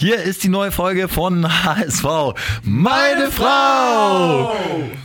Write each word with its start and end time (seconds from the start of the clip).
Hier 0.00 0.22
ist 0.22 0.44
die 0.44 0.48
neue 0.48 0.70
Folge 0.70 1.08
von 1.08 1.44
HSV. 1.64 2.04
Meine 2.62 3.32
Frau! 3.32 4.54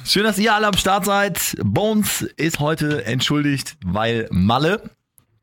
Schön, 0.05 0.23
dass 0.23 0.38
ihr 0.38 0.54
alle 0.54 0.67
am 0.67 0.77
Start 0.77 1.05
seid. 1.05 1.55
Bones 1.63 2.21
ist 2.21 2.59
heute 2.59 3.03
entschuldigt, 3.03 3.75
weil 3.83 4.27
Malle, 4.29 4.92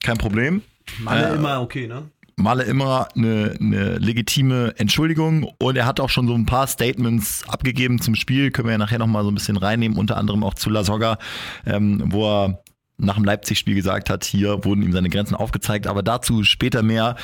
kein 0.05 0.19
Problem. 0.19 0.63
Malle 1.01 1.31
äh, 1.31 1.35
immer 1.35 1.61
okay, 1.63 1.89
ne? 1.89 2.05
Malle 2.37 2.63
immer 2.63 3.09
eine, 3.17 3.57
eine 3.59 3.99
legitime 3.99 4.75
Entschuldigung 4.77 5.51
und 5.59 5.75
er 5.75 5.85
hat 5.85 5.99
auch 5.99 6.11
schon 6.11 6.29
so 6.29 6.35
ein 6.35 6.47
paar 6.47 6.69
Statements 6.69 7.43
abgegeben 7.49 8.01
zum 8.01 8.15
Spiel, 8.15 8.53
können 8.53 8.69
wir 8.69 8.73
ja 8.73 8.79
nachher 8.79 9.01
nochmal 9.01 9.25
so 9.25 9.33
ein 9.33 9.35
bisschen 9.35 9.57
reinnehmen, 9.57 9.99
unter 9.99 10.17
anderem 10.17 10.45
auch 10.45 10.55
zu 10.55 10.71
La 10.71 10.85
Soga, 10.85 11.19
ähm, 11.67 12.05
wo 12.07 12.25
er 12.25 12.63
nach 12.99 13.17
dem 13.17 13.25
Leipzig-Spiel 13.25 13.75
gesagt 13.75 14.11
hat, 14.11 14.25
hier 14.25 14.65
wurden 14.65 14.83
ihm 14.83 14.93
seine 14.93 15.09
Grenzen 15.09 15.35
aufgezeigt, 15.35 15.89
aber 15.89 16.05
dazu 16.05 16.45
später 16.45 16.85
mehr. 16.85 17.17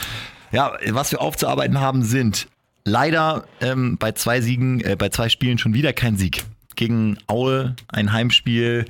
Ja, 0.57 0.73
was 0.88 1.12
wir 1.12 1.20
aufzuarbeiten 1.20 1.80
haben, 1.80 2.02
sind 2.02 2.48
leider 2.86 3.45
ähm, 3.61 3.98
bei 3.98 4.12
zwei 4.12 4.41
Siegen, 4.41 4.80
äh, 4.80 4.97
bei 4.98 5.10
zwei 5.10 5.28
Spielen 5.28 5.59
schon 5.59 5.74
wieder 5.74 5.92
kein 5.92 6.16
Sieg. 6.16 6.47
Gegen 6.77 7.19
Aue 7.27 7.77
ein 7.88 8.10
Heimspiel. 8.14 8.87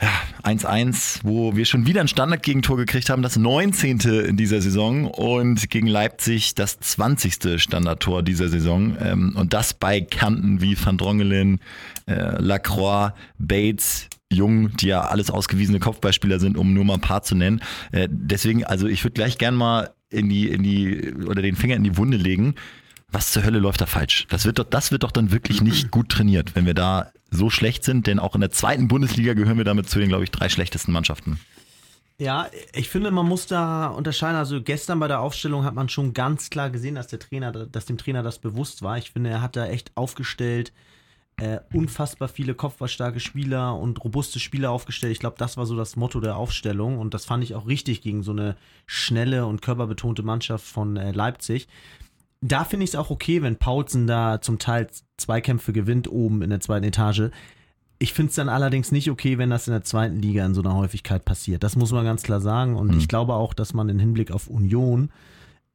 Ja, 0.00 0.08
1-1, 0.44 1.20
wo 1.24 1.56
wir 1.56 1.66
schon 1.66 1.86
wieder 1.86 2.00
ein 2.00 2.08
Standardgegentor 2.08 2.78
gekriegt 2.78 3.10
haben, 3.10 3.20
das 3.20 3.36
19. 3.36 3.98
in 4.00 4.38
dieser 4.38 4.62
Saison 4.62 5.08
und 5.08 5.68
gegen 5.68 5.88
Leipzig 5.88 6.54
das 6.54 6.80
20. 6.80 7.60
Standardtor 7.60 8.22
dieser 8.22 8.48
Saison. 8.48 8.96
Ähm, 9.02 9.36
und 9.36 9.52
das 9.52 9.74
bei 9.74 10.00
Kanten 10.00 10.62
wie 10.62 10.74
Van 10.82 10.96
Drongelen, 10.96 11.60
äh, 12.06 12.40
Lacroix, 12.40 13.12
Bates, 13.36 14.08
Jung, 14.32 14.74
die 14.78 14.86
ja 14.86 15.02
alles 15.02 15.30
ausgewiesene 15.30 15.80
Kopfballspieler 15.80 16.40
sind, 16.40 16.56
um 16.56 16.72
nur 16.72 16.86
mal 16.86 16.94
ein 16.94 17.02
paar 17.02 17.22
zu 17.22 17.34
nennen. 17.34 17.60
Äh, 17.92 18.08
deswegen, 18.10 18.64
also 18.64 18.86
ich 18.86 19.04
würde 19.04 19.12
gleich 19.12 19.36
gern 19.36 19.54
mal 19.54 19.90
in 20.10 20.28
die, 20.28 20.48
in 20.48 20.62
die, 20.62 21.14
oder 21.26 21.42
den 21.42 21.56
Finger 21.56 21.76
in 21.76 21.84
die 21.84 21.96
Wunde 21.96 22.16
legen. 22.16 22.54
Was 23.10 23.32
zur 23.32 23.42
Hölle 23.44 23.58
läuft 23.58 23.80
da 23.80 23.86
falsch? 23.86 24.26
Das 24.28 24.44
wird 24.44 24.58
doch, 24.58 24.64
das 24.64 24.92
wird 24.92 25.02
doch 25.02 25.12
dann 25.12 25.32
wirklich 25.32 25.62
nicht 25.62 25.90
gut 25.90 26.10
trainiert, 26.10 26.54
wenn 26.54 26.66
wir 26.66 26.74
da 26.74 27.10
so 27.30 27.48
schlecht 27.48 27.84
sind, 27.84 28.06
denn 28.06 28.18
auch 28.18 28.34
in 28.34 28.42
der 28.42 28.50
zweiten 28.50 28.88
Bundesliga 28.88 29.32
gehören 29.34 29.56
wir 29.56 29.64
damit 29.64 29.88
zu 29.88 29.98
den, 29.98 30.08
glaube 30.08 30.24
ich, 30.24 30.30
drei 30.30 30.48
schlechtesten 30.48 30.92
Mannschaften. 30.92 31.40
Ja, 32.18 32.48
ich 32.74 32.88
finde, 32.88 33.10
man 33.12 33.26
muss 33.26 33.46
da 33.46 33.86
unterscheiden. 33.86 34.36
Also 34.36 34.60
gestern 34.60 34.98
bei 34.98 35.08
der 35.08 35.20
Aufstellung 35.20 35.64
hat 35.64 35.74
man 35.74 35.88
schon 35.88 36.14
ganz 36.14 36.50
klar 36.50 36.68
gesehen, 36.68 36.96
dass 36.96 37.06
der 37.06 37.20
Trainer, 37.20 37.52
dass 37.52 37.86
dem 37.86 37.96
Trainer 37.96 38.22
das 38.22 38.40
bewusst 38.40 38.82
war. 38.82 38.98
Ich 38.98 39.12
finde, 39.12 39.30
er 39.30 39.40
hat 39.40 39.56
da 39.56 39.66
echt 39.66 39.92
aufgestellt, 39.94 40.72
äh, 41.38 41.60
unfassbar 41.72 42.28
viele 42.28 42.54
kopfballstarke 42.54 43.20
Spieler 43.20 43.76
und 43.76 44.02
robuste 44.02 44.40
Spieler 44.40 44.70
aufgestellt. 44.70 45.12
Ich 45.12 45.20
glaube, 45.20 45.36
das 45.38 45.56
war 45.56 45.66
so 45.66 45.76
das 45.76 45.96
Motto 45.96 46.20
der 46.20 46.36
Aufstellung 46.36 46.98
und 46.98 47.14
das 47.14 47.24
fand 47.24 47.44
ich 47.44 47.54
auch 47.54 47.66
richtig 47.66 48.02
gegen 48.02 48.22
so 48.22 48.32
eine 48.32 48.56
schnelle 48.86 49.46
und 49.46 49.62
körperbetonte 49.62 50.22
Mannschaft 50.22 50.66
von 50.66 50.96
äh, 50.96 51.12
Leipzig. 51.12 51.68
Da 52.40 52.64
finde 52.64 52.84
ich 52.84 52.90
es 52.90 52.96
auch 52.96 53.10
okay, 53.10 53.42
wenn 53.42 53.56
Paulsen 53.56 54.06
da 54.06 54.40
zum 54.40 54.58
Teil 54.58 54.88
Zweikämpfe 55.16 55.72
gewinnt 55.72 56.10
oben 56.10 56.42
in 56.42 56.50
der 56.50 56.60
zweiten 56.60 56.84
Etage. 56.84 57.30
Ich 58.00 58.12
finde 58.12 58.30
es 58.30 58.36
dann 58.36 58.48
allerdings 58.48 58.92
nicht 58.92 59.10
okay, 59.10 59.38
wenn 59.38 59.50
das 59.50 59.66
in 59.66 59.72
der 59.72 59.82
zweiten 59.82 60.20
Liga 60.20 60.46
in 60.46 60.54
so 60.54 60.60
einer 60.60 60.74
Häufigkeit 60.74 61.24
passiert. 61.24 61.64
Das 61.64 61.74
muss 61.74 61.90
man 61.90 62.04
ganz 62.04 62.22
klar 62.22 62.40
sagen. 62.40 62.76
Und 62.76 62.92
mhm. 62.92 62.98
ich 62.98 63.08
glaube 63.08 63.34
auch, 63.34 63.54
dass 63.54 63.74
man 63.74 63.88
im 63.88 63.98
Hinblick 63.98 64.30
auf 64.30 64.46
Union 64.48 65.10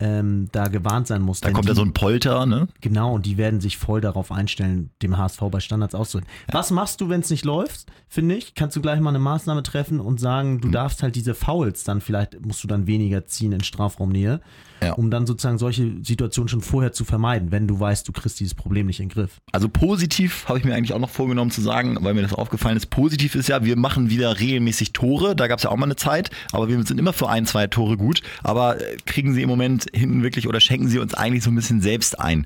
ähm, 0.04 0.50
da 0.52 0.68
gewarnt 0.68 1.08
sein 1.08 1.22
muss. 1.22 1.40
Da 1.40 1.52
kommt 1.52 1.70
ja 1.70 1.76
so 1.76 1.82
ein 1.82 1.94
Polter, 1.94 2.46
ne? 2.46 2.68
Genau, 2.82 3.14
und 3.14 3.26
die 3.26 3.38
werden 3.38 3.62
sich 3.62 3.78
voll 3.78 4.02
darauf 4.02 4.34
einstellen, 4.34 4.90
dem 5.02 5.18
HSV 5.18 5.40
bei 5.50 5.62
Standards 5.62 5.96
auszuholen. 5.96 6.28
Ja. 6.50 6.56
Was 6.56 6.72
machst 6.72 7.00
du, 7.00 7.08
wenn 7.08 7.22
es 7.22 7.30
nicht 7.30 7.46
läuft, 7.46 7.86
finde 8.10 8.36
ich? 8.36 8.54
Kannst 8.54 8.76
du 8.76 8.82
gleich 8.82 9.00
mal 9.00 9.12
eine 9.12 9.20
Maßnahme 9.20 9.64
treffen 9.64 10.02
und 10.02 10.20
sagen, 10.20 10.60
du 10.60 10.68
mhm. 10.68 10.74
darfst 10.74 11.04
halt 11.04 11.16
diese 11.16 11.34
Fouls 11.34 11.86
dann, 11.86 12.02
vielleicht 12.02 12.46
musst 12.46 12.62
du 12.64 12.68
dann 12.68 12.86
weniger 12.86 13.26
ziehen 13.26 13.54
in 13.54 13.64
Strafraumnähe 13.64 14.42
ja. 14.84 14.94
um 14.94 15.10
dann 15.10 15.26
sozusagen 15.26 15.58
solche 15.58 15.92
Situationen 16.04 16.50
schon 16.50 16.62
vorher 16.62 16.92
zu 16.92 17.06
vermeiden, 17.06 17.52
wenn 17.52 17.68
du 17.68 17.80
weißt, 17.80 18.08
du 18.08 18.12
kriegst 18.12 18.40
dieses 18.40 18.54
Problem 18.54 18.88
nicht 18.88 19.00
in 19.00 19.10
den 19.10 19.14
Griff. 19.14 19.40
Also 19.52 19.70
positiv 19.70 20.48
habe 20.48 20.60
ich 20.60 20.66
mir 20.66 20.76
eigentlich 20.76 20.94
auch 20.94 21.00
noch 21.00 21.10
vorgenommen 21.10 21.52
zu 21.52 21.62
sagen, 21.62 21.98
weil 22.02 22.14
mir 22.14 22.22
das 22.22 22.34
aufgefallen 22.34 22.78
ist. 22.78 22.88
Positiv 22.88 23.36
ist 23.36 23.50
ja, 23.50 23.64
wir 23.64 23.76
machen 23.78 24.10
wieder 24.10 24.40
regelmäßig 24.40 24.94
Tore. 24.94 25.36
Da 25.36 25.48
gab 25.48 25.60
es 25.60 25.64
ja 25.64 25.70
auch 25.70 25.78
mal 25.78 25.86
eine 25.86 25.96
Zeit, 25.96 26.30
aber 26.52 26.68
wir 26.68 26.82
sind 26.84 27.00
immer 27.00 27.14
für 27.14 27.30
ein, 27.30 27.46
zwei 27.46 27.68
Tore 27.68 27.98
gut. 27.98 28.22
Aber 28.44 28.80
äh, 28.80 28.98
kriegen 29.06 29.34
sie 29.34 29.42
im 29.42 29.50
Moment 29.50 29.93
hinten 29.94 30.24
wirklich 30.24 30.48
oder 30.48 30.60
schenken 30.60 30.88
sie 30.88 31.00
uns 31.00 31.14
eigentlich 31.14 31.44
so 31.44 31.52
ein 31.52 31.56
bisschen 31.56 31.82
selbst 31.82 32.20
ein? 32.20 32.46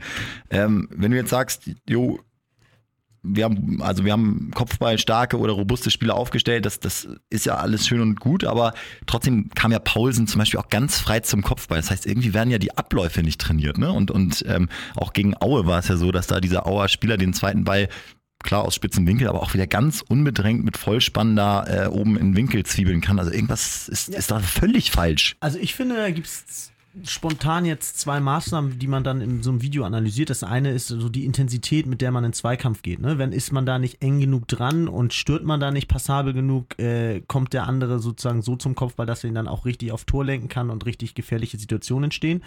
Ähm, 0.49 0.87
wenn 0.91 1.11
du 1.11 1.17
jetzt 1.17 1.29
sagst, 1.29 1.69
jo, 1.87 2.19
wir 3.23 3.43
haben, 3.45 3.81
also 3.81 4.05
wir 4.05 4.11
haben 4.11 4.51
Kopfball-starke 4.53 5.37
oder 5.37 5.53
robuste 5.53 5.91
Spieler 5.91 6.15
aufgestellt. 6.15 6.65
Das, 6.65 6.79
das 6.79 7.07
ist 7.29 7.45
ja 7.45 7.55
alles 7.55 7.87
schön 7.87 8.01
und 8.01 8.19
gut, 8.19 8.43
aber 8.43 8.73
trotzdem 9.05 9.49
kam 9.53 9.71
ja 9.71 9.79
Paulsen 9.79 10.27
zum 10.27 10.39
Beispiel 10.39 10.59
auch 10.59 10.69
ganz 10.69 10.99
frei 10.99 11.19
zum 11.19 11.41
Kopfball. 11.41 11.77
Das 11.77 11.91
heißt, 11.91 12.05
irgendwie 12.05 12.33
werden 12.33 12.51
ja 12.51 12.57
die 12.57 12.77
Abläufe 12.77 13.21
nicht 13.23 13.41
trainiert, 13.41 13.77
ne? 13.77 13.91
Und, 13.91 14.11
und 14.11 14.45
ähm, 14.47 14.69
auch 14.95 15.13
gegen 15.13 15.35
Aue 15.41 15.65
war 15.65 15.79
es 15.79 15.87
ja 15.87 15.97
so, 15.97 16.11
dass 16.11 16.27
da 16.27 16.39
dieser 16.39 16.67
Auer 16.67 16.87
Spieler 16.87 17.17
den 17.17 17.33
zweiten 17.33 17.63
Ball 17.63 17.89
klar 18.43 18.63
aus 18.63 18.75
spitzen 18.75 19.07
Winkel, 19.07 19.27
aber 19.27 19.41
auch 19.41 19.53
wieder 19.53 19.67
ganz 19.67 20.03
unbedrängt 20.07 20.63
mit 20.63 20.77
Vollspann 20.77 21.35
da 21.35 21.85
äh, 21.85 21.87
oben 21.87 22.17
in 22.17 22.35
Winkel 22.35 22.63
zwiebeln 22.65 23.01
kann. 23.01 23.19
Also 23.19 23.31
irgendwas 23.31 23.87
ist, 23.89 24.09
ja. 24.09 24.19
ist 24.19 24.31
da 24.31 24.39
völlig 24.39 24.91
falsch. 24.91 25.35
Also 25.39 25.57
ich 25.59 25.73
finde, 25.73 25.95
da 25.95 26.09
gibt 26.11 26.27
es 26.27 26.71
spontan 27.03 27.65
jetzt 27.65 27.99
zwei 27.99 28.19
Maßnahmen, 28.19 28.79
die 28.79 28.87
man 28.87 29.03
dann 29.03 29.21
in 29.21 29.43
so 29.43 29.51
einem 29.51 29.61
Video 29.61 29.83
analysiert. 29.83 30.29
Das 30.29 30.43
eine 30.43 30.71
ist 30.71 30.87
so 30.87 31.09
die 31.09 31.25
Intensität, 31.25 31.85
mit 31.85 32.01
der 32.01 32.11
man 32.11 32.23
in 32.23 32.33
Zweikampf 32.33 32.81
geht. 32.81 32.99
Ne? 32.99 33.17
Wenn 33.17 33.31
ist 33.31 33.51
man 33.51 33.65
da 33.65 33.79
nicht 33.79 34.01
eng 34.01 34.19
genug 34.19 34.47
dran 34.47 34.87
und 34.87 35.13
stört 35.13 35.43
man 35.43 35.59
da 35.59 35.71
nicht 35.71 35.87
passabel 35.87 36.33
genug, 36.33 36.79
äh, 36.79 37.21
kommt 37.27 37.53
der 37.53 37.67
andere 37.67 37.99
sozusagen 37.99 38.41
so 38.41 38.55
zum 38.55 38.75
Kopf, 38.75 38.93
weil 38.97 39.05
das 39.05 39.23
ihn 39.23 39.35
dann 39.35 39.47
auch 39.47 39.65
richtig 39.65 39.91
auf 39.91 40.05
Tor 40.05 40.25
lenken 40.25 40.49
kann 40.49 40.69
und 40.69 40.85
richtig 40.85 41.15
gefährliche 41.15 41.57
Situationen 41.57 42.05
entstehen. 42.05 42.41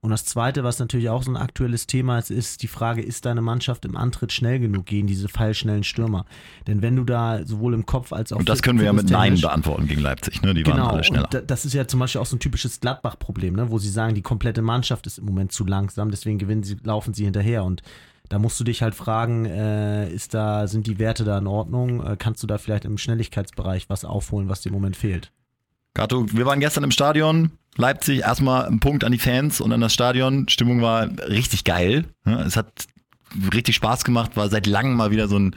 Und 0.00 0.10
das 0.10 0.24
Zweite, 0.24 0.62
was 0.62 0.78
natürlich 0.78 1.08
auch 1.08 1.24
so 1.24 1.32
ein 1.32 1.36
aktuelles 1.36 1.88
Thema 1.88 2.18
ist, 2.18 2.30
ist 2.30 2.62
die 2.62 2.68
Frage, 2.68 3.02
ist 3.02 3.26
deine 3.26 3.40
Mannschaft 3.40 3.84
im 3.84 3.96
Antritt 3.96 4.32
schnell 4.32 4.60
genug 4.60 4.86
gegen 4.86 5.08
diese 5.08 5.28
feilschnellen 5.28 5.82
Stürmer? 5.82 6.24
Denn 6.68 6.82
wenn 6.82 6.94
du 6.94 7.02
da 7.02 7.44
sowohl 7.44 7.74
im 7.74 7.84
Kopf 7.84 8.12
als 8.12 8.32
auch... 8.32 8.38
Und 8.38 8.48
das 8.48 8.62
können 8.62 8.78
wir 8.78 8.86
ja 8.86 8.92
mit 8.92 9.10
Nein 9.10 9.40
beantworten 9.40 9.88
gegen 9.88 10.00
Leipzig, 10.00 10.40
ne? 10.42 10.54
die 10.54 10.62
genau, 10.62 10.76
waren 10.76 10.90
alle 10.94 11.04
schneller. 11.04 11.28
Und 11.32 11.50
das 11.50 11.64
ist 11.64 11.74
ja 11.74 11.88
zum 11.88 11.98
Beispiel 11.98 12.20
auch 12.20 12.26
so 12.26 12.36
ein 12.36 12.40
typisches 12.40 12.78
Gladbach-Problem, 12.78 13.54
ne? 13.54 13.70
wo 13.70 13.78
sie 13.78 13.87
sagen, 13.90 14.14
die 14.14 14.22
komplette 14.22 14.62
Mannschaft 14.62 15.06
ist 15.06 15.18
im 15.18 15.26
Moment 15.26 15.52
zu 15.52 15.64
langsam, 15.64 16.10
deswegen 16.10 16.38
gewinnen 16.38 16.62
sie, 16.62 16.76
laufen 16.82 17.14
sie 17.14 17.24
hinterher 17.24 17.64
und 17.64 17.82
da 18.28 18.38
musst 18.38 18.60
du 18.60 18.64
dich 18.64 18.82
halt 18.82 18.94
fragen, 18.94 19.46
äh, 19.46 20.10
ist 20.10 20.34
da, 20.34 20.66
sind 20.66 20.86
die 20.86 20.98
Werte 20.98 21.24
da 21.24 21.38
in 21.38 21.46
Ordnung? 21.46 22.04
Äh, 22.04 22.16
kannst 22.18 22.42
du 22.42 22.46
da 22.46 22.58
vielleicht 22.58 22.84
im 22.84 22.98
Schnelligkeitsbereich 22.98 23.88
was 23.88 24.04
aufholen, 24.04 24.48
was 24.48 24.60
dir 24.60 24.68
im 24.68 24.74
Moment 24.74 24.96
fehlt? 24.96 25.32
Gato, 25.94 26.26
wir 26.30 26.46
waren 26.46 26.60
gestern 26.60 26.84
im 26.84 26.90
Stadion. 26.90 27.52
Leipzig, 27.76 28.20
erstmal 28.20 28.66
ein 28.66 28.80
Punkt 28.80 29.04
an 29.04 29.12
die 29.12 29.18
Fans 29.18 29.60
und 29.60 29.72
an 29.72 29.80
das 29.80 29.94
Stadion. 29.94 30.48
Stimmung 30.48 30.82
war 30.82 31.08
richtig 31.28 31.64
geil. 31.64 32.04
Es 32.24 32.56
hat 32.56 32.86
richtig 33.52 33.76
Spaß 33.76 34.04
gemacht, 34.04 34.36
war 34.36 34.48
seit 34.48 34.66
langem 34.66 34.94
mal 34.94 35.10
wieder 35.10 35.28
so 35.28 35.38
ein, 35.38 35.56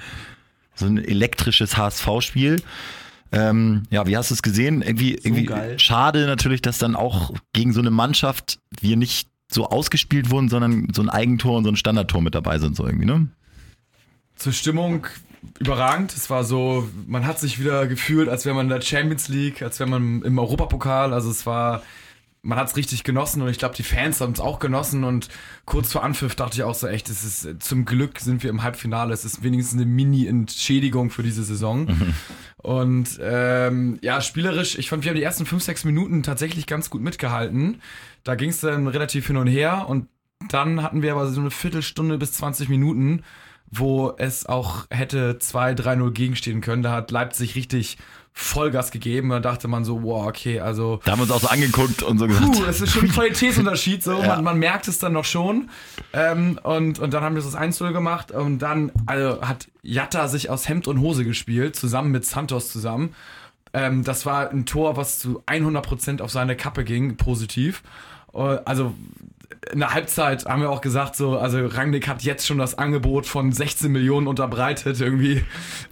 so 0.75 0.85
ein 0.85 0.97
elektrisches 0.97 1.77
HSV-Spiel. 1.77 2.61
Ähm, 3.31 3.83
ja, 3.89 4.05
wie 4.07 4.17
hast 4.17 4.29
du 4.29 4.33
es 4.33 4.41
gesehen? 4.41 4.81
Irgendwie, 4.81 5.17
so 5.21 5.29
irgendwie 5.29 5.79
schade 5.79 6.25
natürlich, 6.25 6.61
dass 6.61 6.77
dann 6.77 6.95
auch 6.95 7.31
gegen 7.53 7.71
so 7.73 7.79
eine 7.79 7.91
Mannschaft 7.91 8.59
wir 8.79 8.97
nicht 8.97 9.29
so 9.49 9.67
ausgespielt 9.67 10.29
wurden, 10.29 10.49
sondern 10.49 10.87
so 10.93 11.01
ein 11.01 11.09
Eigentor 11.09 11.57
und 11.57 11.63
so 11.63 11.69
ein 11.69 11.75
Standardtor 11.75 12.21
mit 12.21 12.35
dabei 12.35 12.59
sind, 12.59 12.75
so 12.75 12.85
irgendwie, 12.85 13.05
ne? 13.05 13.27
Zur 14.35 14.53
Stimmung 14.53 15.07
überragend. 15.59 16.13
Es 16.13 16.29
war 16.29 16.43
so, 16.43 16.87
man 17.07 17.25
hat 17.25 17.39
sich 17.39 17.59
wieder 17.59 17.87
gefühlt, 17.87 18.29
als 18.29 18.45
wäre 18.45 18.55
man 18.55 18.67
in 18.67 18.69
der 18.69 18.81
Champions 18.81 19.27
League, 19.27 19.61
als 19.61 19.79
wäre 19.79 19.89
man 19.89 20.21
im 20.23 20.39
Europapokal. 20.39 21.13
Also 21.13 21.29
es 21.29 21.45
war, 21.45 21.83
man 22.43 22.57
hat 22.57 22.69
es 22.69 22.75
richtig 22.75 23.03
genossen 23.03 23.41
und 23.41 23.49
ich 23.49 23.59
glaube, 23.59 23.75
die 23.75 23.83
Fans 23.83 24.19
haben 24.19 24.33
es 24.33 24.39
auch 24.39 24.59
genossen. 24.59 25.03
Und 25.03 25.27
kurz 25.65 25.91
vor 25.91 26.03
Anpfiff 26.03 26.35
dachte 26.35 26.55
ich 26.55 26.63
auch 26.63 26.73
so, 26.73 26.87
echt, 26.87 27.09
es 27.09 27.23
ist 27.23 27.63
zum 27.63 27.85
Glück 27.85 28.19
sind 28.19 28.41
wir 28.41 28.49
im 28.49 28.63
Halbfinale. 28.63 29.13
Es 29.13 29.25
ist 29.25 29.43
wenigstens 29.43 29.79
eine 29.79 29.89
Mini-Entschädigung 29.89 31.11
für 31.11 31.21
diese 31.21 31.43
Saison. 31.43 31.85
Mhm. 31.85 32.13
Und 32.57 33.19
ähm, 33.21 33.99
ja, 34.01 34.21
spielerisch, 34.21 34.77
ich 34.77 34.89
fand, 34.89 35.03
wir 35.03 35.11
haben 35.11 35.17
die 35.17 35.23
ersten 35.23 35.45
fünf, 35.45 35.61
sechs 35.63 35.83
Minuten 35.83 36.23
tatsächlich 36.23 36.65
ganz 36.65 36.89
gut 36.89 37.01
mitgehalten. 37.01 37.81
Da 38.23 38.35
ging 38.35 38.49
es 38.49 38.61
dann 38.61 38.87
relativ 38.87 39.27
hin 39.27 39.37
und 39.37 39.47
her 39.47 39.85
und 39.87 40.07
dann 40.49 40.81
hatten 40.81 41.03
wir 41.03 41.11
aber 41.11 41.27
so 41.27 41.39
eine 41.39 41.51
Viertelstunde 41.51 42.17
bis 42.17 42.33
20 42.33 42.69
Minuten, 42.69 43.23
wo 43.67 44.13
es 44.17 44.47
auch 44.47 44.85
hätte 44.89 45.37
2-3-0 45.39 46.11
gegenstehen 46.11 46.61
können. 46.61 46.81
Da 46.81 46.91
hat 46.91 47.11
Leipzig 47.11 47.55
richtig 47.55 47.97
Vollgas 48.33 48.91
gegeben. 48.91 49.29
Da 49.29 49.39
dachte 49.39 49.67
man 49.67 49.83
so, 49.83 50.03
wow, 50.03 50.27
okay, 50.27 50.59
also. 50.59 50.99
Da 51.03 51.11
haben 51.11 51.19
wir 51.19 51.23
uns 51.23 51.31
auch 51.31 51.41
so 51.41 51.47
angeguckt 51.47 52.01
und 52.03 52.17
so 52.17 52.27
gesagt. 52.27 52.51
Puh, 52.51 52.65
das 52.65 52.81
ist 52.81 52.91
schon 52.91 53.03
ein 53.03 53.11
Qualitätsunterschied, 53.11 54.03
so. 54.03 54.21
Ja. 54.21 54.35
Man, 54.35 54.43
man, 54.43 54.59
merkt 54.59 54.87
es 54.87 54.99
dann 54.99 55.13
noch 55.13 55.25
schon. 55.25 55.69
Ähm, 56.13 56.59
und, 56.63 56.99
und 56.99 57.13
dann 57.13 57.23
haben 57.23 57.35
wir 57.35 57.41
das 57.41 57.55
1-0 57.55 57.91
gemacht 57.91 58.31
und 58.31 58.59
dann 58.59 58.91
also, 59.05 59.41
hat 59.41 59.67
Jatta 59.83 60.27
sich 60.27 60.49
aus 60.49 60.67
Hemd 60.67 60.87
und 60.87 60.99
Hose 60.99 61.25
gespielt, 61.25 61.75
zusammen 61.75 62.11
mit 62.11 62.25
Santos 62.25 62.71
zusammen. 62.71 63.13
Ähm, 63.73 64.03
das 64.03 64.25
war 64.25 64.49
ein 64.49 64.65
Tor, 64.65 64.97
was 64.97 65.19
zu 65.19 65.43
100% 65.47 66.21
auf 66.21 66.31
seine 66.31 66.55
Kappe 66.55 66.83
ging, 66.83 67.17
positiv. 67.17 67.83
Äh, 68.33 68.59
also 68.65 68.93
in 69.71 69.79
der 69.79 69.93
Halbzeit 69.93 70.45
haben 70.45 70.61
wir 70.61 70.69
auch 70.69 70.81
gesagt, 70.81 71.15
so, 71.15 71.37
also 71.37 71.65
Rangnick 71.65 72.07
hat 72.07 72.23
jetzt 72.23 72.45
schon 72.45 72.57
das 72.57 72.77
Angebot 72.77 73.25
von 73.25 73.51
16 73.51 73.91
Millionen 73.91 74.27
unterbreitet, 74.27 74.99
irgendwie. 74.99 75.43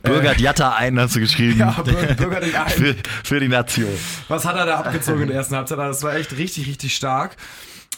Bürgert 0.01 0.39
äh, 0.39 0.43
Jatta 0.43 0.75
ein, 0.75 0.99
hast 0.99 1.15
du 1.15 1.19
geschrieben. 1.19 1.59
Ja, 1.59 1.71
bürgert 1.81 2.45
ihn 2.47 2.55
ein. 2.55 2.69
für, 2.69 2.95
für, 3.23 3.39
die 3.39 3.47
Nation. 3.47 3.89
Was 4.27 4.45
hat 4.45 4.55
er 4.55 4.65
da 4.65 4.75
abgezogen 4.77 5.23
in 5.23 5.27
der 5.29 5.37
ersten 5.37 5.55
Halbzeit? 5.55 5.77
Das 5.77 6.03
war 6.03 6.15
echt 6.15 6.37
richtig, 6.37 6.67
richtig 6.67 6.95
stark. 6.95 7.35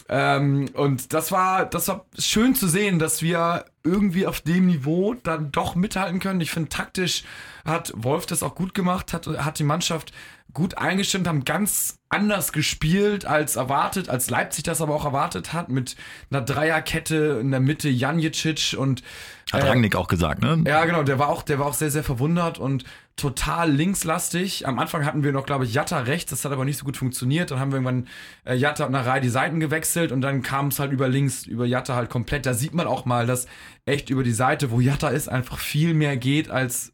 Ähm, 0.08 0.68
und 0.74 1.12
das 1.12 1.32
war, 1.32 1.64
das 1.66 1.88
war 1.88 2.04
schön 2.18 2.54
zu 2.54 2.68
sehen, 2.68 2.98
dass 2.98 3.22
wir 3.22 3.64
irgendwie 3.84 4.26
auf 4.26 4.40
dem 4.40 4.66
Niveau 4.66 5.14
dann 5.14 5.50
doch 5.52 5.74
mithalten 5.74 6.20
können. 6.20 6.40
Ich 6.40 6.50
finde, 6.50 6.68
taktisch 6.68 7.24
hat 7.64 7.92
Wolf 7.96 8.26
das 8.26 8.42
auch 8.42 8.54
gut 8.54 8.74
gemacht, 8.74 9.12
hat, 9.12 9.26
hat 9.26 9.58
die 9.58 9.64
Mannschaft 9.64 10.12
gut 10.52 10.76
eingestimmt, 10.78 11.26
haben 11.26 11.44
ganz 11.44 11.98
anders 12.08 12.52
gespielt 12.52 13.24
als 13.24 13.56
erwartet, 13.56 14.08
als 14.08 14.28
Leipzig 14.28 14.64
das 14.64 14.80
aber 14.80 14.94
auch 14.94 15.04
erwartet 15.04 15.52
hat, 15.52 15.68
mit 15.70 15.96
einer 16.30 16.42
Dreierkette 16.42 17.38
in 17.40 17.50
der 17.50 17.60
Mitte 17.60 17.88
Janjicic 17.88 18.76
und 18.78 19.02
hat 19.50 19.62
äh, 19.62 19.68
Rangnick 19.68 19.96
auch 19.96 20.08
gesagt, 20.08 20.42
ne? 20.42 20.62
Ja, 20.66 20.84
genau, 20.84 21.02
der 21.02 21.18
war 21.18 21.28
auch, 21.28 21.42
der 21.42 21.58
war 21.58 21.66
auch 21.66 21.74
sehr, 21.74 21.90
sehr 21.90 22.04
verwundert 22.04 22.58
und 22.58 22.84
total 23.16 23.70
linkslastig. 23.70 24.66
Am 24.66 24.78
Anfang 24.78 25.04
hatten 25.04 25.22
wir 25.22 25.32
noch, 25.32 25.46
glaube 25.46 25.64
ich, 25.64 25.74
Jatta 25.74 26.00
rechts, 26.00 26.30
das 26.30 26.44
hat 26.44 26.52
aber 26.52 26.64
nicht 26.64 26.78
so 26.78 26.84
gut 26.84 26.96
funktioniert. 26.96 27.50
Dann 27.50 27.60
haben 27.60 27.70
wir 27.70 27.76
irgendwann 27.76 28.08
äh, 28.44 28.54
Jatta 28.54 28.86
und 28.86 28.92
Narei 28.92 29.20
die 29.20 29.28
Seiten 29.28 29.60
gewechselt 29.60 30.12
und 30.12 30.20
dann 30.20 30.42
kam 30.42 30.68
es 30.68 30.78
halt 30.78 30.92
über 30.92 31.08
links, 31.08 31.46
über 31.46 31.66
Jatta 31.66 31.94
halt 31.94 32.10
komplett. 32.10 32.46
Da 32.46 32.54
sieht 32.54 32.74
man 32.74 32.86
auch 32.86 33.04
mal, 33.04 33.26
dass 33.26 33.46
echt 33.84 34.10
über 34.10 34.22
die 34.22 34.32
Seite, 34.32 34.70
wo 34.70 34.80
Jatta 34.80 35.08
ist, 35.08 35.28
einfach 35.28 35.58
viel 35.58 35.94
mehr 35.94 36.16
geht 36.16 36.50
als 36.50 36.92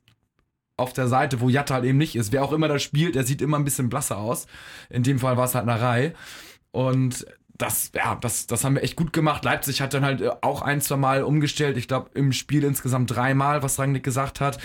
auf 0.76 0.92
der 0.92 1.08
Seite, 1.08 1.40
wo 1.40 1.48
Jatta 1.48 1.74
halt 1.74 1.84
eben 1.84 1.98
nicht 1.98 2.16
ist. 2.16 2.32
Wer 2.32 2.44
auch 2.44 2.52
immer 2.52 2.68
da 2.68 2.78
spielt, 2.78 3.14
der 3.14 3.24
sieht 3.24 3.42
immer 3.42 3.58
ein 3.58 3.64
bisschen 3.64 3.88
blasser 3.88 4.18
aus. 4.18 4.46
In 4.90 5.02
dem 5.02 5.18
Fall 5.18 5.36
war 5.36 5.44
es 5.44 5.54
halt 5.54 5.66
Narei. 5.66 6.14
Und 6.70 7.26
das, 7.58 7.90
ja, 7.94 8.14
das, 8.14 8.46
das 8.46 8.64
haben 8.64 8.76
wir 8.76 8.82
echt 8.82 8.96
gut 8.96 9.12
gemacht. 9.12 9.44
Leipzig 9.44 9.80
hat 9.80 9.92
dann 9.92 10.04
halt 10.04 10.20
äh, 10.20 10.30
auch 10.40 10.62
ein, 10.62 10.80
zwei 10.80 10.96
Mal 10.96 11.24
umgestellt. 11.24 11.76
Ich 11.76 11.88
glaube, 11.88 12.10
im 12.14 12.32
Spiel 12.32 12.64
insgesamt 12.64 13.14
dreimal, 13.14 13.62
was 13.62 13.78
Rangnick 13.78 14.04
gesagt 14.04 14.40
hat. 14.40 14.58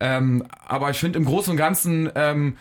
Ähm, 0.00 0.44
aber 0.66 0.90
ich 0.90 0.98
finde, 0.98 1.18
im 1.18 1.24
Großen 1.24 1.52
und 1.52 1.56
Ganzen 1.56 2.10
ähm, 2.16 2.58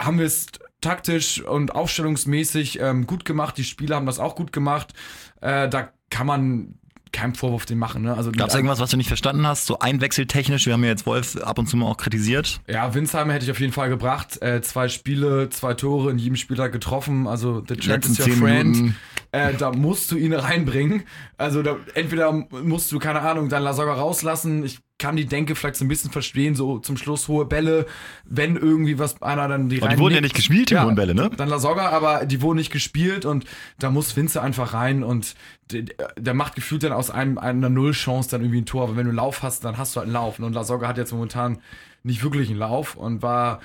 haben 0.00 0.18
wir 0.18 0.26
es 0.26 0.46
taktisch 0.80 1.42
und 1.42 1.74
aufstellungsmäßig 1.74 2.80
ähm, 2.80 3.06
gut 3.06 3.26
gemacht. 3.26 3.58
Die 3.58 3.64
Spieler 3.64 3.96
haben 3.96 4.06
das 4.06 4.18
auch 4.18 4.34
gut 4.34 4.52
gemacht. 4.52 4.94
Äh, 5.42 5.68
da 5.68 5.92
kann 6.08 6.26
man 6.26 6.78
keinen 7.12 7.34
Vorwurf 7.34 7.66
dem 7.66 7.78
machen. 7.78 8.02
Ne? 8.02 8.14
Also 8.14 8.32
Gab 8.32 8.48
es 8.48 8.54
irgendwas, 8.54 8.80
was 8.80 8.90
du 8.90 8.96
nicht 8.96 9.08
verstanden 9.08 9.46
hast? 9.46 9.66
So 9.66 9.78
einwechseltechnisch, 9.78 10.66
wir 10.66 10.72
haben 10.74 10.84
ja 10.84 10.90
jetzt 10.90 11.06
Wolf 11.06 11.36
ab 11.36 11.58
und 11.58 11.66
zu 11.66 11.76
mal 11.76 11.86
auch 11.86 11.96
kritisiert. 11.96 12.60
Ja, 12.68 12.94
Winsheimer 12.94 13.32
hätte 13.32 13.44
ich 13.44 13.50
auf 13.50 13.60
jeden 13.60 13.72
Fall 13.72 13.88
gebracht. 13.88 14.40
Äh, 14.42 14.62
zwei 14.62 14.88
Spiele, 14.88 15.48
zwei 15.50 15.74
Tore 15.74 16.10
in 16.10 16.18
jedem 16.18 16.36
Spieler 16.36 16.68
getroffen. 16.68 17.26
Also 17.26 17.62
the 17.66 17.76
champ 17.76 18.04
is 18.04 18.18
your 18.18 18.28
friend. 18.34 18.94
Äh, 19.32 19.54
da 19.54 19.70
musst 19.72 20.10
du 20.10 20.16
ihn 20.16 20.32
reinbringen. 20.32 21.04
Also 21.38 21.62
da, 21.62 21.76
entweder 21.94 22.32
musst 22.32 22.90
du, 22.92 22.98
keine 22.98 23.20
Ahnung, 23.20 23.48
dann 23.48 23.62
Lasogga 23.62 23.94
rauslassen. 23.94 24.64
Ich 24.64 24.80
kann 25.00 25.16
die 25.16 25.26
Denke 25.26 25.56
vielleicht 25.56 25.76
so 25.76 25.84
ein 25.84 25.88
bisschen 25.88 26.12
verstehen, 26.12 26.54
so 26.54 26.78
zum 26.78 26.96
Schluss 26.96 27.26
hohe 27.26 27.46
Bälle, 27.46 27.86
wenn 28.24 28.54
irgendwie 28.54 29.00
was 29.00 29.20
einer 29.22 29.48
dann 29.48 29.68
die 29.68 29.78
rein. 29.78 29.96
Die 29.96 29.98
wurden 29.98 30.14
ja 30.14 30.20
nicht 30.20 30.36
gespielt, 30.36 30.70
die 30.70 30.74
ja, 30.74 30.84
hohen 30.84 30.94
Bälle, 30.94 31.14
ne? 31.14 31.30
Dann 31.36 31.48
Lasogga, 31.48 31.88
aber 31.88 32.26
die 32.26 32.40
wurden 32.42 32.58
nicht 32.58 32.70
gespielt 32.70 33.24
und 33.24 33.44
da 33.78 33.90
muss 33.90 34.16
Vince 34.16 34.40
einfach 34.40 34.74
rein 34.74 35.02
und 35.02 35.34
der, 35.72 35.84
der 36.16 36.34
macht 36.34 36.54
gefühlt 36.54 36.84
dann 36.84 36.92
aus 36.92 37.10
einem, 37.10 37.38
einer 37.38 37.68
Nullchance 37.68 38.30
dann 38.30 38.42
irgendwie 38.42 38.60
ein 38.60 38.66
Tor, 38.66 38.84
aber 38.84 38.96
wenn 38.96 39.04
du 39.04 39.10
einen 39.10 39.16
Lauf 39.16 39.42
hast, 39.42 39.64
dann 39.64 39.78
hast 39.78 39.96
du 39.96 39.98
halt 39.98 40.06
einen 40.06 40.14
Lauf 40.14 40.38
und 40.38 40.52
Lasogga 40.52 40.86
hat 40.86 40.98
jetzt 40.98 41.12
momentan 41.12 41.58
nicht 42.02 42.22
wirklich 42.22 42.48
einen 42.48 42.58
Lauf 42.58 42.94
und 42.94 43.22
war 43.22 43.60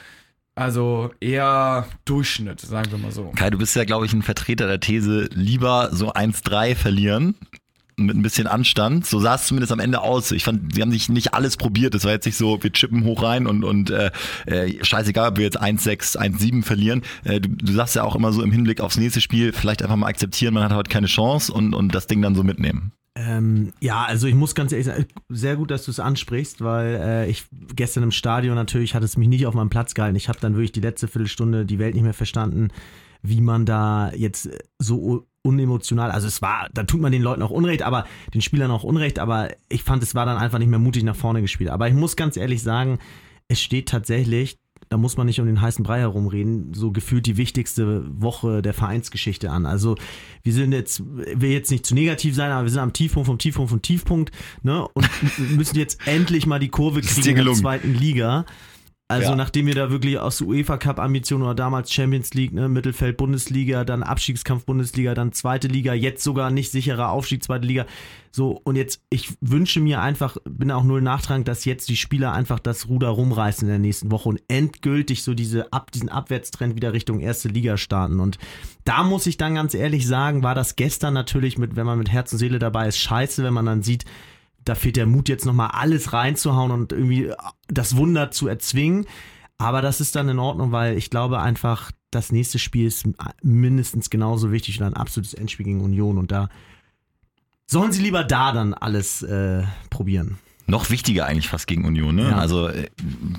also 0.56 1.12
eher 1.20 1.86
Durchschnitt, 2.06 2.62
sagen 2.62 2.90
wir 2.92 2.98
mal 2.98 3.12
so. 3.12 3.31
Kai, 3.36 3.50
du 3.50 3.58
bist 3.58 3.76
ja, 3.76 3.84
glaube 3.84 4.06
ich, 4.06 4.14
ein 4.14 4.22
Vertreter 4.22 4.68
der 4.68 4.80
These, 4.80 5.30
lieber 5.34 5.90
so 5.92 6.14
1-3 6.14 6.76
verlieren, 6.76 7.36
mit 7.97 8.15
ein 8.15 8.21
bisschen 8.21 8.47
Anstand. 8.47 9.06
So 9.06 9.19
sah 9.19 9.36
es 9.36 9.47
zumindest 9.47 9.71
am 9.71 9.80
Ende 9.80 10.01
aus. 10.01 10.31
Ich 10.31 10.44
fand, 10.44 10.75
sie 10.75 10.81
haben 10.81 10.92
sich 10.92 11.09
nicht 11.09 11.33
alles 11.33 11.57
probiert. 11.57 11.95
Es 11.95 12.03
war 12.06 12.12
jetzt 12.12 12.25
nicht 12.25 12.38
so, 12.38 12.62
wir 12.62 12.71
chippen 12.71 13.03
hoch 13.03 13.24
rein 13.24 13.47
und, 13.47 13.63
und 13.63 13.89
äh, 13.89 14.12
äh 14.45 14.83
scheißegal, 14.83 15.30
ob 15.30 15.38
wir 15.38 15.45
jetzt 15.45 15.62
1-6, 15.62 16.18
1-7 16.18 16.63
verlieren. 16.63 17.01
Äh, 17.24 17.42
du, 17.42 17.50
du 17.50 17.74
sagst 17.74 17.95
ja 17.95 18.03
auch 18.03 18.15
immer 18.15 18.31
so 18.33 18.42
im 18.42 18.51
Hinblick 18.51 18.81
aufs 18.81 18.97
nächste 18.97 19.21
Spiel, 19.21 19.53
vielleicht 19.53 19.81
einfach 19.81 19.95
mal 19.95 20.07
akzeptieren, 20.07 20.53
man 20.53 20.63
hat 20.63 20.74
heute 20.74 20.89
keine 20.89 21.07
Chance 21.07 21.51
und, 21.51 21.74
und 21.74 21.95
das 21.95 22.07
Ding 22.07 22.21
dann 22.21 22.36
so 22.36 22.44
mitnehmen. 22.44 22.92
Ähm, 23.18 23.71
ja, 23.80 24.03
also 24.03 24.27
ich 24.27 24.36
muss 24.36 24.56
ganz 24.56 24.74
ehrlich 24.74 24.88
sagen, 24.88 25.06
sehr 25.30 25.56
gut, 25.56 25.71
dass 25.71 25.86
du 25.86 25.92
es 25.92 26.01
ansprichst, 26.01 26.62
weil 26.62 26.95
äh, 26.95 27.30
ich 27.30 27.45
gestern 27.74 28.03
im 28.03 28.12
Stadion 28.12 28.56
natürlich 28.56 28.94
hat 28.94 29.03
es 29.03 29.15
mich 29.15 29.30
nicht 29.30 29.45
auf 29.45 29.53
meinem 29.53 29.69
Platz 29.69 29.94
gehalten. 29.94 30.18
Ich 30.18 30.27
habe 30.27 30.39
dann 30.42 30.53
wirklich 30.53 30.74
die 30.74 30.81
letzte 30.81 31.07
Viertelstunde 31.07 31.65
die 31.65 31.80
Welt 31.80 31.95
nicht 31.95 32.03
mehr 32.03 32.13
verstanden, 32.13 32.69
wie 33.21 33.39
man 33.39 33.65
da 33.65 34.12
jetzt 34.13 34.50
so 34.80 35.25
unemotional, 35.45 36.12
also 36.12 36.27
es 36.27 36.42
war, 36.42 36.69
da 36.74 36.83
tut 36.83 37.00
man 37.00 37.12
den 37.12 37.21
Leuten 37.21 37.42
auch 37.42 37.51
Unrecht, 37.51 37.83
aber 37.83 38.06
den 38.33 38.42
Spielern 38.42 38.71
auch 38.71 38.83
Unrecht, 38.83 39.19
aber 39.19 39.50
ich 39.69 39.83
fand, 39.83 40.01
es 40.03 40.15
war 40.15 40.25
dann 40.25 40.38
einfach 40.38 40.59
nicht 40.59 40.69
mehr 40.69 40.80
mutig 40.80 41.03
nach 41.03 41.15
vorne 41.15 41.42
gespielt. 41.42 41.69
Aber 41.69 41.88
ich 41.88 41.94
muss 41.94 42.15
ganz 42.15 42.36
ehrlich 42.36 42.63
sagen, 42.63 43.00
es 43.47 43.62
steht 43.62 43.88
tatsächlich, 43.88 44.57
da 44.89 44.97
muss 44.97 45.18
man 45.18 45.27
nicht 45.27 45.39
um 45.39 45.45
den 45.45 45.62
heißen 45.62 45.83
Brei 45.83 46.00
herumreden, 46.00 46.74
so 46.74 46.92
gefühlt 46.92 47.25
die 47.25 47.38
wichtigste 47.38 48.03
Woche 48.19 48.62
der 48.62 48.74
Vereinsgeschichte 48.74 49.50
an. 49.50 49.65
Also 49.65 49.95
wir 50.44 50.53
sind 50.53 50.74
jetzt, 50.74 51.03
will 51.06 51.51
jetzt 51.51 51.71
nicht 51.71 51.86
zu 51.86 51.95
negativ 51.95 52.36
sein, 52.36 52.51
aber 52.51 52.63
wir 52.63 52.71
sind 52.71 52.81
am 52.81 52.94
Tiefpunkt 52.94 53.27
vom 53.27 53.38
Tiefpunkt 53.38 53.69
vom 53.69 53.81
Tiefpunkt, 53.81 54.31
ne? 54.63 54.88
Und 54.94 55.09
müssen 55.56 55.77
jetzt 55.77 56.07
endlich 56.07 56.45
mal 56.45 56.59
die 56.59 56.69
Kurve 56.69 57.01
kriegen 57.01 57.38
in 57.38 57.45
der 57.45 57.53
zweiten 57.53 57.94
Liga. 57.94 58.45
Also 59.07 59.30
ja. 59.30 59.36
nachdem 59.36 59.68
wir 59.68 59.75
da 59.75 59.92
wirklich 59.92 60.18
aus 60.18 60.42
UEFA 60.42 60.78
Cup 60.78 60.98
Ambitionen 60.98 61.44
oder 61.44 61.54
damals 61.54 61.94
Champions 61.94 62.34
League, 62.34 62.54
ne, 62.54 62.68
Mittelfeld 62.68 63.18
Bundesliga, 63.18 63.84
dann 63.84 64.02
Abstiegskampf 64.02 64.66
Bundesliga, 64.66 65.13
dann 65.13 65.31
zweite 65.31 65.68
Liga, 65.68 65.94
jetzt 65.94 66.24
sogar 66.24 66.50
nicht 66.50 66.72
sicherer 66.72 67.12
Aufstieg 67.12 67.44
zweite 67.44 67.68
Liga. 67.68 67.86
So 68.31 68.60
und 68.63 68.78
jetzt 68.78 69.04
ich 69.12 69.36
wünsche 69.42 69.80
mir 69.80 70.02
einfach, 70.02 70.38
bin 70.46 70.72
auch 70.72 70.84
null 70.84 71.04
nachtragend, 71.04 71.48
dass 71.48 71.66
jetzt 71.66 71.88
die 71.90 71.98
Spieler 71.98 72.34
einfach 72.34 72.57
das 72.57 72.90
Ruder 72.90 73.10
rumreißen 73.10 73.68
in 73.68 73.72
der 73.72 73.80
nächsten 73.80 74.10
Woche 74.10 74.28
und 74.28 74.42
endgültig 74.48 75.22
so 75.22 75.36
diese 75.36 75.72
ab 75.72 75.92
diesen 75.92 76.10
Abwärtstrend 76.10 76.75
wieder 76.75 76.94
Richtung 76.94 77.19
erste 77.19 77.48
Liga 77.48 77.78
starten 77.78 78.19
und 78.19 78.40
da 78.86 79.04
muss 79.04 79.28
ich 79.28 79.38
dann 79.38 79.56
ganz 79.56 79.75
ehrlich 79.75 80.07
sagen, 80.07 80.42
war 80.42 80.56
das 80.56 80.75
gestern 80.75 81.13
natürlich 81.13 81.60
mit 81.60 81.75
wenn 81.75 81.86
man 81.86 82.00
mit 82.00 82.12
Herz 82.12 82.34
und 82.34 82.40
Seele 82.40 82.57
dabei 82.57 82.88
ist, 82.88 82.98
scheiße, 82.98 83.44
wenn 83.44 83.54
man 83.54 83.68
dann 83.68 83.84
sieht, 83.84 84.06
da 84.66 84.76
fehlt 84.76 84.98
der 84.98 85.06
Mut 85.06 85.30
jetzt 85.30 85.46
nochmal 85.46 85.70
alles 85.72 86.12
reinzuhauen 86.12 86.72
und 86.72 86.92
irgendwie 86.92 87.32
das 87.68 87.96
Wunder 87.96 88.32
zu 88.32 88.48
erzwingen. 88.48 89.06
Aber 89.58 89.82
das 89.82 90.02
ist 90.02 90.16
dann 90.16 90.28
in 90.28 90.40
Ordnung, 90.40 90.72
weil 90.72 90.98
ich 90.98 91.10
glaube 91.10 91.40
einfach, 91.40 91.92
das 92.12 92.32
nächste 92.32 92.60
Spiel 92.60 92.88
ist 92.88 93.08
mindestens 93.42 94.10
genauso 94.10 94.52
wichtig 94.52 94.80
und 94.80 94.88
ein 94.88 94.94
absolutes 94.96 95.34
Endspiel 95.34 95.66
gegen 95.66 95.82
Union. 95.82 96.18
Und 96.18 96.32
da 96.32 96.50
sollen 97.68 97.92
sie 97.92 98.02
lieber 98.02 98.24
da 98.24 98.52
dann 98.52 98.74
alles 98.74 99.22
äh, 99.22 99.64
probieren. 99.90 100.40
Noch 100.68 100.90
wichtiger 100.90 101.26
eigentlich 101.26 101.48
fast 101.48 101.68
gegen 101.68 101.86
Union. 101.86 102.16
Ne? 102.16 102.30
Ja. 102.30 102.38
Also 102.38 102.68
äh, 102.68 102.90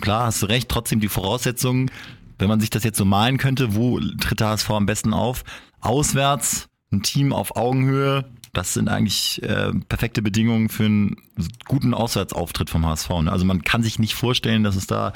klar, 0.00 0.26
hast 0.26 0.42
du 0.42 0.46
recht, 0.46 0.68
trotzdem 0.68 1.00
die 1.00 1.08
Voraussetzungen, 1.08 1.90
wenn 2.38 2.48
man 2.48 2.60
sich 2.60 2.70
das 2.70 2.84
jetzt 2.84 2.98
so 2.98 3.04
malen 3.04 3.38
könnte, 3.38 3.74
wo 3.74 3.98
tritt 3.98 4.40
der 4.40 4.48
HSV 4.48 4.70
am 4.70 4.86
besten 4.86 5.12
auf? 5.12 5.42
Auswärts, 5.80 6.68
ein 6.92 7.02
Team 7.02 7.32
auf 7.32 7.56
Augenhöhe, 7.56 8.24
das 8.56 8.74
sind 8.74 8.88
eigentlich 8.88 9.42
äh, 9.42 9.72
perfekte 9.88 10.22
Bedingungen 10.22 10.68
für 10.68 10.84
einen 10.84 11.16
guten 11.66 11.92
Auswärtsauftritt 11.94 12.70
vom 12.70 12.86
HSV. 12.86 13.10
Ne? 13.22 13.32
Also 13.32 13.44
man 13.44 13.62
kann 13.62 13.82
sich 13.82 13.98
nicht 13.98 14.14
vorstellen, 14.14 14.64
dass 14.64 14.76
es 14.76 14.86
da 14.86 15.12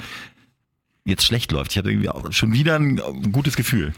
jetzt 1.05 1.23
schlecht 1.23 1.51
läuft. 1.51 1.71
Ich 1.71 1.77
habe 1.77 1.89
irgendwie 1.89 2.09
auch 2.09 2.31
schon 2.31 2.53
wieder 2.53 2.75
ein, 2.75 2.99
ein 2.99 3.31
gutes 3.31 3.55
Gefühl. 3.55 3.93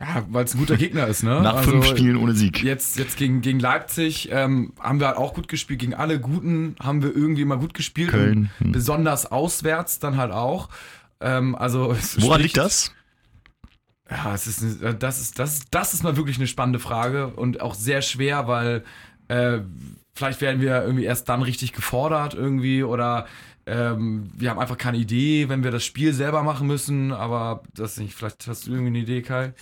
Ja, 0.00 0.24
weil 0.28 0.44
es 0.44 0.54
ein 0.54 0.58
guter 0.58 0.76
Gegner 0.76 1.08
ist, 1.08 1.24
ne? 1.24 1.40
Nach 1.42 1.56
also 1.56 1.70
fünf 1.70 1.86
Spielen 1.86 2.16
ohne 2.16 2.32
Sieg. 2.32 2.62
Jetzt, 2.62 2.98
jetzt 2.98 3.16
gegen, 3.16 3.40
gegen 3.40 3.58
Leipzig 3.58 4.28
ähm, 4.30 4.72
haben 4.78 5.00
wir 5.00 5.08
halt 5.08 5.16
auch 5.16 5.34
gut 5.34 5.48
gespielt. 5.48 5.80
Gegen 5.80 5.94
alle 5.94 6.20
Guten 6.20 6.76
haben 6.80 7.02
wir 7.02 7.14
irgendwie 7.14 7.42
immer 7.42 7.56
gut 7.56 7.74
gespielt. 7.74 8.10
Köln. 8.10 8.50
Hm. 8.58 8.70
Besonders 8.72 9.26
auswärts 9.26 9.98
dann 9.98 10.16
halt 10.16 10.30
auch. 10.30 10.68
Ähm, 11.20 11.56
also 11.56 11.96
Woran 12.18 12.40
liegt 12.40 12.56
das? 12.56 12.92
Ja, 14.10 14.34
es 14.34 14.46
ist, 14.46 14.78
das, 15.00 15.20
ist, 15.20 15.38
das, 15.38 15.60
das 15.70 15.94
ist 15.94 16.02
mal 16.02 16.16
wirklich 16.16 16.38
eine 16.38 16.46
spannende 16.46 16.78
Frage 16.78 17.28
und 17.28 17.60
auch 17.60 17.74
sehr 17.74 18.00
schwer, 18.00 18.48
weil 18.48 18.84
äh, 19.28 19.60
vielleicht 20.14 20.40
werden 20.40 20.60
wir 20.60 20.82
irgendwie 20.82 21.04
erst 21.04 21.28
dann 21.28 21.42
richtig 21.42 21.72
gefordert 21.72 22.34
irgendwie 22.34 22.82
oder 22.82 23.26
ähm, 23.66 24.30
wir 24.34 24.48
haben 24.48 24.58
einfach 24.58 24.78
keine 24.78 24.96
Idee, 24.96 25.50
wenn 25.50 25.62
wir 25.62 25.70
das 25.70 25.84
Spiel 25.84 26.14
selber 26.14 26.42
machen 26.42 26.66
müssen, 26.66 27.12
aber 27.12 27.62
das 27.74 27.98
nicht, 27.98 28.14
vielleicht 28.14 28.46
hast 28.46 28.66
du 28.66 28.70
irgendwie 28.70 28.88
eine 28.88 28.98
Idee, 29.00 29.20
Kai? 29.20 29.52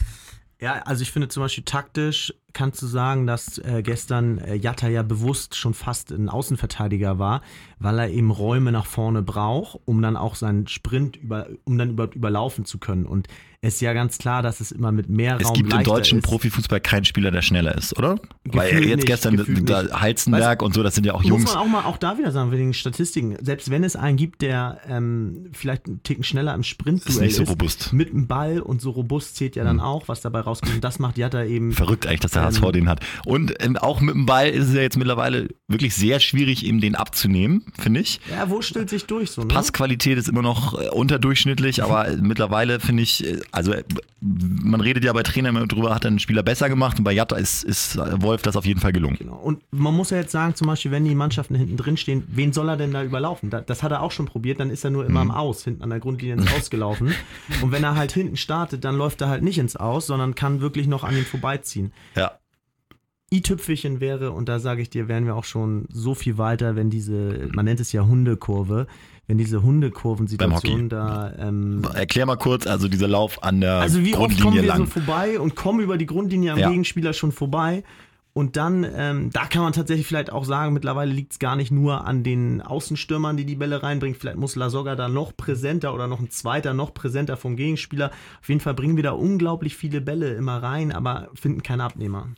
Ja, 0.61 0.75
also 0.85 1.03
ich 1.03 1.11
finde 1.11 1.29
zum 1.29 1.43
Beispiel 1.43 1.65
taktisch 1.65 2.33
kannst 2.57 2.81
du 2.81 2.87
sagen, 2.87 3.27
dass 3.27 3.59
äh, 3.59 3.83
gestern 3.83 4.39
äh, 4.39 4.55
Jatta 4.55 4.89
ja 4.89 5.03
bewusst 5.03 5.57
schon 5.57 5.75
fast 5.75 6.11
ein 6.11 6.31
Außenverteidiger 6.31 7.19
war, 7.19 7.43
weil 7.79 7.99
er 7.99 8.09
eben 8.09 8.31
Räume 8.31 8.73
nach 8.73 8.87
vorne 8.87 9.23
braucht, 9.23 9.79
um 9.85 10.01
dann 10.01 10.17
auch 10.17 10.35
seinen 10.35 10.67
Sprint 10.67 11.17
über, 11.17 11.49
um 11.65 11.77
dann 11.77 11.91
überhaupt 11.91 12.17
überlaufen 12.17 12.65
zu 12.65 12.79
können. 12.79 13.05
Und 13.05 13.29
ist 13.67 13.81
ja 13.81 13.93
ganz 13.93 14.19
klar, 14.19 14.43
dass 14.43 14.61
es 14.61 14.71
immer 14.71 14.93
mit 14.93 15.09
mehr 15.09 15.33
Raum 15.33 15.43
Es 15.43 15.53
gibt 15.53 15.73
im 15.73 15.83
deutschen 15.83 16.19
ist. 16.19 16.25
Profifußball 16.25 16.81
keinen 16.81 17.05
Spieler, 17.05 17.31
der 17.31 17.43
schneller 17.43 17.77
ist, 17.77 17.97
oder? 17.99 18.15
Gefühl 18.45 18.61
Weil 18.61 18.85
jetzt 18.85 18.97
nicht, 18.97 19.07
gestern 19.07 19.67
der 19.67 20.01
Heizenberg 20.01 20.63
und 20.63 20.75
so, 20.75 20.83
das 20.83 20.95
sind 20.95 21.05
ja 21.05 21.15
auch 21.15 21.23
Jungs. 21.23 21.45
Muss 21.45 21.55
man 21.55 21.63
auch 21.63 21.69
mal 21.69 21.85
auch 21.85 21.97
da 21.97 22.17
wieder 22.19 22.31
sagen, 22.33 22.53
wegen 22.53 22.69
den 22.69 22.75
Statistiken. 22.75 23.37
Selbst 23.43 23.71
wenn 23.71 23.83
es 23.83 23.97
einen 23.97 24.17
gibt, 24.17 24.43
der 24.43 24.81
ähm, 24.89 25.51
vielleicht 25.53 25.87
einen 25.87 26.03
Ticken 26.03 26.23
schneller 26.23 26.55
im 26.55 26.63
Sprint 26.63 27.05
ist, 27.07 27.21
nicht 27.21 27.35
so 27.35 27.45
robust. 27.45 27.93
mit 27.93 28.11
dem 28.11 28.27
Ball 28.27 28.61
und 28.61 28.81
so 28.81 28.91
robust 28.91 29.37
zählt 29.37 29.57
ja 29.57 29.65
dann 29.65 29.79
hm. 29.79 29.85
auch, 29.85 30.09
was 30.09 30.21
dabei 30.21 30.41
rauskommt. 30.41 30.77
Und 30.77 30.85
das 30.85 30.99
macht 30.99 31.19
Jatta 31.19 31.43
eben. 31.45 31.73
Verrückt 31.73 32.07
eigentlich, 32.07 32.21
dass 32.21 32.33
der 32.33 32.43
HSV 32.47 32.63
Ähm, 32.65 32.73
den 32.73 32.89
hat. 32.89 33.01
Und 33.25 33.55
ähm, 33.61 33.77
auch 33.77 34.01
mit 34.01 34.15
dem 34.15 34.27
Ball 34.27 34.49
ist 34.49 34.69
es 34.69 34.75
ja 34.75 34.83
jetzt 34.83 34.97
mittlerweile 34.97 35.49
wirklich 35.69 35.95
sehr 35.95 36.21
schwierig, 36.21 36.65
ihm 36.65 36.81
den 36.81 36.95
abzunehmen, 36.95 37.65
finde 37.79 38.01
ich. 38.01 38.21
Ja, 38.31 38.49
wo 38.51 38.63
stellt 38.63 38.91
sich 38.91 39.05
durch 39.07 39.31
so, 39.31 39.43
ne? 39.43 39.49
Passqualität 39.49 40.17
ist 40.19 40.29
immer 40.29 40.43
noch 40.43 40.81
äh, 40.81 40.89
unterdurchschnittlich, 40.89 41.83
aber 41.83 42.09
äh, 42.09 42.17
mittlerweile 42.17 42.81
finde 42.81 43.03
ich, 43.03 43.25
äh, 43.27 43.41
also 43.53 43.73
äh, 43.73 43.83
man 44.21 44.81
redet 44.81 45.05
ja 45.05 45.13
bei 45.13 45.23
Trainern 45.23 45.55
immer 45.57 45.67
drüber, 45.67 45.95
hat 45.95 46.05
er 46.05 46.09
einen 46.09 46.19
Spieler 46.19 46.43
besser 46.43 46.69
gemacht 46.69 46.99
und 46.99 47.05
bei 47.05 47.13
Jatta 47.13 47.37
ist, 47.37 47.65
ist 47.65 47.99
Wolf 48.23 48.43
das 48.43 48.57
auf 48.57 48.65
jeden 48.67 48.81
Fall 48.81 48.93
gelungen. 48.93 49.17
Genau. 49.19 49.35
Und 49.37 49.61
man 49.71 49.95
muss 49.95 50.11
ja 50.11 50.17
jetzt 50.19 50.33
sagen, 50.33 50.55
zum 50.55 50.67
Beispiel, 50.69 50.91
wenn 50.91 51.05
die 51.05 51.15
Mannschaften 51.15 51.55
hinten 51.55 51.77
drin 51.77 51.97
stehen, 51.97 52.25
wen 52.29 52.53
soll 52.53 52.69
er 52.69 52.77
denn 52.77 52.93
da 52.93 53.03
überlaufen? 53.05 53.51
Da- 53.51 53.61
Das 53.61 53.83
hat 53.83 53.93
er 53.93 54.03
auch 54.03 54.11
schon 54.13 54.27
probiert, 54.27 54.61
dann 54.61 54.71
ist 54.71 54.85
er 54.85 54.91
nur 54.91 55.05
immer 55.07 55.23
Mhm. 55.25 55.31
im 55.31 55.37
Aus, 55.37 55.65
hinten 55.65 55.83
an 55.83 55.91
der 55.91 56.01
Grundlinie 56.01 56.37
ins 56.37 56.53
Aus 56.53 56.71
gelaufen. 56.71 57.13
Und 57.63 57.73
wenn 57.73 57.85
er 57.85 57.95
halt 57.97 58.13
hinten 58.13 58.37
startet, 58.37 58.85
dann 58.85 58.97
läuft 58.97 59.21
er 59.21 59.29
halt 59.29 59.43
nicht 59.43 59.59
ins 59.59 59.77
Aus, 59.77 60.07
sondern 60.07 60.35
kann 60.35 60.61
wirklich 60.61 60.87
noch 60.87 61.05
an 61.05 61.17
ihm 61.17 61.25
vorbeiziehen. 61.25 61.93
Ja. 62.15 62.33
i-Tüpfelchen 63.33 64.01
wäre, 64.01 64.31
und 64.31 64.49
da 64.49 64.61
sage 64.61 64.83
ich 64.83 64.91
dir, 64.91 65.09
wären 65.09 65.27
wir 65.27 65.35
auch 65.35 65.45
schon 65.45 65.87
so 65.91 66.15
viel 66.15 66.39
weiter, 66.39 66.77
wenn 66.77 66.91
diese, 66.91 67.49
man 67.53 67.65
nennt 67.65 67.81
es 67.81 67.93
ja 67.93 68.07
Hundekurve, 68.07 68.87
wenn 69.27 69.37
diese 69.37 69.63
Hundekurvensituation 69.63 70.89
da. 70.89 71.33
Ähm, 71.37 71.83
Erklär 71.95 72.27
mal 72.27 72.37
kurz, 72.37 72.67
also 72.67 72.87
dieser 72.87 73.09
Lauf 73.09 73.43
an 73.43 73.61
der 73.61 73.75
also 73.75 74.05
wie 74.05 74.15
oft 74.15 74.21
kommen 74.21 74.37
Grundlinie 74.37 74.63
wir 74.63 74.69
lang. 74.69 74.79
so 74.79 74.87
vorbei 74.87 75.41
und 75.41 75.57
kommen 75.57 75.81
über 75.81 75.99
die 75.99 76.07
Grundlinie 76.07 76.53
am 76.53 76.59
Ja. 76.59 76.69
Gegenspieler 76.71 77.13
schon 77.13 77.33
vorbei. 77.33 77.83
Und 78.33 78.57
dann, 78.57 78.87
ähm, 78.95 79.31
da 79.33 79.47
kann 79.47 79.63
man 79.63 79.73
tatsächlich 79.73 80.07
vielleicht 80.07 80.31
auch 80.31 80.45
sagen, 80.45 80.75
mittlerweile 80.75 81.11
liegt 81.11 81.33
es 81.33 81.39
gar 81.39 81.57
nicht 81.57 81.73
nur 81.73 82.07
an 82.07 82.23
den 82.23 82.61
Außenstürmern, 82.61 83.39
die 83.39 83.47
die 83.47 83.57
Bälle 83.57 83.83
reinbringen. 83.83 84.15
Vielleicht 84.15 84.37
muss 84.37 84.57
Lasogga 84.57 84.95
da 84.95 85.09
noch 85.09 85.35
präsenter 85.35 85.95
oder 85.95 86.07
noch 86.07 86.21
ein 86.21 86.29
zweiter 86.31 86.75
noch 86.75 86.93
präsenter 86.93 87.39
vom 87.39 87.57
Gegenspieler. 87.57 88.11
Auf 88.43 88.49
jeden 88.51 88.61
Fall 88.61 88.75
bringen 88.75 88.97
wir 88.97 89.03
da 89.03 89.13
unglaublich 89.13 89.75
viele 89.75 90.03
Bälle 90.03 90.35
immer 90.35 90.63
rein, 90.63 90.93
aber 90.93 91.31
finden 91.35 91.63
keine 91.63 91.85
Abnehmer. 91.85 92.29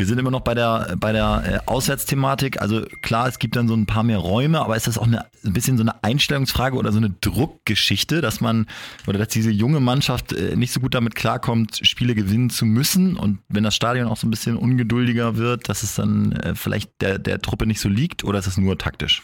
Wir 0.00 0.06
sind 0.06 0.18
immer 0.18 0.30
noch 0.30 0.40
bei 0.40 0.54
der, 0.54 0.96
bei 0.98 1.12
der 1.12 1.42
äh, 1.44 1.58
Auswärtsthematik. 1.68 2.58
Also 2.62 2.86
klar, 3.02 3.28
es 3.28 3.38
gibt 3.38 3.54
dann 3.54 3.68
so 3.68 3.74
ein 3.74 3.84
paar 3.84 4.02
mehr 4.02 4.16
Räume, 4.16 4.58
aber 4.58 4.74
ist 4.74 4.86
das 4.86 4.96
auch 4.96 5.06
eine, 5.06 5.26
ein 5.44 5.52
bisschen 5.52 5.76
so 5.76 5.82
eine 5.82 6.02
Einstellungsfrage 6.02 6.74
oder 6.78 6.90
so 6.90 6.96
eine 6.96 7.10
Druckgeschichte, 7.10 8.22
dass 8.22 8.40
man 8.40 8.66
oder 9.06 9.18
dass 9.18 9.28
diese 9.28 9.50
junge 9.50 9.78
Mannschaft 9.78 10.32
äh, 10.32 10.56
nicht 10.56 10.72
so 10.72 10.80
gut 10.80 10.94
damit 10.94 11.16
klarkommt, 11.16 11.80
Spiele 11.82 12.14
gewinnen 12.14 12.48
zu 12.48 12.64
müssen 12.64 13.18
und 13.18 13.40
wenn 13.50 13.62
das 13.62 13.76
Stadion 13.76 14.08
auch 14.08 14.16
so 14.16 14.26
ein 14.26 14.30
bisschen 14.30 14.56
ungeduldiger 14.56 15.36
wird, 15.36 15.68
dass 15.68 15.82
es 15.82 15.96
dann 15.96 16.32
äh, 16.32 16.54
vielleicht 16.54 17.02
der, 17.02 17.18
der 17.18 17.42
Truppe 17.42 17.66
nicht 17.66 17.80
so 17.80 17.90
liegt 17.90 18.24
oder 18.24 18.38
ist 18.38 18.46
es 18.46 18.56
nur 18.56 18.78
taktisch? 18.78 19.22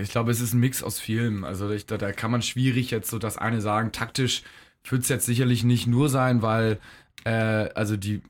Ich 0.00 0.10
glaube, 0.10 0.30
es 0.30 0.40
ist 0.40 0.54
ein 0.54 0.60
Mix 0.60 0.80
aus 0.80 1.00
vielem. 1.00 1.42
Also 1.42 1.68
ich, 1.72 1.86
da, 1.86 1.98
da 1.98 2.12
kann 2.12 2.30
man 2.30 2.42
schwierig 2.42 2.92
jetzt 2.92 3.10
so 3.10 3.18
das 3.18 3.36
eine 3.36 3.60
sagen. 3.62 3.90
Taktisch 3.90 4.44
wird 4.88 5.02
es 5.02 5.08
jetzt 5.08 5.26
sicherlich 5.26 5.64
nicht 5.64 5.88
nur 5.88 6.08
sein, 6.08 6.40
weil 6.40 6.78
äh, 7.24 7.30
also 7.74 7.96
die, 7.96 8.22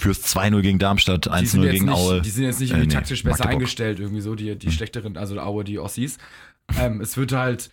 Fürs 0.00 0.22
2-0 0.34 0.60
gegen 0.62 0.78
Darmstadt, 0.78 1.26
die 1.26 1.30
1-0 1.30 1.46
sind 1.46 1.62
jetzt 1.62 1.72
gegen 1.72 1.84
nicht, 1.86 1.94
Aue. 1.94 2.20
die 2.22 2.30
sind 2.30 2.44
jetzt 2.44 2.60
nicht 2.60 2.70
Äh, 2.70 2.74
irgendwie 2.74 2.88
nee, 2.88 2.94
taktisch 2.94 3.22
besser 3.22 3.38
Magdeburg. 3.44 3.52
eingestellt, 3.52 4.00
irgendwie 4.00 4.20
so, 4.22 4.34
die, 4.34 4.56
die 4.56 4.72
schlechteren, 4.72 5.16
also 5.16 5.38
Aue, 5.38 5.62
die 5.64 5.78
Ossis. 5.78 6.16
Ähm, 6.78 7.00
es 7.00 7.16
wird 7.16 7.32
halt, 7.32 7.70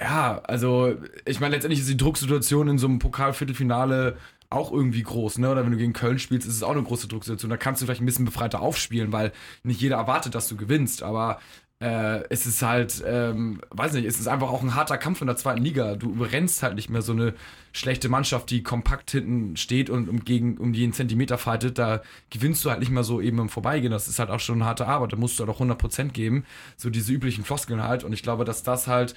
ja, 0.00 0.38
also 0.44 0.94
ich 1.26 1.40
meine, 1.40 1.54
letztendlich 1.56 1.80
ist 1.80 1.88
die 1.88 1.96
Drucksituation 1.96 2.68
in 2.68 2.78
so 2.78 2.86
einem 2.86 2.98
Pokalviertelfinale 3.00 4.16
auch 4.50 4.72
irgendwie 4.72 5.02
groß, 5.02 5.38
ne? 5.38 5.50
Oder 5.50 5.64
wenn 5.64 5.72
du 5.72 5.76
gegen 5.76 5.92
Köln 5.92 6.18
spielst, 6.18 6.48
ist 6.48 6.54
es 6.54 6.62
auch 6.62 6.70
eine 6.72 6.82
große 6.82 7.06
Drucksituation. 7.08 7.50
Da 7.50 7.58
kannst 7.58 7.82
du 7.82 7.86
vielleicht 7.86 8.00
ein 8.00 8.06
bisschen 8.06 8.24
befreiter 8.24 8.62
aufspielen, 8.62 9.12
weil 9.12 9.32
nicht 9.62 9.80
jeder 9.82 9.96
erwartet, 9.96 10.34
dass 10.34 10.48
du 10.48 10.56
gewinnst, 10.56 11.02
aber 11.02 11.38
äh, 11.80 12.24
es 12.28 12.46
ist 12.46 12.62
halt, 12.62 13.04
ähm, 13.06 13.60
weiß 13.70 13.92
nicht, 13.92 14.04
es 14.04 14.18
ist 14.18 14.26
einfach 14.26 14.48
auch 14.48 14.62
ein 14.62 14.74
harter 14.74 14.98
Kampf 14.98 15.20
in 15.20 15.28
der 15.28 15.36
zweiten 15.36 15.62
Liga. 15.62 15.94
Du 15.94 16.10
überrennst 16.10 16.62
halt 16.62 16.74
nicht 16.74 16.90
mehr 16.90 17.02
so 17.02 17.12
eine 17.12 17.34
schlechte 17.72 18.08
Mannschaft, 18.08 18.50
die 18.50 18.64
kompakt 18.64 19.12
hinten 19.12 19.56
steht 19.56 19.88
und 19.88 20.08
um, 20.08 20.24
gegen, 20.24 20.58
um 20.58 20.74
jeden 20.74 20.92
Zentimeter 20.92 21.38
fightet. 21.38 21.78
Da 21.78 22.02
gewinnst 22.30 22.64
du 22.64 22.70
halt 22.70 22.80
nicht 22.80 22.90
mehr 22.90 23.04
so 23.04 23.20
eben 23.20 23.38
im 23.38 23.48
Vorbeigehen. 23.48 23.92
Das 23.92 24.08
ist 24.08 24.18
halt 24.18 24.30
auch 24.30 24.40
schon 24.40 24.56
eine 24.56 24.64
harte 24.64 24.88
Arbeit. 24.88 25.12
Da 25.12 25.16
musst 25.16 25.38
du 25.38 25.46
halt 25.46 25.54
auch 25.54 25.60
100% 25.60 26.08
geben. 26.08 26.44
So 26.76 26.90
diese 26.90 27.12
üblichen 27.12 27.44
Floskeln 27.44 27.82
halt. 27.82 28.02
Und 28.02 28.12
ich 28.12 28.24
glaube, 28.24 28.44
dass 28.44 28.64
das 28.64 28.88
halt 28.88 29.14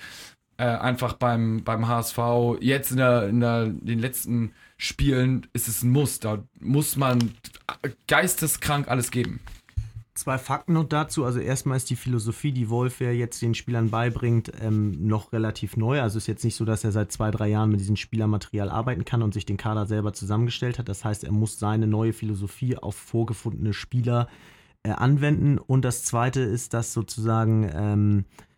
äh, 0.57 0.65
einfach 0.65 1.13
beim, 1.13 1.63
beim 1.63 1.87
HSV 1.87 2.19
jetzt 2.59 2.91
in, 2.91 2.97
der, 2.97 3.27
in, 3.27 3.39
der, 3.39 3.63
in 3.63 3.85
den 3.85 3.99
letzten 3.99 4.53
Spielen 4.77 5.47
ist 5.53 5.67
es 5.67 5.81
ein 5.81 5.89
Muss. 5.89 6.19
Da 6.19 6.43
muss 6.59 6.95
man 6.95 7.33
geisteskrank 8.07 8.87
alles 8.87 9.09
geben. 9.09 9.39
Zwei 10.21 10.37
Fakten 10.37 10.73
noch 10.73 10.83
dazu. 10.83 11.25
Also 11.25 11.39
erstmal 11.39 11.77
ist 11.77 11.89
die 11.89 11.95
Philosophie, 11.95 12.51
die 12.51 12.69
Wolf 12.69 13.01
ja 13.01 13.09
jetzt 13.09 13.41
den 13.41 13.55
Spielern 13.55 13.89
beibringt, 13.89 14.51
ähm, 14.61 14.91
noch 15.07 15.33
relativ 15.33 15.77
neu. 15.77 15.99
Also 15.99 16.19
ist 16.19 16.27
jetzt 16.27 16.43
nicht 16.43 16.55
so, 16.55 16.63
dass 16.63 16.83
er 16.83 16.91
seit 16.91 17.11
zwei, 17.11 17.31
drei 17.31 17.47
Jahren 17.47 17.71
mit 17.71 17.79
diesem 17.79 17.95
Spielermaterial 17.95 18.69
arbeiten 18.69 19.03
kann 19.03 19.23
und 19.23 19.33
sich 19.33 19.47
den 19.47 19.57
Kader 19.57 19.87
selber 19.87 20.13
zusammengestellt 20.13 20.77
hat. 20.77 20.89
Das 20.89 21.03
heißt, 21.03 21.23
er 21.23 21.31
muss 21.31 21.57
seine 21.57 21.87
neue 21.87 22.13
Philosophie 22.13 22.77
auf 22.77 22.95
vorgefundene 22.95 23.73
Spieler 23.73 24.27
äh, 24.83 24.91
anwenden. 24.91 25.57
Und 25.57 25.85
das 25.85 26.03
Zweite 26.03 26.41
ist, 26.41 26.75
dass 26.75 26.93
sozusagen 26.93 27.67
ähm, 27.73 28.25
äh, 28.29 28.50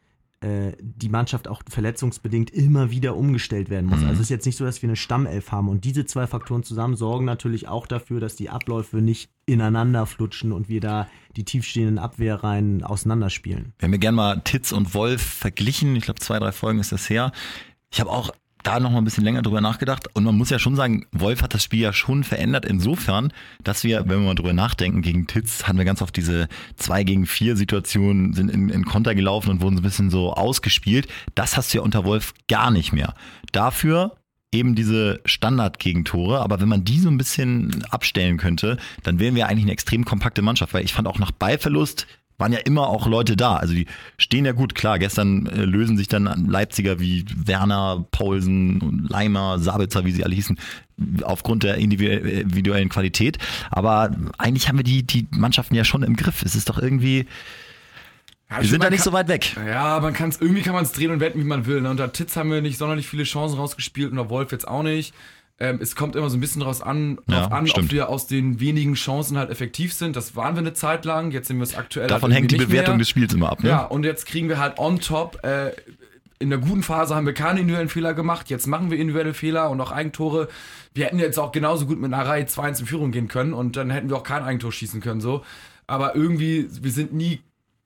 die 0.80 1.10
Mannschaft 1.10 1.48
auch 1.48 1.62
verletzungsbedingt 1.70 2.50
immer 2.50 2.92
wieder 2.92 3.16
umgestellt 3.16 3.70
werden 3.70 3.86
muss. 3.90 4.00
Mhm. 4.00 4.08
Also 4.08 4.16
es 4.16 4.26
ist 4.26 4.30
jetzt 4.30 4.46
nicht 4.46 4.58
so, 4.58 4.66
dass 4.66 4.82
wir 4.82 4.90
eine 4.90 4.98
Stammelf 4.98 5.52
haben. 5.52 5.70
Und 5.70 5.86
diese 5.86 6.06
zwei 6.06 6.28
Faktoren 6.28 6.64
zusammen 6.64 6.96
sorgen 6.96 7.24
natürlich 7.24 7.68
auch 7.70 7.88
dafür, 7.88 8.20
dass 8.20 8.36
die 8.36 8.50
Abläufe 8.50 8.98
nicht 8.98 9.30
ineinander 9.46 10.06
flutschen 10.06 10.52
und 10.52 10.68
wir 10.68 10.82
da 10.82 11.08
die 11.38 11.46
tiefstehenden 11.46 11.98
Abwehrreihen 11.98 12.84
auseinanderspielen. 12.84 13.74
Wir 13.80 13.88
haben 13.88 13.94
ja 13.94 14.00
gern 14.00 14.16
mal 14.16 14.42
Titz 14.44 14.72
und 14.72 14.94
Wolf 14.94 15.22
verglichen. 15.22 15.96
Ich 15.96 16.04
glaube, 16.04 16.20
zwei, 16.20 16.40
drei 16.40 16.52
Folgen 16.52 16.80
ist 16.80 16.92
das 16.92 17.10
her. 17.10 17.32
Ich 17.90 18.00
habe 18.00 18.10
auch 18.10 18.32
da 18.64 18.80
noch 18.80 18.92
mal 18.92 19.00
ein 19.00 19.04
bisschen 19.04 19.24
länger 19.24 19.42
drüber 19.42 19.62
nachgedacht. 19.62 20.08
Und 20.14 20.24
man 20.24 20.36
muss 20.36 20.50
ja 20.50 20.60
schon 20.60 20.76
sagen, 20.76 21.06
Wolf 21.12 21.42
hat 21.42 21.54
das 21.54 21.64
Spiel 21.64 21.82
ja 21.82 21.94
schon 21.94 22.24
verändert 22.24 22.66
insofern, 22.66 23.32
dass 23.64 23.84
wir, 23.84 24.02
wenn 24.02 24.22
wir 24.22 24.28
mal 24.28 24.36
drüber 24.36 24.54
nachdenken, 24.54 25.02
gegen 25.02 25.28
Titz 25.28 25.64
hatten 25.64 25.78
wir 25.78 25.86
ganz 25.86 26.02
oft 26.02 26.16
diese 26.16 26.48
zwei 26.76 27.04
gegen 27.04 27.26
vier 27.26 27.56
Situationen, 27.56 28.34
sind 28.34 28.50
in, 28.50 28.70
in 28.70 28.86
Konter 28.86 29.16
gelaufen 29.16 29.52
und 29.52 29.62
wurden 29.62 29.76
so 29.76 29.82
ein 29.82 29.86
bisschen 29.86 30.10
so 30.10 30.34
ausgespielt. 30.34 31.08
Das 31.36 31.58
hast 31.58 31.74
du 31.74 31.80
ja 31.80 31.84
unter 31.84 32.06
Wolf 32.06 32.34
gar 32.48 32.72
nicht 32.72 32.94
mehr. 32.94 33.14
Dafür 33.52 34.16
eben 34.54 34.76
diese 34.76 35.20
Standardgegentore, 35.26 36.40
aber 36.40 36.62
wenn 36.62 36.70
man 36.70 36.86
die 36.86 37.00
so 37.00 37.10
ein 37.10 37.18
bisschen 37.18 37.84
abstellen 37.90 38.38
könnte, 38.38 38.78
dann 39.02 39.20
wären 39.20 39.36
wir 39.36 39.48
eigentlich 39.48 39.64
eine 39.64 39.72
extrem 39.74 40.06
kompakte 40.06 40.42
Mannschaft, 40.42 40.74
weil 40.74 40.86
ich 40.86 40.94
fand 40.94 41.08
auch 41.08 41.20
nach 41.20 41.32
Ballverlust 41.32 42.08
waren 42.44 42.52
ja 42.52 42.60
immer 42.60 42.90
auch 42.90 43.08
Leute 43.08 43.38
da. 43.38 43.56
Also 43.56 43.74
die 43.74 43.86
stehen 44.18 44.44
ja 44.44 44.52
gut, 44.52 44.76
klar. 44.76 45.00
Gestern 45.00 45.46
äh, 45.46 45.64
lösen 45.64 45.96
sich 45.96 46.10
dann 46.10 46.26
Leipziger 46.50 47.00
wie 47.00 47.24
Werner, 47.34 48.06
Paulsen, 48.12 48.82
und 48.82 49.10
Leimer, 49.10 49.60
Sabitzer, 49.60 50.04
wie 50.04 50.12
sie 50.12 50.26
alle 50.26 50.36
hießen, 50.36 50.60
aufgrund 51.22 51.64
der 51.64 51.76
individuellen 51.76 52.90
Qualität. 52.90 53.38
Aber 53.72 54.12
eigentlich 54.38 54.68
haben 54.68 54.78
wir 54.78 54.84
die, 54.84 55.04
die 55.04 55.26
Mannschaften 55.32 55.74
ja 55.74 55.86
schon 55.86 56.04
im 56.04 56.18
Griff. 56.18 56.44
Es 56.44 56.54
ist 56.54 56.68
doch 56.68 56.80
irgendwie, 56.80 57.28
wir 58.60 58.68
sind 58.68 58.84
da 58.84 58.90
nicht 58.90 59.04
so 59.04 59.14
weit 59.14 59.30
weg. 59.30 59.56
Ja, 59.66 60.02
man 60.02 60.14
kann's, 60.14 60.42
irgendwie 60.42 60.64
kann 60.64 60.74
man 60.74 60.84
es 60.84 60.92
drehen 60.92 61.12
und 61.12 61.22
wenden, 61.22 61.40
wie 61.40 61.46
man 61.46 61.66
will. 61.66 61.80
Ne? 61.80 61.90
Unter 61.90 62.12
Titz 62.12 62.36
haben 62.36 62.52
wir 62.52 62.62
nicht 62.62 62.78
sonderlich 62.78 63.08
viele 63.08 63.24
Chancen 63.24 63.58
rausgespielt, 63.58 64.12
unter 64.12 64.30
Wolf 64.30 64.52
jetzt 64.52 64.68
auch 64.68 64.84
nicht. 64.84 65.14
Ähm, 65.60 65.80
es 65.82 65.96
kommt 65.96 66.16
immer 66.16 66.30
so 66.30 66.38
ein 66.38 66.42
bisschen 66.42 66.62
draus 66.62 66.82
an, 66.82 67.20
Ja, 67.30 67.46
an 67.48 67.64
ob 67.64 67.70
stimmt. 67.70 67.92
wir 67.92 68.10
aus 68.10 68.26
den 68.28 68.60
wenigen 68.60 68.96
Chancen 68.96 69.38
halt 69.38 69.50
effektiv 69.52 69.94
sind. 69.94 70.16
Das 70.16 70.36
waren 70.36 70.56
wir 70.56 70.60
eine 70.62 70.74
Zeit 70.74 71.06
lang, 71.06 71.32
jetzt 71.32 71.48
sind 71.48 71.58
wir 71.58 71.64
es 71.64 71.76
aktuell. 71.76 72.08
Davon 72.08 72.32
halt 72.32 72.42
hängt 72.42 72.52
die 72.52 72.58
Bewertung 72.58 72.96
mehr. 72.96 73.00
des 73.00 73.10
Spiels 73.10 73.34
immer 73.34 73.52
ab. 73.52 73.62
Ne? 73.64 73.70
Ja, 73.70 73.84
und 73.86 74.04
jetzt 74.04 74.26
kriegen 74.26 74.50
wir 74.50 74.58
halt 74.58 74.80
on 74.80 75.00
top, 75.00 75.44
äh, 75.46 75.72
in 76.40 76.50
der 76.50 76.60
guten 76.60 76.84
Phase 76.84 77.16
haben 77.16 77.26
wir 77.26 77.34
keine 77.34 77.60
individuellen 77.62 77.88
Fehler 77.88 78.14
gemacht, 78.14 78.50
jetzt 78.50 78.68
machen 78.68 78.92
wir 78.92 78.98
individuelle 78.98 79.34
Fehler 79.34 79.70
und 79.70 79.80
auch 79.80 79.92
Eigentore. 79.92 80.50
Wir 80.94 81.06
hätten 81.06 81.20
jetzt 81.20 81.40
auch 81.40 81.52
genauso 81.54 81.86
gut 81.86 82.02
mit 82.02 82.12
einer 82.14 82.26
Reihe 82.28 82.44
2-1 82.46 82.82
in 82.82 82.86
Führung 82.88 83.12
gehen 83.12 83.28
können 83.30 83.54
und 83.54 83.78
dann 83.78 83.90
hätten 83.92 84.10
wir 84.10 84.18
auch 84.18 84.24
kein 84.24 84.44
Eigentor 84.44 84.72
schießen 84.72 85.00
können, 85.02 85.22
so. 85.22 85.44
Aber 85.88 86.16
irgendwie, 86.16 86.68
wir 86.82 86.92
sind 86.92 87.14
nie, 87.14 87.42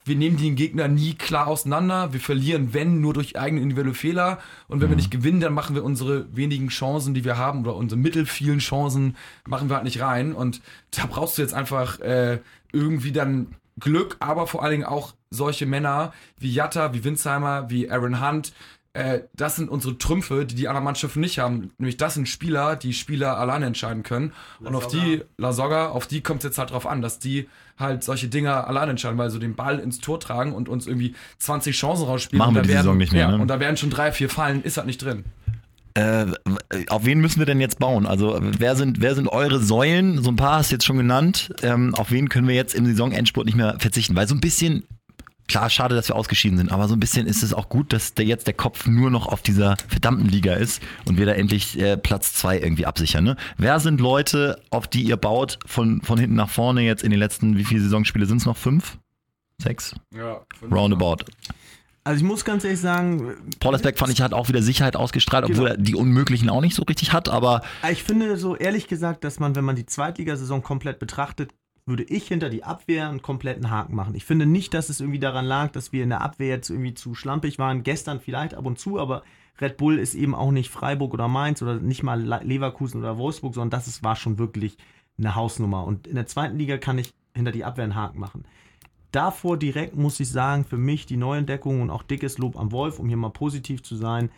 wir 0.07 0.15
nehmen 0.15 0.37
den 0.37 0.55
Gegner 0.55 0.87
nie 0.87 1.13
klar 1.13 1.47
auseinander. 1.47 2.13
Wir 2.13 2.19
verlieren, 2.19 2.73
wenn, 2.73 3.01
nur 3.01 3.13
durch 3.13 3.37
eigene 3.37 3.61
individuelle 3.61 3.93
Fehler. 3.93 4.39
Und 4.67 4.81
wenn 4.81 4.89
wir 4.89 4.95
nicht 4.95 5.11
gewinnen, 5.11 5.39
dann 5.39 5.53
machen 5.53 5.75
wir 5.75 5.83
unsere 5.83 6.35
wenigen 6.35 6.69
Chancen, 6.69 7.13
die 7.13 7.25
wir 7.25 7.37
haben, 7.37 7.61
oder 7.61 7.75
unsere 7.75 7.99
mittelvielen 7.99 8.59
Chancen, 8.59 9.15
machen 9.45 9.69
wir 9.69 9.75
halt 9.75 9.85
nicht 9.85 10.01
rein. 10.01 10.33
Und 10.33 10.61
da 10.91 11.05
brauchst 11.05 11.37
du 11.37 11.41
jetzt 11.41 11.53
einfach 11.53 11.99
äh, 11.99 12.39
irgendwie 12.71 13.11
dann 13.11 13.55
Glück, 13.79 14.17
aber 14.19 14.47
vor 14.47 14.63
allen 14.63 14.71
Dingen 14.71 14.85
auch 14.85 15.13
solche 15.29 15.65
Männer 15.65 16.13
wie 16.39 16.51
Jatta, 16.51 16.93
wie 16.93 17.03
Winsheimer, 17.03 17.69
wie 17.69 17.89
Aaron 17.89 18.21
Hunt. 18.21 18.53
Äh, 18.93 19.21
das 19.35 19.55
sind 19.55 19.69
unsere 19.69 19.97
Trümpfe, 19.97 20.45
die 20.45 20.55
die 20.55 20.67
anderen 20.67 20.85
Mannschaften 20.85 21.19
nicht 21.19 21.39
haben. 21.39 21.71
Nämlich 21.77 21.97
das 21.97 22.15
sind 22.15 22.27
Spieler, 22.27 22.75
die 22.75 22.93
Spieler 22.93 23.37
alleine 23.37 23.65
entscheiden 23.67 24.03
können. 24.03 24.33
Und 24.59 24.75
auf 24.75 24.87
die, 24.87 25.21
La 25.37 25.53
Soga, 25.53 25.89
auf 25.89 26.07
die 26.07 26.21
kommt 26.21 26.39
es 26.39 26.45
jetzt 26.45 26.57
halt 26.57 26.71
drauf 26.71 26.87
an, 26.87 27.01
dass 27.01 27.19
die 27.19 27.47
halt 27.77 28.03
solche 28.03 28.27
Dinger 28.27 28.67
alleine 28.67 28.91
entscheiden, 28.91 29.17
weil 29.17 29.29
so 29.29 29.37
den 29.37 29.55
Ball 29.55 29.79
ins 29.79 29.99
Tor 29.99 30.19
tragen 30.19 30.53
und 30.53 30.67
uns 30.67 30.87
irgendwie 30.87 31.15
20 31.39 31.75
Chancen 31.77 32.05
rausspielen. 32.05 32.39
Machen 32.39 32.49
und 32.49 32.55
wir 32.55 32.61
da 32.61 32.67
die 32.67 32.73
werden, 32.73 32.83
Saison 32.83 32.97
nicht 32.97 33.13
mehr, 33.13 33.21
Ja, 33.21 33.31
ne? 33.31 33.41
und 33.41 33.47
da 33.47 33.59
werden 33.59 33.77
schon 33.77 33.91
drei, 33.91 34.11
vier 34.11 34.29
fallen, 34.29 34.63
ist 34.63 34.77
halt 34.77 34.87
nicht 34.87 35.01
drin. 35.03 35.25
Äh, 35.93 36.27
auf 36.89 37.05
wen 37.05 37.19
müssen 37.19 37.39
wir 37.39 37.47
denn 37.47 37.59
jetzt 37.59 37.79
bauen? 37.79 38.05
Also 38.05 38.37
wer 38.41 38.75
sind, 38.75 39.01
wer 39.01 39.15
sind 39.15 39.27
eure 39.27 39.59
Säulen? 39.59 40.21
So 40.21 40.29
ein 40.29 40.35
paar 40.35 40.59
hast 40.59 40.69
du 40.71 40.75
jetzt 40.75 40.85
schon 40.85 40.97
genannt. 40.97 41.51
Ähm, 41.63 41.95
auf 41.95 42.11
wen 42.11 42.29
können 42.29 42.47
wir 42.47 42.53
jetzt 42.53 42.75
im 42.75 42.85
Saisonendspurt 42.85 43.47
nicht 43.47 43.55
mehr 43.55 43.77
verzichten? 43.79 44.15
Weil 44.15 44.27
so 44.27 44.35
ein 44.35 44.39
bisschen 44.41 44.83
klar, 45.47 45.69
schade, 45.69 45.95
dass 45.95 46.07
wir 46.09 46.15
ausgeschieden 46.15 46.57
sind, 46.57 46.71
aber 46.71 46.87
so 46.87 46.95
ein 46.95 46.99
bisschen 46.99 47.27
ist 47.27 47.43
es 47.43 47.53
auch 47.53 47.69
gut, 47.69 47.93
dass 47.93 48.13
der 48.13 48.25
jetzt 48.25 48.47
der 48.47 48.53
Kopf 48.53 48.85
nur 48.85 49.09
noch 49.09 49.27
auf 49.27 49.41
dieser 49.41 49.77
verdammten 49.87 50.27
Liga 50.27 50.53
ist 50.53 50.81
und 51.05 51.17
wir 51.17 51.25
da 51.25 51.33
endlich 51.33 51.79
äh, 51.79 51.97
Platz 51.97 52.33
zwei 52.33 52.59
irgendwie 52.59 52.85
absichern. 52.85 53.23
Ne? 53.23 53.35
Wer 53.57 53.79
sind 53.79 54.01
Leute, 54.01 54.61
auf 54.69 54.87
die 54.87 55.03
ihr 55.03 55.17
baut 55.17 55.59
von, 55.65 56.01
von 56.01 56.19
hinten 56.19 56.35
nach 56.35 56.49
vorne 56.49 56.81
jetzt 56.81 57.03
in 57.03 57.11
den 57.11 57.19
letzten, 57.19 57.57
wie 57.57 57.63
viele 57.63 57.81
Saisonspiele 57.81 58.25
sind 58.25 58.37
es 58.37 58.45
noch? 58.45 58.57
Fünf? 58.57 58.97
Sechs? 59.61 59.95
Ja, 60.15 60.41
Roundabout. 60.71 61.25
Also 62.03 62.19
ich 62.19 62.23
muss 62.23 62.45
ganz 62.45 62.63
ehrlich 62.63 62.79
sagen, 62.79 63.33
Pollersbeck 63.59 63.97
fand 63.97 64.13
ich 64.13 64.21
hat 64.21 64.33
auch 64.33 64.47
wieder 64.47 64.61
Sicherheit 64.61 64.95
ausgestrahlt, 64.95 65.43
obwohl 65.43 65.65
Genau. 65.65 65.75
er 65.75 65.77
die 65.77 65.95
Unmöglichen 65.95 66.49
auch 66.49 66.61
nicht 66.61 66.73
so 66.75 66.83
richtig 66.83 67.11
hat, 67.11 67.27
aber 67.27 67.63
ich 67.91 68.03
finde 68.03 68.37
so 68.37 68.55
ehrlich 68.55 68.87
gesagt, 68.87 69.25
dass 69.25 69.39
man, 69.41 69.55
wenn 69.57 69.65
man 69.65 69.75
die 69.75 69.85
Zweitligasaison 69.85 70.63
komplett 70.63 70.99
betrachtet, 70.99 71.51
würde 71.87 72.03
ich 72.03 72.27
hinter 72.27 72.49
die 72.49 72.63
Abwehr 72.63 73.09
einen 73.09 73.21
kompletten 73.21 73.69
Haken 73.71 73.95
machen. 73.95 74.13
Ich 74.15 74.25
finde 74.25 74.45
nicht, 74.45 74.73
dass 74.73 74.89
es 74.89 74.99
irgendwie 74.99 75.19
daran 75.19 75.45
lag, 75.45 75.71
dass 75.71 75.91
wir 75.91 76.03
in 76.03 76.09
der 76.09 76.21
Abwehr 76.21 76.49
jetzt 76.49 76.69
irgendwie 76.69 76.93
zu 76.93 77.15
schlampig 77.15 77.57
waren. 77.57 77.83
Gestern 77.83 78.19
vielleicht 78.19 78.53
ab 78.53 78.65
und 78.65 78.77
zu, 78.77 78.99
aber 78.99 79.23
Red 79.59 79.77
Bull 79.77 79.97
ist 79.97 80.13
eben 80.13 80.35
auch 80.35 80.51
nicht 80.51 80.69
Freiburg 80.69 81.13
oder 81.13 81.27
Mainz 81.27 81.61
oder 81.61 81.79
nicht 81.79 82.03
mal 82.03 82.21
Le- 82.21 82.41
Leverkusen 82.43 82.99
oder 82.99 83.17
Wolfsburg, 83.17 83.55
sondern 83.55 83.71
das 83.71 83.87
ist, 83.87 84.03
war 84.03 84.15
schon 84.15 84.37
wirklich 84.37 84.77
eine 85.17 85.33
Hausnummer. 85.33 85.85
Und 85.85 86.05
in 86.05 86.15
der 86.15 86.27
zweiten 86.27 86.57
Liga 86.57 86.77
kann 86.77 86.99
ich 86.99 87.13
hinter 87.33 87.51
die 87.51 87.63
Abwehr 87.63 87.85
einen 87.85 87.95
Haken 87.95 88.19
machen. 88.19 88.45
Davor 89.11 89.57
direkt 89.57 89.95
muss 89.95 90.19
ich 90.19 90.29
sagen, 90.29 90.65
für 90.65 90.77
mich 90.77 91.05
die 91.05 91.17
Neuentdeckung 91.17 91.81
und 91.81 91.89
auch 91.89 92.03
dickes 92.03 92.37
Lob 92.37 92.59
am 92.59 92.71
Wolf, 92.71 92.99
um 92.99 93.07
hier 93.07 93.17
mal 93.17 93.29
positiv 93.29 93.81
zu 93.81 93.95
sein. 93.95 94.29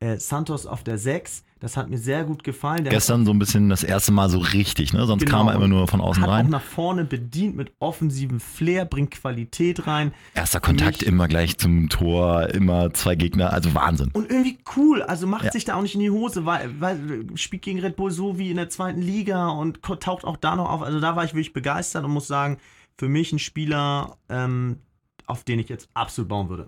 Äh, 0.00 0.18
Santos 0.18 0.66
auf 0.66 0.82
der 0.82 0.98
6, 0.98 1.44
das 1.60 1.76
hat 1.76 1.88
mir 1.88 1.96
sehr 1.98 2.24
gut 2.24 2.44
gefallen. 2.44 2.84
Der 2.84 2.92
gestern 2.92 3.24
so 3.24 3.30
ein 3.32 3.38
bisschen 3.38 3.70
das 3.70 3.82
erste 3.84 4.12
Mal 4.12 4.28
so 4.28 4.38
richtig, 4.38 4.92
ne? 4.92 5.06
Sonst 5.06 5.24
Genau. 5.24 5.38
kam 5.38 5.48
er 5.48 5.54
immer 5.54 5.68
nur 5.68 5.86
von 5.88 6.00
außen 6.00 6.22
hat 6.24 6.28
auch 6.28 6.32
rein. 6.34 6.48
nach 6.50 6.60
vorne 6.62 7.04
bedient 7.04 7.56
mit 7.56 7.72
offensivem 7.78 8.38
Flair, 8.40 8.84
bringt 8.84 9.12
Qualität 9.12 9.86
rein. 9.86 10.12
Erster 10.34 10.60
Kontakt 10.60 11.00
mich- 11.00 11.06
immer 11.08 11.26
gleich 11.28 11.56
zum 11.56 11.88
Tor, 11.88 12.50
immer 12.50 12.92
zwei 12.92 13.14
Gegner, 13.14 13.52
also 13.52 13.72
Wahnsinn. 13.74 14.10
Und 14.12 14.30
irgendwie 14.30 14.58
cool, 14.76 15.00
also 15.02 15.26
macht 15.26 15.44
Ja. 15.44 15.52
sich 15.52 15.64
da 15.64 15.76
auch 15.76 15.82
nicht 15.82 15.94
in 15.94 16.00
die 16.00 16.10
Hose, 16.10 16.44
weil, 16.44 16.78
weil 16.80 17.26
spielt 17.36 17.62
gegen 17.62 17.78
Red 17.80 17.96
Bull 17.96 18.10
so 18.10 18.36
wie 18.38 18.50
in 18.50 18.56
der 18.56 18.68
zweiten 18.68 19.00
Liga 19.00 19.48
und 19.48 19.80
taucht 19.82 20.24
auch 20.24 20.36
da 20.36 20.56
noch 20.56 20.68
auf. 20.68 20.82
Also 20.82 21.00
da 21.00 21.16
war 21.16 21.24
ich 21.24 21.32
wirklich 21.32 21.52
begeistert 21.54 22.04
und 22.04 22.10
muss 22.10 22.26
sagen, 22.26 22.58
für 22.98 23.08
mich 23.08 23.32
ein 23.32 23.38
Spieler, 23.38 24.18
ähm, 24.28 24.80
auf 25.26 25.44
den 25.44 25.58
ich 25.60 25.70
jetzt 25.70 25.88
absolut 25.94 26.28
bauen 26.28 26.48
würde. 26.50 26.66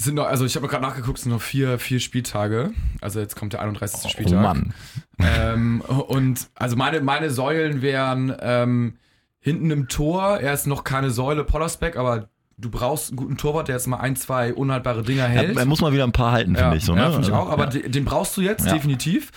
Sind 0.00 0.14
noch, 0.14 0.26
also 0.26 0.44
ich 0.46 0.56
habe 0.56 0.66
gerade 0.66 0.82
nachgeguckt, 0.82 1.18
es 1.18 1.24
sind 1.24 1.32
noch 1.32 1.42
vier, 1.42 1.78
vier 1.78 2.00
Spieltage. 2.00 2.72
Also 3.00 3.20
jetzt 3.20 3.36
kommt 3.36 3.52
der 3.52 3.60
31. 3.60 4.00
Oh 4.04 4.08
Spieltag. 4.08 4.40
Mann. 4.40 4.74
Ähm, 5.18 5.80
und 5.82 6.48
also 6.54 6.76
meine, 6.76 7.00
meine 7.02 7.30
Säulen 7.30 7.82
wären 7.82 8.34
ähm, 8.40 8.96
hinten 9.40 9.70
im 9.70 9.88
Tor, 9.88 10.38
er 10.38 10.54
ist 10.54 10.66
noch 10.66 10.84
keine 10.84 11.10
Säule 11.10 11.44
Pollersbeck, 11.44 11.96
aber 11.96 12.28
du 12.56 12.70
brauchst 12.70 13.10
einen 13.10 13.16
guten 13.16 13.36
Torwart, 13.36 13.68
der 13.68 13.76
jetzt 13.76 13.86
mal 13.86 13.98
ein, 13.98 14.16
zwei 14.16 14.54
unhaltbare 14.54 15.02
Dinger 15.02 15.24
hält. 15.24 15.56
Er, 15.56 15.62
er 15.62 15.66
muss 15.66 15.80
mal 15.80 15.92
wieder 15.92 16.04
ein 16.04 16.12
paar 16.12 16.32
halten, 16.32 16.54
finde 16.56 16.70
ja, 16.70 16.74
ich 16.76 16.84
so, 16.84 16.94
ne? 16.94 17.02
ja, 17.02 17.10
finde 17.10 17.28
ich 17.28 17.34
Also, 17.34 17.46
auch, 17.46 17.50
aber 17.50 17.70
ja. 17.70 17.88
den, 17.88 18.04
brauchst 18.04 18.36
du 18.36 18.40
jetzt 18.40 18.66
Ja. 18.66 18.72
definitiv. 18.74 19.30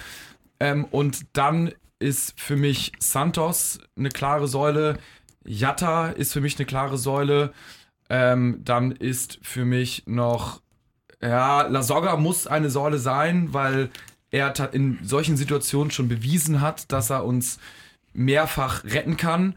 Ähm, 0.59 0.85
und 0.91 1.25
dann 1.33 1.71
ist 1.99 2.39
für 2.39 2.55
mich 2.55 2.91
Santos 2.99 3.79
eine 3.97 4.09
klare 4.09 4.47
Säule, 4.47 4.97
Jatta 5.45 6.07
ist 6.07 6.31
für 6.33 6.41
mich 6.41 6.57
eine 6.57 6.65
klare 6.65 6.97
Säule. 6.97 7.51
Ähm, 8.13 8.59
dann 8.63 8.91
ist 8.91 9.39
für 9.41 9.65
mich 9.65 10.03
noch, 10.05 10.61
ja, 11.19 11.63
Lasogga 11.63 12.15
muss 12.15 12.45
eine 12.45 12.69
Säule 12.69 12.99
sein, 12.99 13.55
weil 13.55 13.89
er 14.29 14.53
in 14.71 14.99
solchen 15.01 15.35
Situationen 15.35 15.89
schon 15.89 16.09
bewiesen 16.09 16.61
hat, 16.61 16.91
dass 16.91 17.09
er 17.09 17.25
uns 17.25 17.57
mehrfach 18.13 18.83
retten 18.83 19.17
kann. 19.17 19.55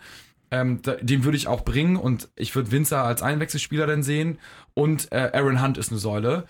Ähm, 0.50 0.80
den 1.02 1.24
würde 1.24 1.36
ich 1.36 1.48
auch 1.48 1.66
bringen 1.66 1.96
und 1.96 2.30
ich 2.34 2.54
würde 2.56 2.72
Winzer 2.72 3.04
als 3.04 3.20
Einwechselspieler 3.20 3.86
dann 3.86 4.02
sehen. 4.02 4.38
Und 4.72 5.12
äh, 5.12 5.32
Aaron 5.34 5.62
Hunt 5.62 5.76
ist 5.76 5.90
eine 5.90 5.98
Säule. 5.98 6.46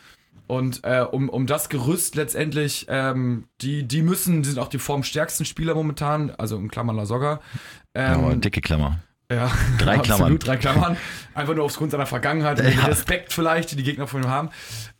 Und 0.46 0.84
äh, 0.84 1.00
um, 1.00 1.28
um 1.28 1.48
das 1.48 1.70
Gerüst 1.70 2.14
letztendlich, 2.14 2.86
ähm, 2.88 3.48
die, 3.62 3.82
die 3.82 4.02
müssen, 4.02 4.44
die 4.44 4.50
sind 4.50 4.60
auch 4.60 4.68
die 4.68 4.78
formstärksten 4.78 5.44
Spieler 5.44 5.74
momentan, 5.74 6.30
also 6.30 6.56
in 6.56 6.70
Klammern 6.70 6.94
Lasogga. 6.94 7.40
Ähm, 7.96 8.14
aber 8.14 8.36
dicke 8.36 8.60
Klammer. 8.60 9.00
Ja, 9.30 9.50
Drei 9.78 9.98
Klammern. 9.98 10.22
Absolut, 10.22 10.46
drei 10.46 10.56
Klammern. 10.56 10.96
Einfach 11.34 11.54
nur 11.54 11.64
aufgrund 11.64 11.90
seiner 11.92 12.06
Vergangenheit 12.06 12.58
Ja. 12.58 12.86
Respekt 12.86 13.32
vielleicht, 13.32 13.72
die 13.72 13.76
die 13.76 13.82
Gegner 13.82 14.06
von 14.06 14.22
ihm 14.22 14.28
haben. 14.28 14.50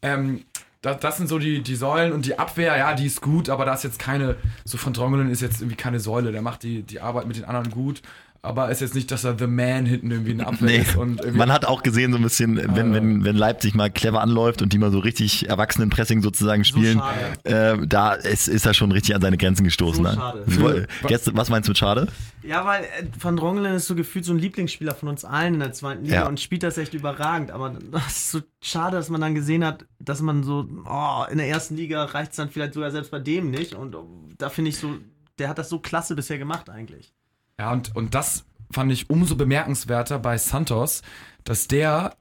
Ähm, 0.02 0.44
das, 0.82 1.00
das 1.00 1.16
sind 1.16 1.28
so 1.28 1.38
die, 1.38 1.62
die 1.62 1.74
Säulen 1.74 2.12
und 2.12 2.26
die 2.26 2.38
Abwehr, 2.38 2.76
ja, 2.76 2.94
die 2.94 3.06
ist 3.06 3.20
gut, 3.20 3.48
aber 3.48 3.64
da 3.64 3.74
ist 3.74 3.84
jetzt 3.84 3.98
keine, 3.98 4.36
so 4.64 4.78
von 4.78 4.92
Drongelen 4.92 5.30
ist 5.30 5.42
jetzt 5.42 5.60
irgendwie 5.60 5.76
keine 5.76 6.00
Säule. 6.00 6.32
Der 6.32 6.42
macht 6.42 6.62
die, 6.62 6.82
die 6.82 7.00
Arbeit 7.00 7.26
mit 7.26 7.36
den 7.36 7.44
anderen 7.44 7.70
gut, 7.70 8.02
aber 8.46 8.70
ist 8.70 8.80
jetzt 8.80 8.94
nicht, 8.94 9.10
dass 9.10 9.24
er 9.24 9.38
The 9.38 9.46
Man 9.46 9.86
hinten 9.86 10.10
irgendwie 10.10 10.30
in 10.32 10.38
der 10.38 10.46
Abwehr 10.48 10.66
Nee, 10.68 10.78
ist. 10.78 10.96
Und 10.96 11.20
irgendwie, 11.20 11.38
man 11.38 11.52
hat 11.52 11.64
auch 11.64 11.82
gesehen, 11.82 12.12
so 12.12 12.18
ein 12.18 12.22
bisschen, 12.22 12.56
wenn, 12.56 12.92
wenn, 12.94 13.24
wenn 13.24 13.36
Leipzig 13.36 13.74
mal 13.74 13.90
clever 13.90 14.20
anläuft 14.20 14.62
und 14.62 14.72
die 14.72 14.78
mal 14.78 14.90
so 14.90 14.98
richtig 14.98 15.48
Erwachsenenpressing 15.48 16.22
sozusagen 16.22 16.64
spielen, 16.64 17.00
äh, 17.44 17.76
da 17.86 18.12
ist, 18.14 18.48
ist 18.48 18.66
er 18.66 18.74
schon 18.74 18.92
richtig 18.92 19.14
an 19.14 19.20
seine 19.20 19.36
Grenzen 19.36 19.64
gestoßen. 19.64 20.04
So 20.04 20.10
ne? 20.10 20.16
schade. 20.16 20.44
Wo- 20.46 21.06
Gestern, 21.08 21.36
was 21.36 21.50
meinst 21.50 21.68
du 21.68 21.70
mit 21.70 21.78
schade? 21.78 22.08
Ja, 22.42 22.64
weil 22.64 22.84
äh, 22.84 23.06
Van 23.20 23.36
Drongelen 23.36 23.74
ist 23.74 23.86
so 23.86 23.94
gefühlt 23.94 24.24
so 24.24 24.32
ein 24.32 24.38
Lieblingsspieler 24.38 24.94
von 24.94 25.08
uns 25.08 25.24
allen 25.24 25.54
in 25.54 25.60
der 25.60 25.72
zweiten 25.72 26.04
Liga 26.04 26.14
Ja. 26.16 26.28
und 26.28 26.38
spielt 26.40 26.62
das 26.62 26.78
echt 26.78 26.94
überragend. 26.94 27.50
Aber 27.50 27.70
das 27.90 28.06
ist 28.16 28.30
so 28.30 28.40
schade, 28.62 28.96
dass 28.96 29.08
man 29.10 29.20
dann 29.20 29.34
gesehen 29.34 29.64
hat, 29.64 29.84
dass 29.98 30.20
man 30.20 30.42
so, 30.44 30.68
oh, 30.88 31.24
in 31.30 31.38
der 31.38 31.48
ersten 31.48 31.76
Liga 31.76 32.04
reicht 32.04 32.30
es 32.30 32.36
dann 32.36 32.50
vielleicht 32.50 32.74
sogar 32.74 32.90
selbst 32.90 33.10
bei 33.10 33.18
dem 33.18 33.50
nicht. 33.50 33.74
Und 33.74 33.94
oh, 33.96 34.08
da 34.38 34.48
finde 34.48 34.70
ich 34.70 34.78
so, 34.78 34.94
der 35.38 35.48
hat 35.48 35.58
das 35.58 35.68
so 35.68 35.78
klasse 35.80 36.14
bisher 36.14 36.38
gemacht 36.38 36.70
eigentlich. 36.70 37.12
Ja, 37.58 37.72
und, 37.72 37.94
und 37.96 38.14
das 38.14 38.44
fand 38.70 38.92
ich 38.92 39.08
umso 39.10 39.36
bemerkenswerter 39.36 40.18
bei 40.18 40.36
Santos, 40.38 41.02
dass 41.44 41.68
der, 41.68 42.16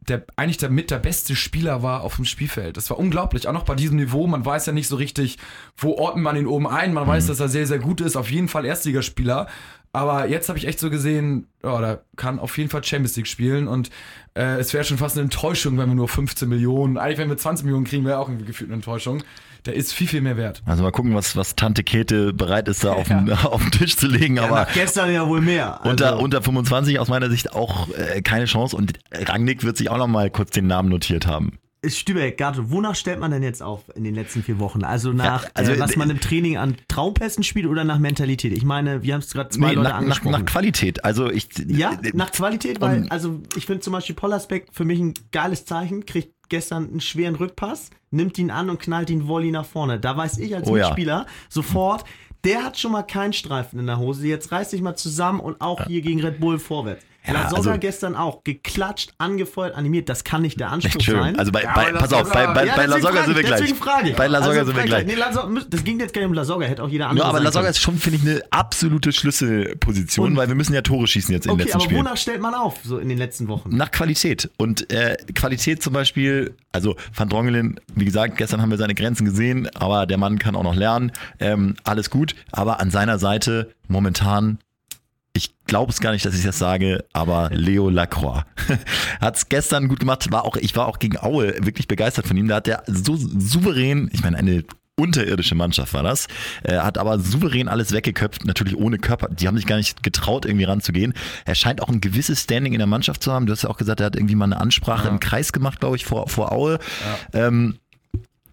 der 0.00 0.24
eigentlich 0.36 0.56
der 0.56 0.70
mit 0.70 0.90
der 0.90 0.98
beste 0.98 1.36
Spieler 1.36 1.82
war 1.82 2.02
auf 2.02 2.16
dem 2.16 2.24
Spielfeld. 2.24 2.76
Das 2.76 2.88
war 2.88 2.98
unglaublich. 2.98 3.46
Auch 3.46 3.52
noch 3.52 3.64
bei 3.64 3.74
diesem 3.74 3.96
Niveau. 3.96 4.26
Man 4.26 4.44
weiß 4.44 4.66
ja 4.66 4.72
nicht 4.72 4.88
so 4.88 4.96
richtig, 4.96 5.38
wo 5.76 5.96
ordnet 5.96 6.24
man 6.24 6.36
ihn 6.36 6.46
oben 6.46 6.66
ein. 6.66 6.94
Man 6.94 7.06
weiß, 7.06 7.26
dass 7.26 7.40
er 7.40 7.48
sehr, 7.48 7.66
sehr 7.66 7.78
gut 7.78 8.00
ist. 8.00 8.16
Auf 8.16 8.30
jeden 8.30 8.48
Fall 8.48 8.64
Erstligaspieler. 8.64 9.48
Aber 9.92 10.28
jetzt 10.28 10.48
habe 10.48 10.58
ich 10.58 10.68
echt 10.68 10.78
so 10.78 10.88
gesehen, 10.88 11.48
ja, 11.64 11.80
da 11.80 12.00
kann 12.16 12.38
auf 12.38 12.56
jeden 12.56 12.70
Fall 12.70 12.84
Champions 12.84 13.16
League 13.16 13.26
spielen 13.26 13.66
und 13.66 13.90
äh, 14.34 14.58
es 14.58 14.72
wäre 14.72 14.84
schon 14.84 14.98
fast 14.98 15.16
eine 15.16 15.24
Enttäuschung, 15.24 15.78
wenn 15.78 15.88
wir 15.88 15.96
nur 15.96 16.08
15 16.08 16.48
Millionen, 16.48 16.96
eigentlich 16.96 17.18
wenn 17.18 17.28
wir 17.28 17.36
20 17.36 17.64
Millionen 17.64 17.86
kriegen, 17.86 18.04
wäre 18.04 18.18
auch 18.18 18.28
irgendwie 18.28 18.46
gefühlt 18.46 18.70
eine 18.70 18.76
Enttäuschung. 18.76 19.22
Der 19.66 19.74
ist 19.74 19.92
viel, 19.92 20.06
viel 20.06 20.20
mehr 20.20 20.36
wert. 20.36 20.62
Also 20.64 20.82
mal 20.82 20.92
gucken, 20.92 21.14
was, 21.14 21.36
was 21.36 21.54
Tante 21.54 21.82
Käthe 21.82 22.32
bereit 22.32 22.68
ist, 22.68 22.84
da 22.84 22.92
auf, 22.92 23.08
den, 23.08 23.30
auf 23.44 23.60
den 23.60 23.72
Tisch 23.72 23.96
zu 23.96 24.06
legen. 24.06 24.38
aber 24.38 24.62
Nach 24.62 24.72
gestern 24.72 25.12
ja 25.12 25.26
wohl 25.28 25.40
mehr. 25.40 25.80
Also, 25.80 25.90
unter, 25.90 26.18
unter 26.18 26.42
25 26.42 26.98
aus 26.98 27.08
meiner 27.08 27.28
Sicht 27.28 27.52
auch 27.52 27.88
äh, 27.90 28.22
keine 28.22 28.46
Chance. 28.46 28.74
Und 28.74 28.94
Rangnick 29.12 29.64
wird 29.64 29.76
sich 29.76 29.90
auch 29.90 29.98
noch 29.98 30.06
mal 30.06 30.30
kurz 30.30 30.50
den 30.50 30.66
Namen 30.66 30.88
notiert 30.88 31.26
haben. 31.26 31.58
Stübeck, 31.86 32.36
Gato, 32.36 32.70
wonach 32.70 32.94
stellt 32.94 33.20
man 33.20 33.30
denn 33.30 33.42
jetzt 33.42 33.62
auf 33.62 33.84
in 33.94 34.04
den 34.04 34.14
letzten 34.14 34.42
vier 34.42 34.58
Wochen? 34.58 34.84
Also 34.84 35.12
nach, 35.14 35.46
also, 35.54 35.72
äh, 35.72 35.80
was 35.80 35.92
äh, 35.92 35.98
man 35.98 36.10
im 36.10 36.20
Training 36.20 36.58
an 36.58 36.76
Traumpässen 36.88 37.42
spielt 37.42 37.64
oder 37.66 37.84
nach 37.84 37.98
Mentalität? 37.98 38.52
Ich 38.52 38.64
meine, 38.64 39.02
wir 39.02 39.14
haben 39.14 39.20
es 39.20 39.32
gerade 39.32 39.48
zwei 39.48 39.68
Nee, 39.68 39.74
Leute 39.76 39.82
nach, 39.84 39.90
nach, 39.92 39.98
angesprochen. 40.00 40.32
nach 40.32 40.44
Qualität. 40.44 41.04
Also 41.04 41.30
ich. 41.30 41.48
Ja, 41.68 41.98
nach 42.12 42.32
Qualität, 42.32 42.80
weil, 42.82 43.02
Und- 43.02 43.12
also 43.12 43.40
ich 43.56 43.64
finde 43.64 43.80
zum 43.80 43.94
Beispiel 43.94 44.14
Pollersbeck 44.14 44.66
für 44.72 44.84
mich 44.84 45.00
ein 45.00 45.14
geiles 45.32 45.64
Zeichen, 45.64 46.04
kriegt 46.04 46.34
gestern 46.50 46.88
einen 46.90 47.00
schweren 47.00 47.34
Rückpass, 47.36 47.88
nimmt 48.10 48.36
ihn 48.36 48.50
an 48.50 48.68
und 48.68 48.78
knallt 48.80 49.08
ihn 49.08 49.26
Volley 49.26 49.50
nach 49.50 49.64
vorne. 49.64 49.98
Da 49.98 50.14
weiß 50.16 50.36
ich 50.38 50.54
als 50.54 50.68
Oh 50.68 50.76
ja. 50.76 50.86
Mitspieler 50.88 51.24
sofort, 51.48 52.04
der 52.44 52.62
hat 52.64 52.78
schon 52.78 52.92
mal 52.92 53.02
keinen 53.04 53.32
Streifen 53.32 53.78
in 53.78 53.86
der 53.86 53.98
Hose. 53.98 54.26
Jetzt 54.26 54.52
reiß 54.52 54.70
dich 54.70 54.82
mal 54.82 54.96
zusammen 54.96 55.40
und 55.40 55.60
auch 55.62 55.86
hier 55.86 56.02
gegen 56.02 56.20
Red 56.20 56.40
Bull 56.40 56.58
vorwärts. 56.58 57.04
Ja, 57.26 57.34
Lasogga 57.34 57.56
also- 57.72 57.80
gestern 57.80 58.16
auch 58.16 58.44
geklatscht, 58.44 59.12
angefeuert, 59.18 59.74
animiert. 59.74 60.08
Das 60.08 60.24
kann 60.24 60.40
nicht 60.42 60.58
der 60.58 60.70
Anspruch 60.72 61.02
sein. 61.02 61.38
also 61.38 61.52
bei, 61.52 61.62
Ja, 61.64 61.72
bei 61.74 61.88
aber 61.90 61.98
pass 61.98 62.12
auf, 62.14 62.32
bei, 62.32 62.46
bei, 62.46 62.64
Ja, 62.66 62.76
bei 62.76 62.88
frage 62.88 63.00
sind 63.24 63.34
wir 63.34 63.40
ich, 63.40 63.46
gleich. 63.46 63.60
Deswegen 63.60 63.76
frage 63.76 64.08
ich. 64.10 64.16
Bei 64.16 64.26
Lasogga 64.26 64.60
Also 64.60 64.66
sind 64.72 64.76
wir 64.76 64.84
gleich. 64.84 65.02
ich. 65.02 65.06
Nee, 65.08 65.14
Lasogga, 65.14 65.60
das 65.68 65.84
ging 65.84 66.00
jetzt 66.00 66.14
gar 66.14 66.22
nicht 66.22 66.28
um 66.28 66.34
Lasogga, 66.34 66.64
hätte 66.66 66.82
auch 66.82 66.88
jeder 66.88 67.08
andere 67.10 67.26
Ja, 67.26 67.30
aber 67.36 67.50
können. 67.50 67.66
ist 67.66 67.78
schon, 67.80 67.98
finde 67.98 68.18
ich, 68.18 68.22
eine 68.26 68.42
absolute 68.50 69.12
Schlüsselposition, 69.12 70.28
Und- 70.30 70.36
weil 70.36 70.48
wir 70.48 70.54
müssen 70.54 70.72
ja 70.74 70.82
Tore 70.82 71.06
schießen 71.06 71.32
jetzt 71.34 71.44
in 71.46 71.50
den 71.50 71.54
Okay, 71.54 71.62
letzten 71.64 71.76
aber 71.76 71.84
Spielen. 71.84 72.00
wonach 72.00 72.16
stellt 72.16 72.40
man 72.40 72.54
auf, 72.54 72.78
so 72.82 72.98
in 72.98 73.08
den 73.08 73.18
letzten 73.18 73.48
Wochen? 73.48 73.68
Nach 73.76 73.90
Qualität. 73.90 74.50
Und 74.56 74.90
äh, 74.92 75.16
Qualität 75.34 75.82
zum 75.82 75.92
Beispiel, 75.92 76.54
also 76.72 76.96
Van 77.14 77.28
Drongelen, 77.28 77.78
wie 77.94 78.04
gesagt, 78.06 78.38
gestern 78.38 78.62
haben 78.62 78.70
wir 78.70 78.78
seine 78.78 78.94
Grenzen 78.94 79.24
gesehen, 79.26 79.68
aber 79.74 80.06
der 80.06 80.16
Mann 80.18 80.38
kann 80.38 80.56
auch 80.56 80.62
noch 80.62 80.74
lernen. 80.76 81.12
Ähm, 81.38 81.76
alles 81.84 82.10
gut. 82.10 82.34
Aber 82.50 82.80
an 82.80 82.90
seiner 82.90 83.18
Seite 83.18 83.72
momentan, 83.88 84.58
ich 85.32 85.54
glaube 85.66 85.92
es 85.92 86.00
gar 86.00 86.12
nicht, 86.12 86.24
dass 86.24 86.34
ich 86.34 86.44
das 86.44 86.58
sage, 86.58 87.04
aber 87.12 87.50
Leo 87.52 87.88
Lacroix 87.88 88.44
hat 89.20 89.36
es 89.36 89.48
gestern 89.48 89.88
gut 89.88 90.00
gemacht. 90.00 90.30
War 90.32 90.44
auch, 90.44 90.56
ich 90.56 90.74
war 90.76 90.86
auch 90.86 90.98
gegen 90.98 91.18
Aue 91.18 91.54
wirklich 91.64 91.88
begeistert 91.88 92.26
von 92.26 92.36
ihm. 92.36 92.48
Da 92.48 92.56
hat 92.56 92.68
er 92.68 92.82
so 92.86 93.16
souverän, 93.16 94.10
ich 94.12 94.22
meine, 94.22 94.36
eine 94.38 94.64
unterirdische 94.96 95.54
Mannschaft 95.54 95.94
war 95.94 96.02
das, 96.02 96.26
äh, 96.62 96.78
hat 96.78 96.98
aber 96.98 97.18
souverän 97.18 97.68
alles 97.68 97.92
weggeköpft, 97.92 98.44
natürlich 98.44 98.76
ohne 98.76 98.98
Körper. 98.98 99.28
Die 99.28 99.48
haben 99.48 99.56
sich 99.56 99.66
gar 99.66 99.76
nicht 99.76 100.02
getraut, 100.02 100.44
irgendwie 100.44 100.64
ranzugehen. 100.64 101.14
Er 101.46 101.54
scheint 101.54 101.82
auch 101.82 101.88
ein 101.88 102.00
gewisses 102.00 102.42
Standing 102.42 102.74
in 102.74 102.78
der 102.78 102.86
Mannschaft 102.86 103.22
zu 103.22 103.32
haben. 103.32 103.46
Du 103.46 103.52
hast 103.52 103.62
ja 103.62 103.70
auch 103.70 103.78
gesagt, 103.78 104.00
er 104.00 104.06
hat 104.06 104.16
irgendwie 104.16 104.34
mal 104.34 104.44
eine 104.44 104.60
Ansprache 104.60 105.08
im 105.08 105.20
Kreis 105.20 105.52
gemacht, 105.52 105.80
glaube 105.80 105.96
ich, 105.96 106.04
vor, 106.04 106.28
vor 106.28 106.52
Aue. 106.52 106.78
Ähm, 107.32 107.76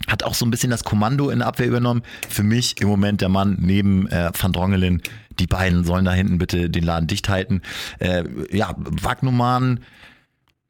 hat 0.07 0.23
auch 0.23 0.35
so 0.35 0.45
ein 0.45 0.51
bisschen 0.51 0.69
das 0.69 0.83
Kommando 0.83 1.29
in 1.29 1.39
der 1.39 1.47
Abwehr 1.47 1.67
übernommen. 1.67 2.01
Für 2.29 2.43
mich 2.43 2.79
im 2.79 2.87
Moment 2.87 3.19
der 3.19 3.29
Mann 3.29 3.57
neben 3.59 4.07
äh, 4.07 4.31
Van 4.39 4.53
Drongelen. 4.53 5.01
Die 5.39 5.47
beiden 5.47 5.83
sollen 5.83 6.05
da 6.05 6.13
hinten 6.13 6.37
bitte 6.37 6.69
den 6.69 6.83
Laden 6.83 7.07
dicht 7.07 7.29
halten. 7.29 7.61
Äh, 7.99 8.23
ja, 8.51 8.75
Wagnumann, 8.77 9.81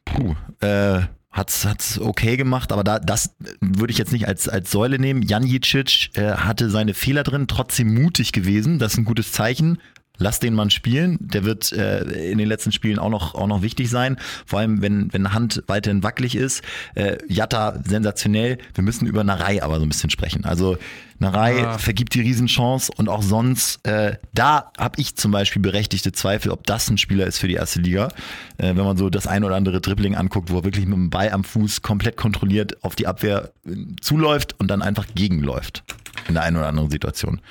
puh, 0.06 0.36
äh, 0.60 1.02
hat's 1.32 1.66
hat's 1.66 2.00
okay 2.00 2.36
gemacht, 2.36 2.72
aber 2.72 2.84
da 2.84 3.00
das 3.00 3.36
würde 3.62 3.92
ich 3.92 3.98
jetzt 3.98 4.12
nicht 4.12 4.28
als 4.28 4.50
als 4.50 4.72
Säule 4.72 5.00
nehmen. 5.00 5.22
Janjicic 5.22 6.10
äh, 6.16 6.34
hatte 6.34 6.70
seine 6.70 6.94
Fehler 6.94 7.24
drin, 7.24 7.48
trotzdem 7.48 7.94
mutig 7.94 8.32
gewesen, 8.32 8.80
das 8.80 8.94
ist 8.94 9.00
ein 9.00 9.06
gutes 9.06 9.32
Zeichen. 9.32 9.78
Lass 10.18 10.40
den 10.40 10.54
Mann 10.54 10.70
spielen, 10.70 11.18
der 11.20 11.44
wird 11.44 11.72
äh, 11.72 12.32
in 12.32 12.38
den 12.38 12.48
letzten 12.48 12.72
Spielen 12.72 13.00
auch 13.00 13.10
noch 13.10 13.36
auch 13.36 13.48
noch 13.48 13.62
wichtig 13.62 13.90
sein, 13.90 14.18
vor 14.46 14.60
allem 14.60 14.82
wenn 14.82 15.12
wenn 15.14 15.34
Hand 15.34 15.64
weiterhin 15.68 16.04
wackelig 16.04 16.36
ist. 16.36 16.64
Äh, 16.96 17.18
Jatta 17.28 17.80
sensationell. 17.86 18.58
Wir 18.74 18.84
müssen 18.84 19.08
über 19.08 19.24
Narei 19.24 19.62
aber 19.64 19.78
so 19.80 19.84
ein 19.86 19.90
bisschen 19.90 20.10
sprechen. 20.10 20.46
Also 20.46 20.78
Narei 21.20 21.66
Ah. 21.66 21.78
vergibt 21.80 22.14
die 22.14 22.22
Riesenchance 22.22 22.92
und 22.96 23.10
auch 23.10 23.24
sonst, 23.24 23.86
äh, 23.88 24.18
da 24.34 24.72
habe 24.78 25.00
ich 25.02 25.16
zum 25.16 25.32
Beispiel 25.32 25.62
berechtigte 25.62 26.12
Zweifel, 26.12 26.52
ob 26.52 26.66
das 26.68 26.90
ein 26.90 26.98
Spieler 27.00 27.26
ist 27.26 27.40
für 27.40 27.48
die 27.48 27.56
erste 27.56 27.80
Liga. 27.80 28.10
Äh, 28.58 28.76
wenn 28.76 28.86
man 28.86 28.98
so 28.98 29.10
das 29.10 29.26
ein 29.26 29.44
oder 29.44 29.56
andere 29.56 29.82
Dribbling 29.82 30.16
anguckt, 30.16 30.52
wo 30.52 30.58
er 30.60 30.64
wirklich 30.64 30.86
mit 30.86 30.96
dem 30.96 31.10
Ball 31.10 31.32
am 31.32 31.44
Fuß 31.44 31.82
komplett 31.82 32.18
kontrolliert 32.18 32.84
auf 32.84 32.96
die 32.96 33.08
Abwehr 33.08 33.52
äh, 33.66 33.72
zuläuft 34.02 34.56
und 34.60 34.68
dann 34.70 34.82
einfach 34.84 35.08
gegenläuft 35.16 35.84
in 36.28 36.36
der 36.36 36.44
einen 36.44 36.58
oder 36.58 36.68
anderen 36.68 36.92
Situation. 36.92 37.42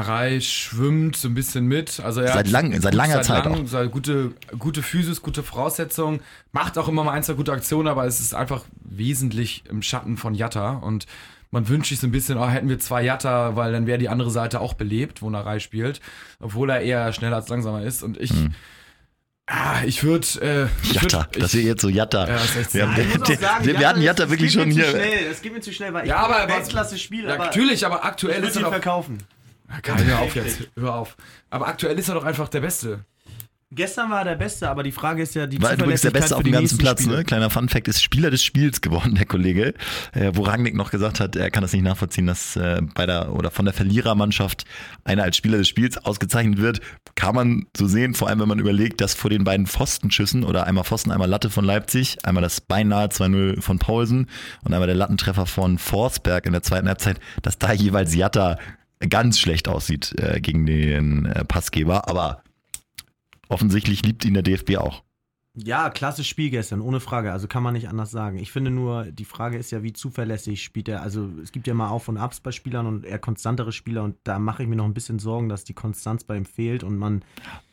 Narei 0.00 0.38
schwimmt 0.40 1.16
so 1.16 1.26
ein 1.26 1.34
bisschen 1.34 1.66
mit. 1.66 1.98
Also 1.98 2.20
er 2.20 2.28
Seit 2.28 2.36
hat- 2.46 2.48
lang- 2.50 2.80
seit 2.80 2.94
langer 2.94 3.22
Zeit 3.22 3.44
lang, 3.44 3.64
auch. 3.64 3.66
Seit 3.68 3.90
gute, 3.90 4.32
gute 4.56 4.84
Physis, 4.84 5.20
gute 5.20 5.42
Voraussetzungen. 5.42 6.20
Macht 6.52 6.78
auch 6.78 6.86
immer 6.86 7.02
mal 7.02 7.12
ein, 7.12 7.24
zwei 7.24 7.32
gute 7.32 7.50
Aktionen, 7.52 7.88
aber 7.88 8.04
es 8.06 8.20
ist 8.20 8.32
einfach 8.32 8.62
wesentlich 8.84 9.64
im 9.68 9.82
Schatten 9.82 10.16
von 10.16 10.34
Jatta. 10.34 10.74
Und 10.74 11.06
man 11.50 11.68
wünscht 11.68 11.88
sich 11.88 11.98
so 11.98 12.06
ein 12.06 12.12
bisschen, 12.12 12.38
oh, 12.38 12.46
hätten 12.48 12.68
wir 12.68 12.78
zwei 12.78 13.02
Jatta, 13.02 13.56
weil 13.56 13.72
dann 13.72 13.88
wäre 13.88 13.98
die 13.98 14.08
andere 14.08 14.30
Seite 14.30 14.60
auch 14.60 14.74
belebt, 14.74 15.22
wo 15.22 15.30
Narei 15.30 15.58
spielt. 15.58 16.00
Obwohl 16.38 16.70
er 16.70 16.82
eher 16.82 17.12
schneller 17.12 17.34
als 17.36 17.48
langsamer 17.48 17.82
ist. 17.82 18.04
Und 18.04 18.16
ich, 18.16 18.30
ah, 19.48 19.82
ich 19.84 20.04
würde. 20.04 20.24
Äh, 20.40 20.66
ich 20.84 20.92
Jatta, 20.92 21.18
würd, 21.32 21.42
dass 21.42 21.52
wir 21.52 21.62
ich, 21.62 21.66
jetzt 21.66 21.82
so 21.82 21.88
Jatta. 21.88 22.28
Ja, 22.28 22.36
wir, 22.72 22.82
haben, 22.86 22.96
Ja, 22.96 23.02
ich 23.02 23.28
wir, 23.28 23.38
sagen, 23.38 23.64
wir, 23.66 23.78
wir 23.80 23.88
hatten 23.88 24.02
Jatta 24.02 24.22
das- 24.22 24.30
wirklich 24.30 24.54
das 24.54 24.62
schon 24.62 24.70
hier. 24.70 24.84
Schnell. 24.84 25.28
Das 25.30 25.42
geht 25.42 25.52
mir 25.52 25.60
zu 25.60 25.72
schnell, 25.72 25.92
weil 25.92 26.04
ich 26.04 26.10
Ja, 26.10 26.24
bin 26.26 26.32
aber- 26.36 26.42
ein 26.44 26.48
Weltklasse-Spiel, 26.48 27.24
ja, 27.24 27.34
aber 27.34 27.46
natürlich, 27.46 27.84
aber 27.84 27.96
ich 27.96 28.04
aktuell 28.04 28.36
würde 28.36 28.46
ist 28.46 28.54
er 28.56 28.62
doch. 28.62 28.70
verkaufen. 28.70 29.18
Kai, 29.82 30.04
hör 30.04 30.20
auf 30.20 30.34
jetzt. 30.34 30.68
Hör 30.76 30.94
auf. 30.94 31.16
Aber 31.48 31.68
aktuell 31.68 31.98
ist 31.98 32.08
er 32.08 32.14
doch 32.14 32.24
einfach 32.24 32.48
der 32.48 32.60
Beste. 32.60 33.04
Gestern 33.72 34.10
war 34.10 34.22
er 34.22 34.24
der 34.24 34.34
Beste, 34.34 34.68
aber 34.68 34.82
die 34.82 34.90
Frage 34.90 35.22
ist 35.22 35.36
ja 35.36 35.46
die 35.46 35.62
War 35.62 35.74
übrigens 35.74 36.00
der 36.00 36.10
Beste 36.10 36.36
auf 36.36 36.42
dem 36.42 36.50
ganzen 36.50 36.76
Platz. 36.76 37.02
Spiele. 37.02 37.18
Ne? 37.18 37.24
Kleiner 37.24 37.50
Fun-Fact 37.50 37.86
ist 37.86 38.02
Spieler 38.02 38.28
des 38.32 38.42
Spiels 38.42 38.80
geworden, 38.80 39.14
der 39.14 39.26
Kollege. 39.26 39.74
Äh, 40.12 40.32
wo 40.34 40.42
Rangnick 40.42 40.74
noch 40.74 40.90
gesagt 40.90 41.20
hat, 41.20 41.36
er 41.36 41.52
kann 41.52 41.62
das 41.62 41.72
nicht 41.72 41.84
nachvollziehen, 41.84 42.26
dass 42.26 42.56
äh, 42.56 42.82
bei 42.96 43.06
der 43.06 43.32
oder 43.32 43.52
von 43.52 43.64
der 43.64 43.72
Verlierermannschaft 43.72 44.64
einer 45.04 45.22
als 45.22 45.36
Spieler 45.36 45.58
des 45.58 45.68
Spiels 45.68 46.04
ausgezeichnet 46.04 46.58
wird. 46.58 46.80
Kann 47.14 47.36
man 47.36 47.66
so 47.76 47.86
sehen, 47.86 48.14
vor 48.14 48.26
allem 48.26 48.40
wenn 48.40 48.48
man 48.48 48.58
überlegt, 48.58 49.00
dass 49.00 49.14
vor 49.14 49.30
den 49.30 49.44
beiden 49.44 49.68
Pfostenschüssen 49.68 50.42
oder 50.42 50.66
einmal 50.66 50.82
Pfosten, 50.82 51.12
einmal 51.12 51.28
Latte 51.28 51.48
von 51.48 51.64
Leipzig, 51.64 52.18
einmal 52.24 52.42
das 52.42 52.60
beinahe 52.60 53.06
2-0 53.06 53.60
von 53.62 53.78
Paulsen 53.78 54.26
und 54.64 54.74
einmal 54.74 54.88
der 54.88 54.96
Lattentreffer 54.96 55.46
von 55.46 55.78
Forsberg 55.78 56.44
in 56.44 56.52
der 56.52 56.64
zweiten 56.64 56.88
Halbzeit, 56.88 57.20
dass 57.42 57.56
da 57.56 57.72
jeweils 57.72 58.16
Jatta 58.16 58.58
ganz 59.08 59.38
schlecht 59.38 59.68
aussieht 59.68 60.14
äh, 60.18 60.40
gegen 60.40 60.66
den 60.66 61.26
äh, 61.26 61.44
Passgeber. 61.44 62.08
Aber 62.08 62.42
offensichtlich 63.48 64.04
liebt 64.04 64.24
ihn 64.24 64.34
der 64.34 64.42
DFB 64.42 64.76
auch. 64.76 65.02
Ja, 65.54 65.90
klasse 65.90 66.22
Spiel 66.22 66.50
gestern, 66.50 66.80
ohne 66.80 67.00
Frage. 67.00 67.32
Also 67.32 67.48
kann 67.48 67.62
man 67.62 67.74
nicht 67.74 67.88
anders 67.88 68.10
sagen. 68.10 68.38
Ich 68.38 68.52
finde 68.52 68.70
nur, 68.70 69.06
die 69.06 69.24
Frage 69.24 69.58
ist 69.58 69.72
ja, 69.72 69.82
wie 69.82 69.92
zuverlässig 69.92 70.62
spielt 70.62 70.88
er. 70.88 71.02
Also 71.02 71.28
es 71.42 71.50
gibt 71.50 71.66
ja 71.66 71.74
mal 71.74 71.88
Auf 71.88 72.06
und 72.08 72.18
Abs 72.18 72.40
bei 72.40 72.52
Spielern 72.52 72.86
und 72.86 73.04
eher 73.04 73.18
konstantere 73.18 73.72
Spieler 73.72 74.04
und 74.04 74.16
da 74.22 74.38
mache 74.38 74.62
ich 74.62 74.68
mir 74.68 74.76
noch 74.76 74.84
ein 74.84 74.94
bisschen 74.94 75.18
Sorgen, 75.18 75.48
dass 75.48 75.64
die 75.64 75.74
Konstanz 75.74 76.22
bei 76.22 76.36
ihm 76.36 76.44
fehlt 76.44 76.84
und 76.84 76.98
man. 76.98 77.24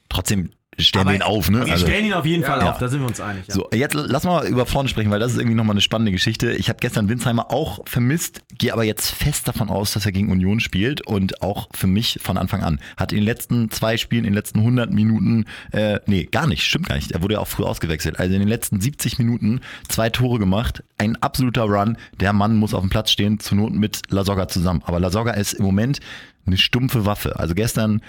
Trotzdem 0.10 0.50
stellen 0.80 1.10
ihn 1.16 1.22
auf, 1.22 1.50
ne? 1.50 1.66
Wir 1.66 1.74
Also, 1.74 1.86
stellen 1.88 2.06
ihn 2.06 2.14
auf 2.14 2.26
jeden. 2.26 2.44
Fall 2.44 2.60
Ja. 2.60 2.72
auf, 2.72 2.78
da 2.78 2.88
sind 2.88 3.00
wir 3.02 3.08
uns 3.08 3.20
einig. 3.20 3.48
Ja. 3.48 3.54
so, 3.54 3.70
jetzt 3.74 3.94
lass 3.96 4.24
mal 4.24 4.46
über 4.48 4.66
vorne 4.66 4.90
sprechen, 4.90 5.10
weil 5.12 5.20
das 5.20 5.32
ist 5.34 5.38
irgendwie 5.40 5.56
nochmal 5.56 5.74
eine 5.74 5.82
spannende 5.82 6.12
Geschichte. 6.12 6.52
Ich 6.54 6.70
habe 6.70 6.80
gestern 6.80 7.10
Winsheimer 7.10 7.52
auch 7.52 7.80
vermisst, 7.88 8.42
gehe 8.58 8.74
aber 8.74 8.84
jetzt 8.84 9.10
fest 9.10 9.48
davon 9.48 9.70
aus, 9.70 9.94
dass 9.94 10.06
er 10.06 10.12
gegen 10.12 10.30
Union 10.32 10.60
spielt 10.60 11.02
und 11.06 11.42
auch 11.42 11.70
für 11.74 11.88
mich 11.88 12.20
von 12.22 12.38
Anfang 12.38 12.64
an. 12.64 12.80
Hat 12.96 13.12
in 13.12 13.18
den 13.20 13.26
letzten 13.26 13.70
zwei 13.72 13.98
Spielen, 13.98 14.24
in 14.26 14.32
den 14.32 14.36
letzten 14.36 14.60
100 14.60 14.92
Minuten, 14.92 15.46
äh, 15.72 16.00
nee, 16.06 16.26
gar 16.26 16.48
nicht, 16.48 16.64
stimmt 16.64 16.88
gar 16.90 16.96
nicht. 16.96 17.12
Er 17.12 17.22
wurde 17.22 17.36
ja 17.36 17.40
auch 17.40 17.48
früh 17.48 17.64
ausgewechselt. 17.64 18.20
Also 18.20 18.34
in 18.34 18.40
den 18.40 18.50
letzten 18.50 18.80
70 18.80 19.18
Minuten 19.18 19.62
zwei 19.90 20.10
Tore 20.10 20.40
gemacht, 20.40 20.84
ein 20.98 21.16
absoluter 21.22 21.64
Run. 21.64 21.98
Der 22.20 22.34
Mann 22.34 22.56
muss 22.56 22.74
auf 22.74 22.82
dem 22.82 22.90
Platz 22.90 23.12
stehen, 23.12 23.40
zur 23.40 23.58
Not 23.58 23.74
mit 23.74 24.02
Lasogga 24.10 24.48
zusammen. 24.48 24.82
Aber 24.86 25.00
Lasogga 25.00 25.32
ist 25.32 25.54
im 25.54 25.66
Moment 25.66 26.00
eine 26.46 26.58
stumpfe 26.58 27.06
Waffe. 27.06 27.38
Also 27.40 27.56
gestern 27.56 28.02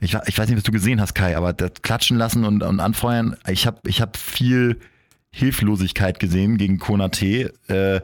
ich, 0.00 0.14
ich 0.26 0.38
weiß 0.38 0.48
nicht, 0.48 0.56
was 0.56 0.62
du 0.64 0.72
gesehen 0.72 1.00
hast, 1.00 1.14
Kai, 1.14 1.36
aber 1.36 1.52
das 1.52 1.72
Klatschen 1.82 2.16
lassen 2.18 2.44
und, 2.44 2.62
und 2.62 2.80
anfeuern, 2.80 3.36
ich 3.48 3.66
habe 3.66 3.78
ich 3.86 4.00
hab 4.00 4.16
viel 4.16 4.78
Hilflosigkeit 5.30 6.18
gesehen 6.20 6.56
gegen 6.58 6.78
Konate 6.78 7.52
äh, 7.68 8.00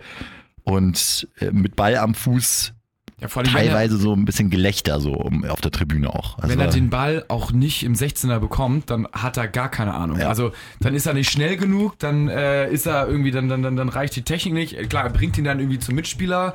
und 0.64 1.28
äh, 1.40 1.50
mit 1.50 1.76
Ball 1.76 1.96
am 1.96 2.14
Fuß 2.14 2.72
Ja, 3.20 3.28
allem, 3.28 3.35
wenn 3.37 3.44
er- 3.46 3.52
teilweise 3.52 3.96
so 3.96 4.14
ein 4.14 4.24
bisschen 4.24 4.50
Gelächter 4.50 5.00
so 5.00 5.12
um, 5.12 5.44
auf 5.44 5.61
der 5.61 5.70
Tribüne 5.70 6.09
auch. 6.11 6.38
Also, 6.38 6.48
Wenn 6.50 6.61
er 6.61 6.68
den 6.70 6.90
Ball 6.90 7.24
auch 7.28 7.52
nicht 7.52 7.83
im 7.83 7.94
16er 7.94 8.38
bekommt, 8.38 8.90
dann 8.90 9.07
hat 9.12 9.37
er 9.37 9.48
gar 9.48 9.70
keine 9.70 9.94
Ahnung. 9.94 10.18
Ja. 10.18 10.28
Also 10.28 10.52
dann 10.80 10.94
ist 10.94 11.07
er 11.07 11.14
nicht 11.14 11.30
schnell 11.30 11.57
genug, 11.57 11.98
dann 11.98 12.28
äh, 12.28 12.70
ist 12.70 12.87
er 12.87 13.09
irgendwie, 13.09 13.30
dann, 13.30 13.48
dann, 13.48 13.62
dann, 13.62 13.76
dann 13.76 13.88
reicht 13.88 14.16
die 14.16 14.22
Technik 14.22 14.54
nicht. 14.54 14.78
Äh, 14.78 14.85
Klar, 14.87 15.04
er 15.04 15.11
bringt 15.11 15.37
ihn 15.38 15.44
dann 15.44 15.59
irgendwie 15.61 15.78
zum 15.78 15.94
Mitspieler, 15.94 16.54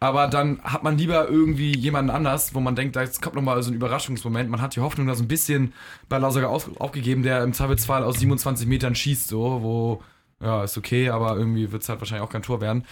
aber 0.00 0.28
dann 0.28 0.62
hat 0.62 0.84
man 0.84 0.96
lieber 0.96 1.28
irgendwie 1.28 1.76
jemanden 1.76 2.10
anders, 2.10 2.54
wo 2.54 2.60
man 2.60 2.76
denkt, 2.76 2.94
da 2.94 3.04
kommt 3.06 3.34
nochmal 3.34 3.62
so 3.62 3.70
ein 3.70 3.74
Überraschungsmoment. 3.74 4.48
Man 4.48 4.62
hat 4.62 4.76
die 4.76 4.80
Hoffnung 4.80 5.08
da 5.08 5.14
so 5.14 5.24
ein 5.24 5.28
bisschen 5.28 5.72
bei 6.08 6.18
Lausager 6.18 6.50
auf, 6.50 6.80
aufgegeben, 6.80 7.22
der 7.22 7.42
im 7.42 7.52
Zweifelsfall 7.52 8.04
aus 8.04 8.18
27 8.18 8.66
Metern 8.68 8.94
schießt, 8.94 9.28
so, 9.28 9.62
wo 9.62 10.02
ja, 10.40 10.62
ist 10.62 10.78
okay, 10.78 11.10
aber 11.10 11.36
irgendwie 11.36 11.72
wird 11.72 11.82
es 11.82 11.88
halt 11.88 12.00
wahrscheinlich 12.00 12.24
auch 12.26 12.32
kein 12.32 12.42
Tor 12.42 12.60
werden. 12.60 12.84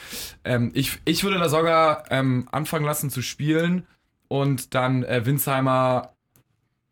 Ähm, 0.45 0.73
ich, 0.75 0.99
ich 1.05 1.23
würde 1.23 1.38
da 1.38 1.49
sogar 1.49 2.05
ähm, 2.11 2.49
anfangen 2.51 2.85
lassen 2.85 3.09
zu 3.09 3.23
spielen 3.23 3.87
und 4.27 4.75
dann 4.75 5.05
äh, 5.05 5.25
Winsheimer 5.25 6.12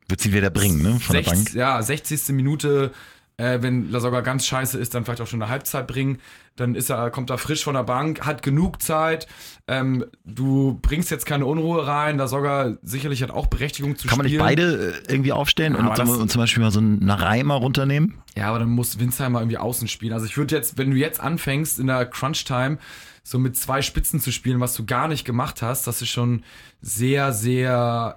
wird 0.06 0.20
sie 0.20 0.32
wieder 0.32 0.50
bringen, 0.50 0.82
ne? 0.82 1.00
Von 1.00 1.14
der 1.14 1.24
60 1.24 1.44
Bank. 1.44 1.54
Ja, 1.54 1.82
60. 1.82 2.28
Minute, 2.28 2.92
äh, 3.36 3.62
wenn 3.62 3.90
Lasogga 3.90 4.20
ganz 4.20 4.46
scheiße 4.46 4.78
ist, 4.78 4.94
dann 4.94 5.04
vielleicht 5.04 5.22
auch 5.22 5.26
schon 5.26 5.42
eine 5.42 5.50
Halbzeit 5.50 5.86
bringen. 5.86 6.20
Dann 6.56 6.74
ist 6.76 6.88
er, 6.90 7.10
kommt 7.10 7.30
er 7.30 7.38
frisch 7.38 7.64
von 7.64 7.74
der 7.74 7.82
Bank, 7.82 8.24
hat 8.24 8.42
genug 8.42 8.80
Zeit. 8.80 9.26
Ähm, 9.66 10.04
du 10.24 10.78
bringst 10.82 11.10
jetzt 11.10 11.26
keine 11.26 11.46
Unruhe 11.46 11.86
rein. 11.86 12.16
Lasogga 12.18 12.76
sicherlich 12.82 13.22
hat 13.22 13.30
auch 13.32 13.46
Berechtigung 13.48 13.96
zu 13.96 14.06
Kann 14.06 14.18
man 14.18 14.24
nicht 14.26 14.34
spielen. 14.34 14.46
beide 14.46 14.92
äh, 15.08 15.12
irgendwie 15.12 15.32
aufstellen 15.32 15.74
Ja, 15.74 15.88
und, 15.88 15.96
zum- 15.96 16.08
und 16.20 16.30
zum 16.30 16.40
Beispiel 16.40 16.62
mal 16.62 16.70
so 16.70 16.78
einen 16.80 17.04
Narei 17.04 17.42
mal 17.42 17.56
runternehmen? 17.56 18.18
Ja, 18.36 18.48
aber 18.50 18.60
dann 18.60 18.68
muss 18.70 18.98
Winsheimer 19.00 19.40
irgendwie 19.40 19.58
außen 19.58 19.88
spielen. 19.88 20.12
Also 20.12 20.26
ich 20.26 20.36
würde 20.36 20.54
jetzt, 20.54 20.78
wenn 20.78 20.90
du 20.92 20.96
jetzt 20.96 21.20
anfängst 21.20 21.78
in 21.80 21.88
der 21.88 22.06
Crunch-Time 22.06 22.78
so 23.26 23.38
mit 23.38 23.56
zwei 23.56 23.80
Spitzen 23.80 24.20
zu 24.20 24.30
spielen, 24.32 24.60
was 24.60 24.74
du 24.74 24.84
gar 24.84 25.08
nicht 25.08 25.24
gemacht 25.24 25.62
hast, 25.62 25.86
das 25.86 26.02
ist 26.02 26.10
schon 26.10 26.44
sehr, 26.82 27.32
sehr, 27.32 28.16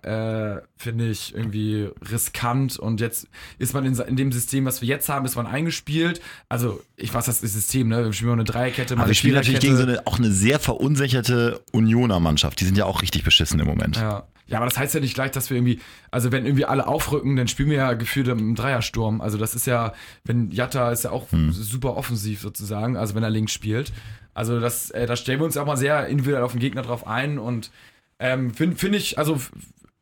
äh, 0.66 0.68
finde 0.76 1.08
ich, 1.10 1.34
irgendwie 1.34 1.90
riskant. 2.12 2.78
Und 2.78 3.00
jetzt 3.00 3.28
ist 3.58 3.74
man 3.74 3.86
in, 3.86 3.96
in 4.00 4.18
dem 4.18 4.34
System, 4.34 4.66
was 4.66 4.82
wir 4.82 4.90
jetzt 4.90 5.08
haben, 5.08 5.26
ist 5.26 5.38
man 5.38 5.48
eingespielt. 5.48 6.20
Also 6.50 6.82
ich 6.98 7.14
weiß, 7.14 7.26
das 7.26 7.42
ist 7.42 7.54
System, 7.54 7.88
ne? 7.88 8.04
Wir 8.04 8.12
spielen 8.28 8.36
mal 8.36 8.42
eine 8.42 8.44
Dreierkette, 8.44 8.96
mal 8.96 9.02
Aber 9.04 9.10
wir 9.10 9.16
spielen 9.16 9.36
natürlich 9.36 9.60
gegen 9.60 9.78
so 9.78 9.84
eine, 9.84 10.06
auch 10.06 10.18
eine 10.18 10.32
sehr 10.32 10.60
verunsicherte 10.60 11.62
Unioner 11.72 12.20
Mannschaft. 12.20 12.60
Die 12.60 12.66
sind 12.66 12.78
ja 12.78 12.86
auch 12.86 13.02
richtig 13.02 13.24
beschissen 13.24 13.60
im 13.60 13.68
Moment. 13.68 13.98
Ja. 13.98 14.28
Ja, 14.50 14.60
aber 14.60 14.66
das 14.66 14.78
heißt 14.78 14.94
ja 14.94 15.02
nicht 15.02 15.14
gleich, 15.14 15.32
dass 15.32 15.50
wir 15.50 15.58
irgendwie, 15.58 15.82
also 16.10 16.32
wenn 16.32 16.46
irgendwie 16.46 16.64
alle 16.64 16.88
aufrücken, 16.88 17.36
dann 17.36 17.50
spielen 17.50 17.70
wir 17.70 17.78
ja 17.78 17.94
gefühlt 17.94 18.30
im 18.30 18.56
Dreiersturm. 18.56 19.20
Also 19.20 19.38
das 19.38 19.56
ist 19.56 19.68
ja, 19.68 19.94
wenn 20.24 20.52
Jatta 20.52 20.90
ist 20.90 21.04
ja 21.04 21.12
auch 21.12 21.28
super 21.52 21.98
offensiv 21.98 22.40
sozusagen, 22.40 22.96
also 22.96 23.14
wenn 23.14 23.24
er 23.24 23.30
links 23.30 23.52
spielt. 23.52 23.92
Also 24.34 24.62
das, 24.62 24.90
äh, 24.92 25.06
da 25.06 25.18
stellen 25.18 25.42
wir 25.42 25.46
uns 25.46 25.58
auch 25.58 25.66
mal 25.66 25.76
sehr 25.76 26.08
individuell 26.08 26.44
auf 26.44 26.54
den 26.54 26.62
Gegner 26.62 26.82
drauf 26.82 27.06
ein 27.06 27.40
und 27.40 27.72
ähm, 28.20 28.54
finde 28.54 28.78
find 28.78 28.96
ich, 28.96 29.18
also 29.18 29.38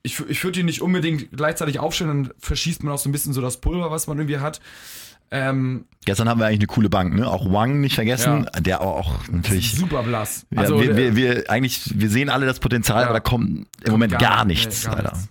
ich, 0.04 0.20
ich 0.30 0.44
würde 0.44 0.60
ihn 0.60 0.68
nicht 0.68 0.84
unbedingt 0.84 1.36
gleichzeitig 1.36 1.80
aufstellen, 1.80 2.26
dann 2.26 2.34
verschießt 2.38 2.84
man 2.84 2.94
auch 2.94 3.00
so 3.00 3.10
ein 3.10 3.12
bisschen 3.12 3.34
so 3.34 3.42
das 3.42 3.58
Pulver, 3.58 3.90
was 3.90 4.06
man 4.06 4.20
irgendwie 4.20 4.38
hat. 4.38 4.62
Ähm, 5.32 5.86
Gestern 6.06 6.30
haben 6.30 6.40
wir 6.40 6.46
eigentlich 6.46 6.60
eine 6.60 6.68
coole 6.68 6.90
Bank, 6.90 7.16
ne? 7.16 7.28
Auch 7.28 7.52
Wang 7.52 7.82
nicht 7.82 7.96
vergessen, 7.96 8.48
der 8.60 8.82
auch 8.82 9.28
natürlich. 9.32 9.74
super 9.76 10.04
blass. 10.04 10.46
Ja, 10.52 10.70
wir, 10.70 10.96
wir, 10.96 11.16
wir, 11.16 11.50
eigentlich, 11.50 11.82
wir 12.00 12.10
sehen 12.12 12.30
alle 12.30 12.46
das 12.46 12.60
Potenzial, 12.60 13.00
Ja. 13.02 13.06
aber 13.06 13.16
da 13.16 13.20
kommt 13.22 13.66
im 13.84 13.92
Moment 13.92 14.18
gar, 14.20 14.46
nee, 14.46 14.54
nichts, 14.54 14.86
gar 14.86 14.98
leider. 14.98 15.14
nichts. 15.14 15.30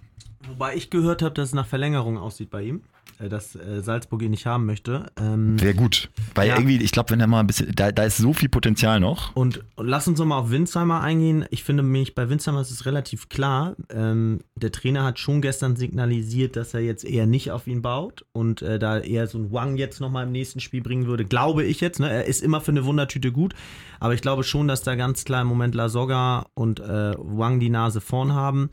Wobei 0.54 0.74
ich 0.76 0.90
gehört 0.90 1.22
habe, 1.22 1.34
dass 1.34 1.48
es 1.48 1.54
nach 1.54 1.66
Verlängerung 1.66 2.18
aussieht 2.18 2.50
bei 2.50 2.62
ihm. 2.62 2.82
Äh, 3.20 3.28
dass 3.28 3.54
äh, 3.54 3.80
Salzburg 3.80 4.22
ihn 4.22 4.32
nicht 4.32 4.46
haben 4.46 4.66
möchte. 4.66 5.06
Ähm, 5.20 5.60
Wäre 5.60 5.74
gut. 5.74 6.08
Weil 6.34 6.48
Ja. 6.48 6.56
irgendwie, 6.56 6.82
ich 6.82 6.90
glaube, 6.90 7.10
wenn 7.10 7.20
er 7.20 7.28
mal 7.28 7.38
ein 7.40 7.46
bisschen, 7.46 7.70
da, 7.74 7.92
da 7.92 8.02
ist 8.02 8.16
so 8.16 8.32
viel 8.32 8.48
Potenzial 8.48 8.98
noch. 8.98 9.36
und, 9.36 9.62
und 9.76 9.86
lass 9.86 10.08
uns 10.08 10.18
noch 10.18 10.26
mal 10.26 10.38
auf 10.38 10.50
Winsheimer 10.50 11.00
eingehen. 11.00 11.44
Ich 11.50 11.62
finde 11.62 11.84
mich, 11.84 12.16
bei 12.16 12.28
Winsheimer 12.28 12.60
ist 12.60 12.72
es 12.72 12.86
relativ 12.86 13.28
klar. 13.28 13.76
Ähm, 13.88 14.40
der 14.56 14.72
Trainer 14.72 15.04
hat 15.04 15.20
schon 15.20 15.42
gestern 15.42 15.76
signalisiert, 15.76 16.56
dass 16.56 16.74
er 16.74 16.80
jetzt 16.80 17.04
eher 17.04 17.26
nicht 17.26 17.52
auf 17.52 17.68
ihn 17.68 17.82
baut 17.82 18.24
und 18.32 18.62
äh, 18.62 18.80
da 18.80 18.98
eher 18.98 19.28
so 19.28 19.38
ein 19.38 19.52
Wang 19.52 19.76
jetzt 19.76 20.00
noch 20.00 20.10
mal 20.10 20.24
im 20.24 20.32
nächsten 20.32 20.58
Spiel 20.58 20.82
bringen 20.82 21.06
würde. 21.06 21.24
Glaube 21.24 21.62
ich 21.62 21.80
jetzt. 21.80 22.00
Ne? 22.00 22.10
Er 22.10 22.24
ist 22.24 22.42
immer 22.42 22.60
für 22.60 22.72
eine 22.72 22.84
Wundertüte 22.84 23.30
gut, 23.30 23.54
aber 24.00 24.14
ich 24.14 24.22
glaube 24.22 24.42
schon, 24.42 24.66
dass 24.66 24.82
da 24.82 24.96
ganz 24.96 25.24
klar 25.24 25.42
im 25.42 25.46
Moment 25.46 25.76
Lasogga 25.76 26.46
und 26.54 26.80
äh, 26.80 27.12
Wang 27.18 27.60
die 27.60 27.70
Nase 27.70 28.00
vorn 28.00 28.32
haben 28.32 28.70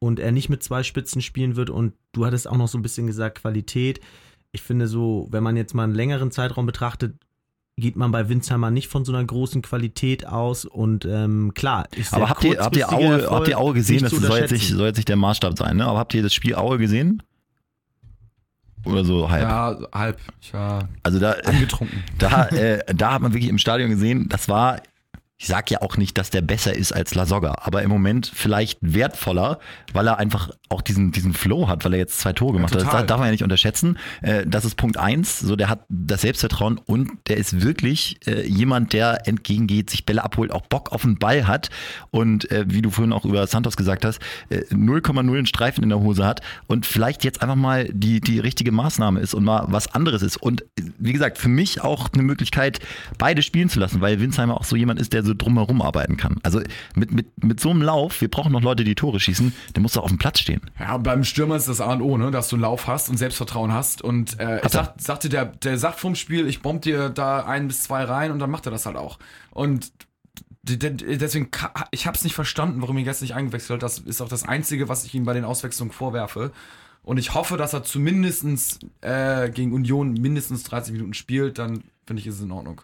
und 0.00 0.18
er 0.18 0.32
nicht 0.32 0.48
mit 0.48 0.64
zwei 0.64 0.82
Spitzen 0.82 1.22
spielen 1.22 1.54
wird. 1.54 1.70
Und 1.70 1.92
du 2.12 2.26
hattest 2.26 2.48
auch 2.48 2.56
noch 2.56 2.68
so 2.68 2.76
ein 2.76 2.82
bisschen 2.82 3.06
gesagt, 3.06 3.40
Qualität. 3.40 4.00
Ich 4.50 4.62
finde 4.62 4.88
so, 4.88 5.28
wenn 5.30 5.44
man 5.44 5.56
jetzt 5.56 5.74
mal 5.74 5.84
einen 5.84 5.94
längeren 5.94 6.32
Zeitraum 6.32 6.66
betrachtet, 6.66 7.14
geht 7.76 7.96
man 7.96 8.10
bei 8.10 8.28
Winsheimer 8.28 8.70
nicht 8.70 8.88
von 8.88 9.04
so 9.04 9.12
einer 9.12 9.24
großen 9.24 9.62
Qualität 9.62 10.26
aus. 10.26 10.64
Und 10.64 11.04
ähm, 11.04 11.52
klar, 11.54 11.86
ist 11.94 12.12
Aber 12.12 12.28
habt 12.28 12.42
ihr, 12.44 12.58
habt 12.58 12.76
ihr 12.76 12.92
Aue, 12.92 13.20
Erfolg 13.20 13.30
habt 13.30 13.48
ihr 13.48 13.58
Aue 13.58 13.74
gesehen? 13.74 14.02
Das 14.02 14.12
soll 14.12 14.38
jetzt, 14.38 14.50
nicht, 14.50 14.68
soll 14.68 14.86
jetzt 14.86 14.96
nicht 14.96 15.08
der 15.08 15.16
Maßstab 15.16 15.56
sein, 15.56 15.76
ne? 15.76 15.86
Aber 15.86 15.98
habt 15.98 16.14
ihr 16.14 16.22
das 16.22 16.34
Spiel 16.34 16.54
Aue 16.54 16.78
gesehen? 16.78 17.22
Oder 18.84 19.04
so 19.04 19.30
halb? 19.30 19.42
Ja, 19.42 19.78
halb. 19.92 20.18
Ich 20.40 20.54
war 20.54 20.88
Also 21.02 21.18
da, 21.18 21.32
angetrunken. 21.32 22.02
da, 22.18 22.46
äh, 22.48 22.82
da 22.94 23.12
hat 23.12 23.22
man 23.22 23.34
wirklich 23.34 23.50
im 23.50 23.58
Stadion 23.58 23.90
gesehen, 23.90 24.28
das 24.28 24.48
war, 24.48 24.80
ich 25.42 25.46
sag 25.46 25.70
ja 25.70 25.80
auch 25.80 25.96
nicht, 25.96 26.18
dass 26.18 26.28
der 26.28 26.42
besser 26.42 26.74
ist 26.76 26.92
als 26.92 27.14
Lasogga, 27.14 27.54
aber 27.62 27.82
im 27.82 27.88
Moment 27.88 28.30
vielleicht 28.34 28.76
wertvoller, 28.82 29.58
weil 29.94 30.06
er 30.06 30.18
einfach 30.18 30.50
auch 30.68 30.82
diesen, 30.82 31.12
diesen 31.12 31.32
Flow 31.32 31.66
hat, 31.66 31.82
weil 31.82 31.94
er 31.94 31.98
jetzt 31.98 32.20
zwei 32.20 32.34
Tore 32.34 32.52
gemacht 32.52 32.74
hat. 32.74 32.82
Das 32.82 33.06
darf- 33.06 33.18
man 33.18 33.28
ja 33.28 33.32
nicht 33.32 33.42
unterschätzen. 33.42 33.96
Äh, 34.20 34.44
das 34.46 34.66
ist 34.66 34.74
Punkt 34.76 34.98
eins. 34.98 35.38
So, 35.38 35.56
der 35.56 35.70
hat 35.70 35.86
das 35.88 36.20
Selbstvertrauen 36.20 36.76
und 36.76 37.10
der 37.26 37.38
ist 37.38 37.62
wirklich 37.62 38.18
äh, 38.26 38.46
jemand, 38.46 38.92
der 38.92 39.26
entgegengeht, 39.26 39.88
sich 39.88 40.04
Bälle 40.04 40.22
abholt, 40.22 40.52
auch 40.52 40.66
Bock 40.66 40.92
auf 40.92 41.02
den 41.02 41.18
Ball 41.18 41.46
hat 41.46 41.70
und 42.10 42.50
äh, 42.50 42.66
wie 42.68 42.82
du 42.82 42.90
vorhin 42.90 43.14
auch 43.14 43.24
über 43.24 43.46
Santos 43.46 43.78
gesagt 43.78 44.04
hast, 44.04 44.20
äh, 44.50 44.58
0,0 44.70 45.18
einen 45.18 45.46
Streifen 45.46 45.82
in 45.82 45.88
der 45.88 46.00
Hose 46.00 46.22
hat 46.26 46.42
und 46.66 46.84
vielleicht 46.84 47.24
jetzt 47.24 47.40
einfach 47.40 47.56
mal 47.56 47.88
die, 47.90 48.20
die 48.20 48.40
richtige 48.40 48.72
Maßnahme 48.72 49.20
ist 49.20 49.32
und 49.32 49.44
mal 49.44 49.64
was 49.68 49.94
anderes 49.94 50.20
ist. 50.20 50.36
Und 50.36 50.66
wie 50.98 51.14
gesagt, 51.14 51.38
für 51.38 51.48
mich 51.48 51.80
auch 51.80 52.10
eine 52.12 52.22
Möglichkeit, 52.24 52.80
beide 53.16 53.40
spielen 53.40 53.70
zu 53.70 53.80
lassen, 53.80 54.02
weil 54.02 54.20
Winsheimer 54.20 54.58
auch 54.60 54.64
so 54.64 54.76
jemand 54.76 55.00
ist, 55.00 55.14
der 55.14 55.22
so 55.22 55.29
drumherum 55.34 55.82
arbeiten 55.82 56.16
kann. 56.16 56.38
Also 56.42 56.60
mit, 56.94 57.12
mit, 57.12 57.44
mit 57.44 57.60
so 57.60 57.70
einem 57.70 57.82
Lauf, 57.82 58.20
wir 58.20 58.28
brauchen 58.28 58.52
noch 58.52 58.62
Leute, 58.62 58.84
die 58.84 58.94
Tore 58.94 59.20
schießen, 59.20 59.52
der 59.74 59.82
muss 59.82 59.92
doch 59.92 60.02
auf 60.02 60.10
dem 60.10 60.18
Platz 60.18 60.40
stehen. 60.40 60.60
Ja, 60.78 60.96
beim 60.96 61.24
Stürmer 61.24 61.56
ist 61.56 61.68
das 61.68 61.80
A 61.80 61.92
und 61.92 62.02
O, 62.02 62.16
ne? 62.16 62.30
dass 62.30 62.48
du 62.48 62.56
einen 62.56 62.62
Lauf 62.62 62.86
hast 62.86 63.08
und 63.08 63.16
Selbstvertrauen 63.16 63.72
hast. 63.72 64.02
Und 64.02 64.38
äh, 64.40 64.60
ich 64.64 64.72
sag, 64.72 64.94
sagte 64.98 65.28
der, 65.28 65.46
der 65.46 65.78
sagt 65.78 66.00
vorm 66.00 66.14
Spiel, 66.14 66.46
ich 66.46 66.62
bomb 66.62 66.82
dir 66.82 67.10
da 67.10 67.44
ein 67.44 67.68
bis 67.68 67.82
zwei 67.82 68.04
rein 68.04 68.30
und 68.30 68.38
dann 68.38 68.50
macht 68.50 68.66
er 68.66 68.72
das 68.72 68.86
halt 68.86 68.96
auch. 68.96 69.18
Und 69.50 69.92
deswegen, 70.62 71.48
ich 71.90 72.06
habe 72.06 72.16
es 72.16 72.24
nicht 72.24 72.34
verstanden, 72.34 72.82
warum 72.82 72.98
ihn 72.98 73.04
gestern 73.04 73.24
nicht 73.24 73.34
eingewechselt 73.34 73.76
hat. 73.76 73.82
Das 73.82 73.98
ist 73.98 74.20
auch 74.20 74.28
das 74.28 74.44
Einzige, 74.44 74.88
was 74.88 75.04
ich 75.04 75.14
ihm 75.14 75.24
bei 75.24 75.32
den 75.32 75.44
Auswechslungen 75.44 75.92
vorwerfe. 75.92 76.52
Und 77.02 77.18
ich 77.18 77.34
hoffe, 77.34 77.56
dass 77.56 77.72
er 77.72 77.82
zumindestens 77.82 78.78
äh, 79.00 79.48
gegen 79.50 79.72
Union 79.72 80.12
mindestens 80.14 80.64
30 80.64 80.92
Minuten 80.92 81.14
spielt, 81.14 81.58
dann 81.58 81.84
finde 82.06 82.20
ich, 82.20 82.26
ist 82.26 82.36
es 82.36 82.42
in 82.42 82.52
Ordnung. 82.52 82.82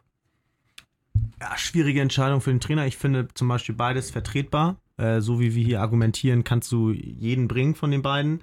Ja, 1.41 1.57
schwierige 1.57 2.01
Entscheidung 2.01 2.41
für 2.41 2.51
den 2.51 2.61
Trainer. 2.61 2.87
Ich 2.87 2.97
finde 2.97 3.29
zum 3.35 3.49
Beispiel 3.49 3.75
beides 3.75 4.11
vertretbar. 4.11 4.77
Äh, 4.97 5.21
so 5.21 5.39
wie 5.41 5.55
wir 5.55 5.65
hier 5.65 5.81
argumentieren, 5.83 6.45
kannst 6.45 6.73
du 6.73 6.91
jeden 6.93 7.49
bringen 7.49 7.75
von 7.75 7.91
den 7.91 8.01
beiden. 8.03 8.41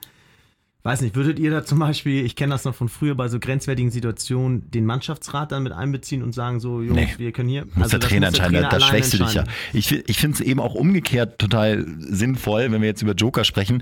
Weiß 0.83 0.99
nicht, 1.01 1.15
würdet 1.15 1.39
ihr 1.39 1.49
da 1.49 1.63
zum 1.63 1.79
Beispiel, 1.79 2.25
ich 2.25 2.35
kenne 2.35 2.51
das 2.53 2.65
noch 2.65 2.75
von 2.75 2.89
früher, 2.89 3.15
bei 3.15 3.29
so 3.29 3.39
grenzwertigen 3.39 3.89
Situationen, 3.89 4.69
den 4.69 4.85
Mannschaftsrat 4.85 5.53
dann 5.53 5.63
mit 5.63 5.71
einbeziehen 5.71 6.21
und 6.21 6.33
sagen 6.33 6.59
so, 6.59 6.81
Jungs, 6.81 6.99
Nee. 6.99 7.13
wir 7.17 7.31
können 7.31 7.47
hier. 7.47 7.65
Muss 7.73 7.89
der 7.89 7.99
das 7.99 8.09
Trainer 8.09 8.27
muss 8.27 8.37
der 8.37 8.45
entscheiden, 8.47 8.69
da, 8.69 8.79
schwächst 8.85 9.13
du 9.13 9.17
dich 9.19 9.33
ja. 9.33 9.45
Ich, 9.71 9.91
ich 9.91 10.17
finde 10.17 10.35
es 10.35 10.41
eben 10.41 10.59
auch 10.59 10.75
umgekehrt 10.75 11.39
total 11.39 11.85
sinnvoll, 11.99 12.69
wenn 12.71 12.81
wir 12.81 12.89
jetzt 12.89 13.01
über 13.01 13.13
Joker 13.13 13.45
sprechen. 13.45 13.81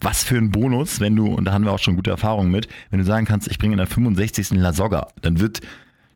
Was 0.00 0.24
für 0.24 0.36
ein 0.36 0.50
Bonus, 0.50 0.98
wenn 0.98 1.14
du, 1.14 1.26
und 1.26 1.44
da 1.44 1.52
haben 1.52 1.64
wir 1.64 1.72
auch 1.72 1.78
schon 1.78 1.94
gute 1.94 2.10
Erfahrungen 2.10 2.50
mit, 2.50 2.66
wenn 2.90 2.98
du 2.98 3.04
sagen 3.04 3.26
kannst, 3.26 3.46
ich 3.48 3.58
bringe 3.58 3.74
in 3.74 3.78
der 3.78 3.86
65. 3.86 4.50
Lasogga, 4.58 5.06
dann 5.22 5.38
wird, 5.38 5.60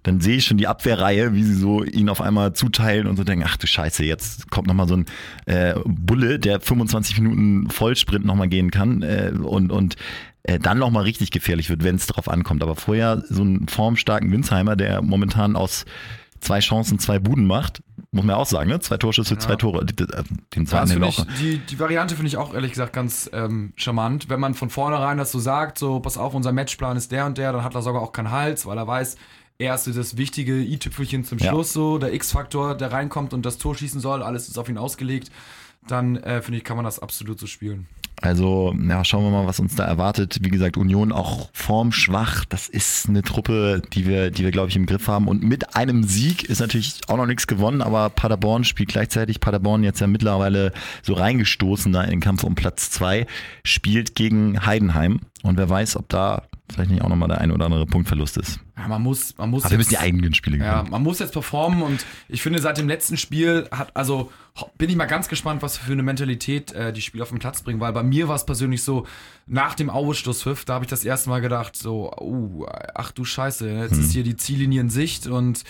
dann 0.09 0.21
sehe 0.21 0.37
ich 0.37 0.47
schon 0.47 0.57
die 0.57 0.67
Abwehrreihe, 0.67 1.35
wie 1.35 1.43
sie 1.43 1.55
so 1.55 1.85
ihn 1.85 2.09
auf 2.09 2.23
einmal 2.23 2.55
zuteilen 2.55 3.07
und 3.07 3.17
so 3.17 3.25
denken, 3.25 3.45
ach 3.47 3.59
du 3.59 3.67
Scheiße, 3.67 4.05
jetzt 4.05 4.51
kommt 4.51 4.67
nochmal 4.67 4.89
so 4.89 4.97
ein 4.97 5.07
äh, 5.45 5.75
Bulle, 5.85 6.39
der 6.39 6.61
25 6.61 7.21
Minuten 7.21 7.69
Vollsprint 7.69 8.25
nochmal 8.25 8.49
gehen 8.49 8.71
kann 8.71 9.03
äh, 9.03 9.33
und, 9.37 9.71
und 9.71 9.97
äh, 10.45 10.59
dann 10.59 10.79
nochmal 10.79 11.05
richtig 11.05 11.31
gefährlich 11.31 11.69
wird, 11.69 11.85
wenn 11.85 11.97
es 11.97 12.07
drauf 12.07 12.29
ankommt. 12.29 12.63
Aber 12.63 12.75
vorher 12.75 13.23
so 13.29 13.43
einen 13.43 13.69
formstarken 13.69 14.33
Winsheimer, 14.33 14.77
der 14.77 15.03
momentan 15.03 15.57
aus 15.57 15.85
zwei 16.41 16.61
Chancen 16.61 16.99
zwei 16.99 17.19
Buden 17.19 17.47
macht, 17.47 17.83
muss 18.11 18.25
man 18.25 18.37
ja 18.37 18.41
auch 18.41 18.47
sagen, 18.47 18.71
ne? 18.71 18.81
Zwei 18.81 18.97
Torschüsse, 18.97 19.37
zwei 19.37 19.57
Tore. 19.57 19.83
Äh, 19.83 20.23
Den 20.55 20.67
zweiten 20.67 21.03
auch. 21.05 21.09
ich, 21.09 21.25
die, 21.39 21.59
die 21.59 21.79
Variante 21.79 22.15
finde 22.15 22.29
ich 22.29 22.39
auch 22.39 22.55
ehrlich 22.55 22.71
gesagt 22.71 22.95
ganz 22.95 23.29
ähm, 23.35 23.75
charmant. 23.77 24.31
Wenn 24.31 24.41
man 24.41 24.55
von 24.55 24.71
vornherein 24.71 25.19
das 25.19 25.33
so 25.33 25.39
sagt, 25.39 25.79
so 25.79 26.01
pass 26.01 26.17
auf, 26.17 26.33
unser 26.33 26.53
Matchplan 26.53 26.97
ist 26.97 27.13
der 27.13 27.27
und 27.27 27.37
der, 27.37 27.53
dann 27.53 27.63
hat 27.63 27.75
er 27.75 27.83
sogar 27.83 28.01
auch 28.01 28.13
keinen 28.13 28.31
Hals, 28.31 28.65
weil 28.65 28.79
er 28.79 28.87
weiß, 28.87 29.17
er 29.59 29.75
ist 29.75 29.85
so 29.85 29.93
das 29.93 30.17
wichtige 30.17 30.57
i-Tüpfelchen 30.57 31.25
zum 31.25 31.39
Ja. 31.39 31.51
Schluss, 31.51 31.73
so 31.73 31.99
der 31.99 32.15
X-Faktor, 32.15 32.77
der 32.77 32.93
reinkommt 32.93 33.35
und 33.35 33.45
das 33.45 33.59
Tor 33.59 33.75
schießen 33.75 34.01
soll, 34.01 34.23
alles 34.23 34.49
ist 34.49 34.57
auf 34.57 34.69
ihn 34.69 34.79
ausgelegt. 34.79 35.31
Dann 35.87 36.17
äh, 36.17 36.43
finde 36.43 36.59
ich, 36.59 36.65
kann 36.65 36.77
man 36.77 36.85
das 36.85 37.01
absolut 37.01 37.41
so 37.41 37.47
spielen. 37.47 37.87
Also, 38.21 38.75
ja, 38.89 39.05
schauen 39.05 39.23
wir 39.23 39.31
mal, 39.31 39.47
was 39.47 39.61
uns 39.61 39.77
da 39.77 39.85
erwartet. 39.85 40.39
Wie 40.43 40.51
gesagt, 40.51 40.77
Union 40.77 41.13
auch 41.13 41.51
formschwach. 41.53 42.45
Das 42.47 42.69
ist 42.69 43.09
eine 43.09 43.23
Truppe, 43.23 43.81
die 43.93 44.07
wir, 44.07 44.33
die 44.33 44.43
wir, 44.43 44.51
glaube 44.51 44.71
ich, 44.71 44.77
im 44.77 44.87
Griff 44.87 45.07
haben. 45.07 45.29
Und 45.29 45.45
mit 45.45 45.77
einem 45.77 46.03
Sieg 46.03 46.43
ist 46.45 46.59
natürlich 46.59 47.01
auch 47.07 47.17
noch 47.17 47.27
nichts 47.27 47.47
gewonnen, 47.47 47.81
aber 47.81 48.11
Paderborn 48.11 48.65
spielt 48.65 48.89
gleichzeitig. 48.89 49.39
Paderborn 49.39 49.85
jetzt 49.85 50.01
ja 50.01 50.09
mittlerweile 50.09 50.73
so 51.03 51.15
reingestoßen 51.15 51.93
da 51.93 52.03
in 52.03 52.11
den 52.11 52.21
Kampf 52.21 52.43
um 52.43 52.57
Platz 52.57 52.91
zwei, 52.91 53.27
spielt 53.63 54.17
gegen 54.17 54.67
Heidenheim. 54.67 55.21
Und 55.45 55.57
wer 55.57 55.69
weiß, 55.69 55.95
ob 55.97 56.09
da 56.09 56.43
vielleicht 56.73 56.91
nicht 56.91 57.03
auch 57.03 57.09
nochmal 57.09 57.29
der 57.29 57.41
ein 57.41 57.51
oder 57.51 57.65
andere 57.67 57.87
Punktverlust 57.87 58.37
ist. 58.37 58.61
Ja, 58.77 58.89
man 58.89 59.03
muss, 59.03 59.37
man 59.39 59.51
muss 59.51 59.65
Aber 59.65 59.71
wir 59.73 59.79
müssen 59.79 59.91
jetzt- 59.93 60.01
die 60.03 60.05
eigenen 60.05 60.35
Spiele 60.35 60.59
Ja, 60.59 60.79
gewinnen. 60.79 60.91
man 60.93 61.03
muss 61.03 61.19
jetzt 61.19 61.33
performen 61.33 61.83
und 61.83 62.05
ich 62.29 62.43
finde, 62.43 62.61
seit 62.61 62.79
dem 62.79 62.89
letzten 62.89 63.17
Spiel 63.17 63.67
hat, 63.71 63.97
also 63.97 64.31
bin 64.77 64.91
ich 64.91 64.97
mal 64.97 65.07
ganz 65.07 65.29
gespannt, 65.29 65.63
was 65.63 65.77
für 65.79 65.93
eine 65.93 66.03
Mentalität 66.03 66.73
äh, 66.73 66.93
die 66.93 67.01
Spieler 67.01 67.23
auf 67.23 67.31
den 67.31 67.39
Platz 67.39 67.63
bringen, 67.63 67.81
weil 67.81 67.93
bei 67.93 68.03
mir 68.03 68.29
war 68.29 68.37
es 68.37 68.45
persönlich 68.45 68.83
so, 68.83 69.07
nach 69.47 69.75
dem 69.75 69.89
Aue-Schlusspfiff, 69.89 70.65
da 70.65 70.75
habe 70.75 70.85
ich 70.85 70.91
das 70.91 71.05
erste 71.05 71.31
Mal 71.31 71.41
gedacht, 71.41 71.75
so, 71.77 72.13
uh, 72.21 72.67
ach 72.95 73.13
du 73.13 73.25
Scheiße, 73.25 73.69
jetzt 73.71 73.97
ist 73.97 74.13
hier 74.13 74.23
die 74.25 74.37
Ziellinie 74.37 74.81
in 74.83 74.91
Sicht 74.91 75.27
und 75.27 75.65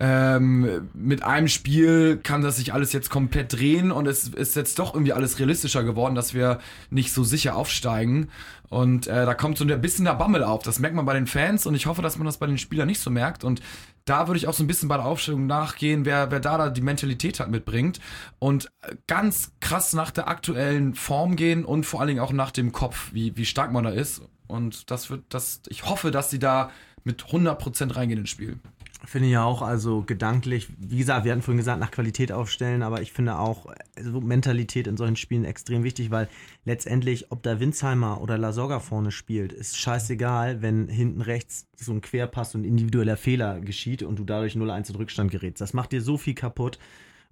ähm, 0.00 0.88
mit 0.92 1.22
einem 1.22 1.48
Spiel 1.48 2.18
kann 2.22 2.42
das 2.42 2.56
sich 2.56 2.72
alles 2.72 2.92
jetzt 2.92 3.10
komplett 3.10 3.52
drehen 3.52 3.92
und 3.92 4.08
es 4.08 4.28
ist 4.28 4.56
jetzt 4.56 4.78
doch 4.78 4.94
irgendwie 4.94 5.12
alles 5.12 5.38
realistischer 5.38 5.84
geworden, 5.84 6.14
dass 6.14 6.34
wir 6.34 6.58
nicht 6.90 7.12
so 7.12 7.22
sicher 7.22 7.54
aufsteigen. 7.56 8.28
Und 8.70 9.06
äh, 9.06 9.24
da 9.24 9.34
kommt 9.34 9.56
so 9.56 9.64
ein 9.64 9.80
bisschen 9.80 10.04
der 10.04 10.14
Bammel 10.14 10.42
auf. 10.42 10.62
Das 10.64 10.80
merkt 10.80 10.96
man 10.96 11.04
bei 11.04 11.14
den 11.14 11.28
Fans 11.28 11.64
und 11.64 11.76
ich 11.76 11.86
hoffe, 11.86 12.02
dass 12.02 12.16
man 12.16 12.26
das 12.26 12.38
bei 12.38 12.46
den 12.46 12.58
Spielern 12.58 12.88
nicht 12.88 12.98
so 12.98 13.08
merkt. 13.08 13.44
Und 13.44 13.60
da 14.04 14.26
würde 14.26 14.38
ich 14.38 14.48
auch 14.48 14.54
so 14.54 14.64
ein 14.64 14.66
bisschen 14.66 14.88
bei 14.88 14.96
der 14.96 15.06
Aufstellung 15.06 15.46
nachgehen, 15.46 16.04
wer, 16.04 16.32
wer 16.32 16.40
da, 16.40 16.58
da 16.58 16.70
die 16.70 16.80
Mentalität 16.80 17.38
hat 17.38 17.50
mitbringt. 17.50 18.00
Und 18.40 18.72
ganz 19.06 19.52
krass 19.60 19.92
nach 19.92 20.10
der 20.10 20.26
aktuellen 20.26 20.94
Form 20.94 21.36
gehen 21.36 21.64
und 21.64 21.84
vor 21.84 22.00
allen 22.00 22.08
Dingen 22.08 22.20
auch 22.20 22.32
nach 22.32 22.50
dem 22.50 22.72
Kopf, 22.72 23.10
wie, 23.12 23.36
wie 23.36 23.46
stark 23.46 23.70
man 23.70 23.84
da 23.84 23.90
ist. 23.90 24.22
Und 24.48 24.90
das 24.90 25.08
wird, 25.08 25.22
das, 25.28 25.62
ich 25.68 25.86
hoffe, 25.86 26.10
dass 26.10 26.30
sie 26.30 26.40
da 26.40 26.70
mit 27.04 27.24
100% 27.24 27.94
reingehen 27.94 28.20
ins 28.20 28.30
Spiel. 28.30 28.58
Finde 29.06 29.26
ich 29.28 29.32
ja 29.32 29.44
auch, 29.44 29.62
also 29.62 30.02
gedanklich, 30.02 30.68
wie 30.78 30.98
gesagt, 30.98 31.24
wir 31.24 31.32
hatten 31.32 31.42
vorhin 31.42 31.58
gesagt, 31.58 31.80
nach 31.80 31.90
Qualität 31.90 32.32
aufstellen, 32.32 32.82
aber 32.82 33.02
ich 33.02 33.12
finde 33.12 33.38
auch 33.38 33.66
also 33.96 34.20
Mentalität 34.20 34.86
in 34.86 34.96
solchen 34.96 35.16
Spielen 35.16 35.44
extrem 35.44 35.84
wichtig, 35.84 36.10
weil 36.10 36.28
letztendlich, 36.64 37.30
ob 37.30 37.42
da 37.42 37.60
Winsheimer 37.60 38.20
oder 38.20 38.38
Lasogga 38.38 38.80
vorne 38.80 39.10
spielt, 39.10 39.52
ist 39.52 39.78
scheißegal, 39.78 40.62
wenn 40.62 40.88
hinten 40.88 41.20
rechts 41.20 41.66
so 41.76 41.92
ein 41.92 42.00
Querpass 42.00 42.54
und 42.54 42.64
individueller 42.64 43.16
Fehler 43.16 43.60
geschieht 43.60 44.02
und 44.02 44.18
du 44.18 44.24
dadurch 44.24 44.54
0-1 44.54 44.90
in 44.90 44.96
Rückstand 44.96 45.30
gerätst. 45.30 45.60
Das 45.60 45.74
macht 45.74 45.92
dir 45.92 46.00
so 46.00 46.16
viel 46.16 46.34
kaputt 46.34 46.78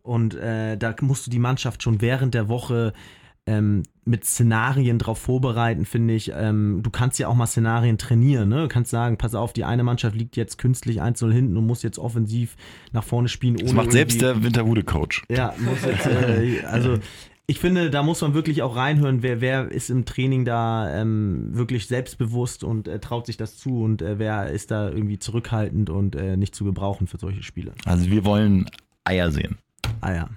und 0.02 0.34
äh, 0.34 0.76
da 0.76 0.94
musst 1.00 1.26
du 1.26 1.30
die 1.30 1.38
Mannschaft 1.38 1.82
schon 1.82 2.00
während 2.00 2.34
der 2.34 2.48
Woche 2.48 2.92
ähm, 3.46 3.82
mit 4.04 4.24
Szenarien 4.24 4.98
drauf 4.98 5.18
vorbereiten, 5.18 5.84
finde 5.84 6.14
ich. 6.14 6.32
Ähm, 6.34 6.80
du 6.82 6.90
kannst 6.90 7.18
ja 7.18 7.28
auch 7.28 7.34
mal 7.34 7.46
Szenarien 7.46 7.98
trainieren. 7.98 8.48
Ne? 8.48 8.62
Du 8.62 8.68
kannst 8.68 8.90
sagen, 8.90 9.16
pass 9.16 9.34
auf, 9.34 9.52
die 9.52 9.64
eine 9.64 9.82
Mannschaft 9.82 10.16
liegt 10.16 10.36
jetzt 10.36 10.58
künstlich 10.58 11.02
1-0 11.02 11.32
hinten 11.32 11.56
und 11.56 11.66
muss 11.66 11.82
jetzt 11.82 11.98
offensiv 11.98 12.56
nach 12.92 13.04
vorne 13.04 13.28
spielen. 13.28 13.56
Das 13.56 13.72
macht 13.72 13.92
selbst 13.92 14.20
der 14.20 14.42
Winterhude-Coach. 14.42 15.24
Ja, 15.28 15.54
muss 15.58 15.84
jetzt, 15.84 16.06
äh, 16.06 16.64
also 16.66 16.98
ich 17.46 17.58
finde, 17.58 17.90
da 17.90 18.02
muss 18.02 18.20
man 18.20 18.34
wirklich 18.34 18.62
auch 18.62 18.76
reinhören, 18.76 19.22
wer, 19.22 19.40
wer 19.40 19.70
ist 19.70 19.90
im 19.90 20.04
Training 20.04 20.44
da 20.44 21.00
ähm, 21.00 21.48
wirklich 21.50 21.86
selbstbewusst 21.86 22.62
und 22.64 22.86
äh, 22.86 23.00
traut 23.00 23.26
sich 23.26 23.36
das 23.36 23.56
zu 23.56 23.82
und 23.82 24.02
äh, 24.02 24.18
wer 24.18 24.50
ist 24.50 24.70
da 24.70 24.88
irgendwie 24.88 25.18
zurückhaltend 25.18 25.90
und 25.90 26.14
äh, 26.14 26.36
nicht 26.36 26.54
zu 26.54 26.64
gebrauchen 26.64 27.08
für 27.08 27.18
solche 27.18 27.42
Spiele. 27.42 27.72
Also 27.84 28.10
wir 28.10 28.24
wollen 28.24 28.70
Eier 29.04 29.32
sehen. 29.32 29.58
Ah 30.00 30.14
ja. 30.14 30.30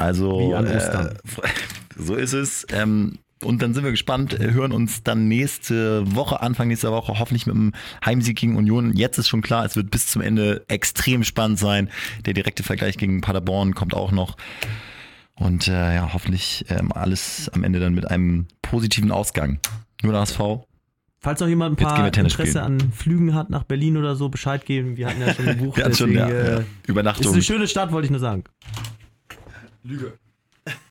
Also 0.00 0.40
Wie 0.40 0.54
an 0.54 0.66
äh, 0.66 0.76
Ostern. 0.76 1.18
so 1.96 2.14
ist 2.14 2.32
es. 2.32 2.66
Ähm, 2.72 3.18
und 3.42 3.62
dann 3.62 3.72
sind 3.72 3.84
wir 3.84 3.90
gespannt, 3.90 4.38
äh, 4.38 4.52
hören 4.52 4.72
uns 4.72 5.02
dann 5.02 5.28
nächste 5.28 6.14
Woche, 6.14 6.42
Anfang 6.42 6.68
nächster 6.68 6.92
Woche, 6.92 7.18
hoffentlich 7.18 7.46
mit 7.46 7.54
dem 7.54 7.72
Heimsieg 8.04 8.36
gegen 8.38 8.56
Union. 8.56 8.94
Jetzt 8.94 9.18
ist 9.18 9.28
schon 9.28 9.42
klar, 9.42 9.64
es 9.64 9.76
wird 9.76 9.90
bis 9.90 10.06
zum 10.06 10.22
Ende 10.22 10.64
extrem 10.68 11.24
spannend 11.24 11.58
sein. 11.58 11.90
Der 12.24 12.34
direkte 12.34 12.62
Vergleich 12.62 12.98
gegen 12.98 13.20
Paderborn 13.20 13.74
kommt 13.74 13.94
auch 13.94 14.12
noch. 14.12 14.36
Und 15.34 15.68
äh, 15.68 15.94
ja, 15.94 16.10
hoffentlich 16.12 16.66
ähm, 16.68 16.92
alles 16.92 17.50
am 17.54 17.64
Ende 17.64 17.80
dann 17.80 17.94
mit 17.94 18.10
einem 18.10 18.46
positiven 18.60 19.10
Ausgang. 19.10 19.58
Nur 20.02 20.12
der 20.12 20.22
HSV. 20.22 20.40
Falls 21.22 21.40
noch 21.40 21.48
jemand 21.48 21.78
ein 21.78 21.84
paar 21.84 22.06
Interesse 22.06 22.30
spielen. 22.30 22.56
an 22.56 22.92
Flügen 22.92 23.34
hat 23.34 23.50
nach 23.50 23.64
Berlin 23.64 23.98
oder 23.98 24.16
so, 24.16 24.30
Bescheid 24.30 24.64
geben. 24.64 24.96
Wir 24.96 25.08
hatten 25.08 25.20
ja 25.20 25.34
schon 25.34 25.44
gebucht. 25.44 25.76
Wir 25.76 25.84
hatten 25.84 25.96
schon 25.96 26.12
ja, 26.12 26.28
äh, 26.28 26.50
ja, 26.52 26.58
Ist 26.58 26.66
Übernachtung. 26.86 27.32
eine 27.32 27.42
schöne 27.42 27.68
Stadt, 27.68 27.92
wollte 27.92 28.06
ich 28.06 28.10
nur 28.10 28.20
sagen. 28.20 28.44
Lüge. 29.84 30.18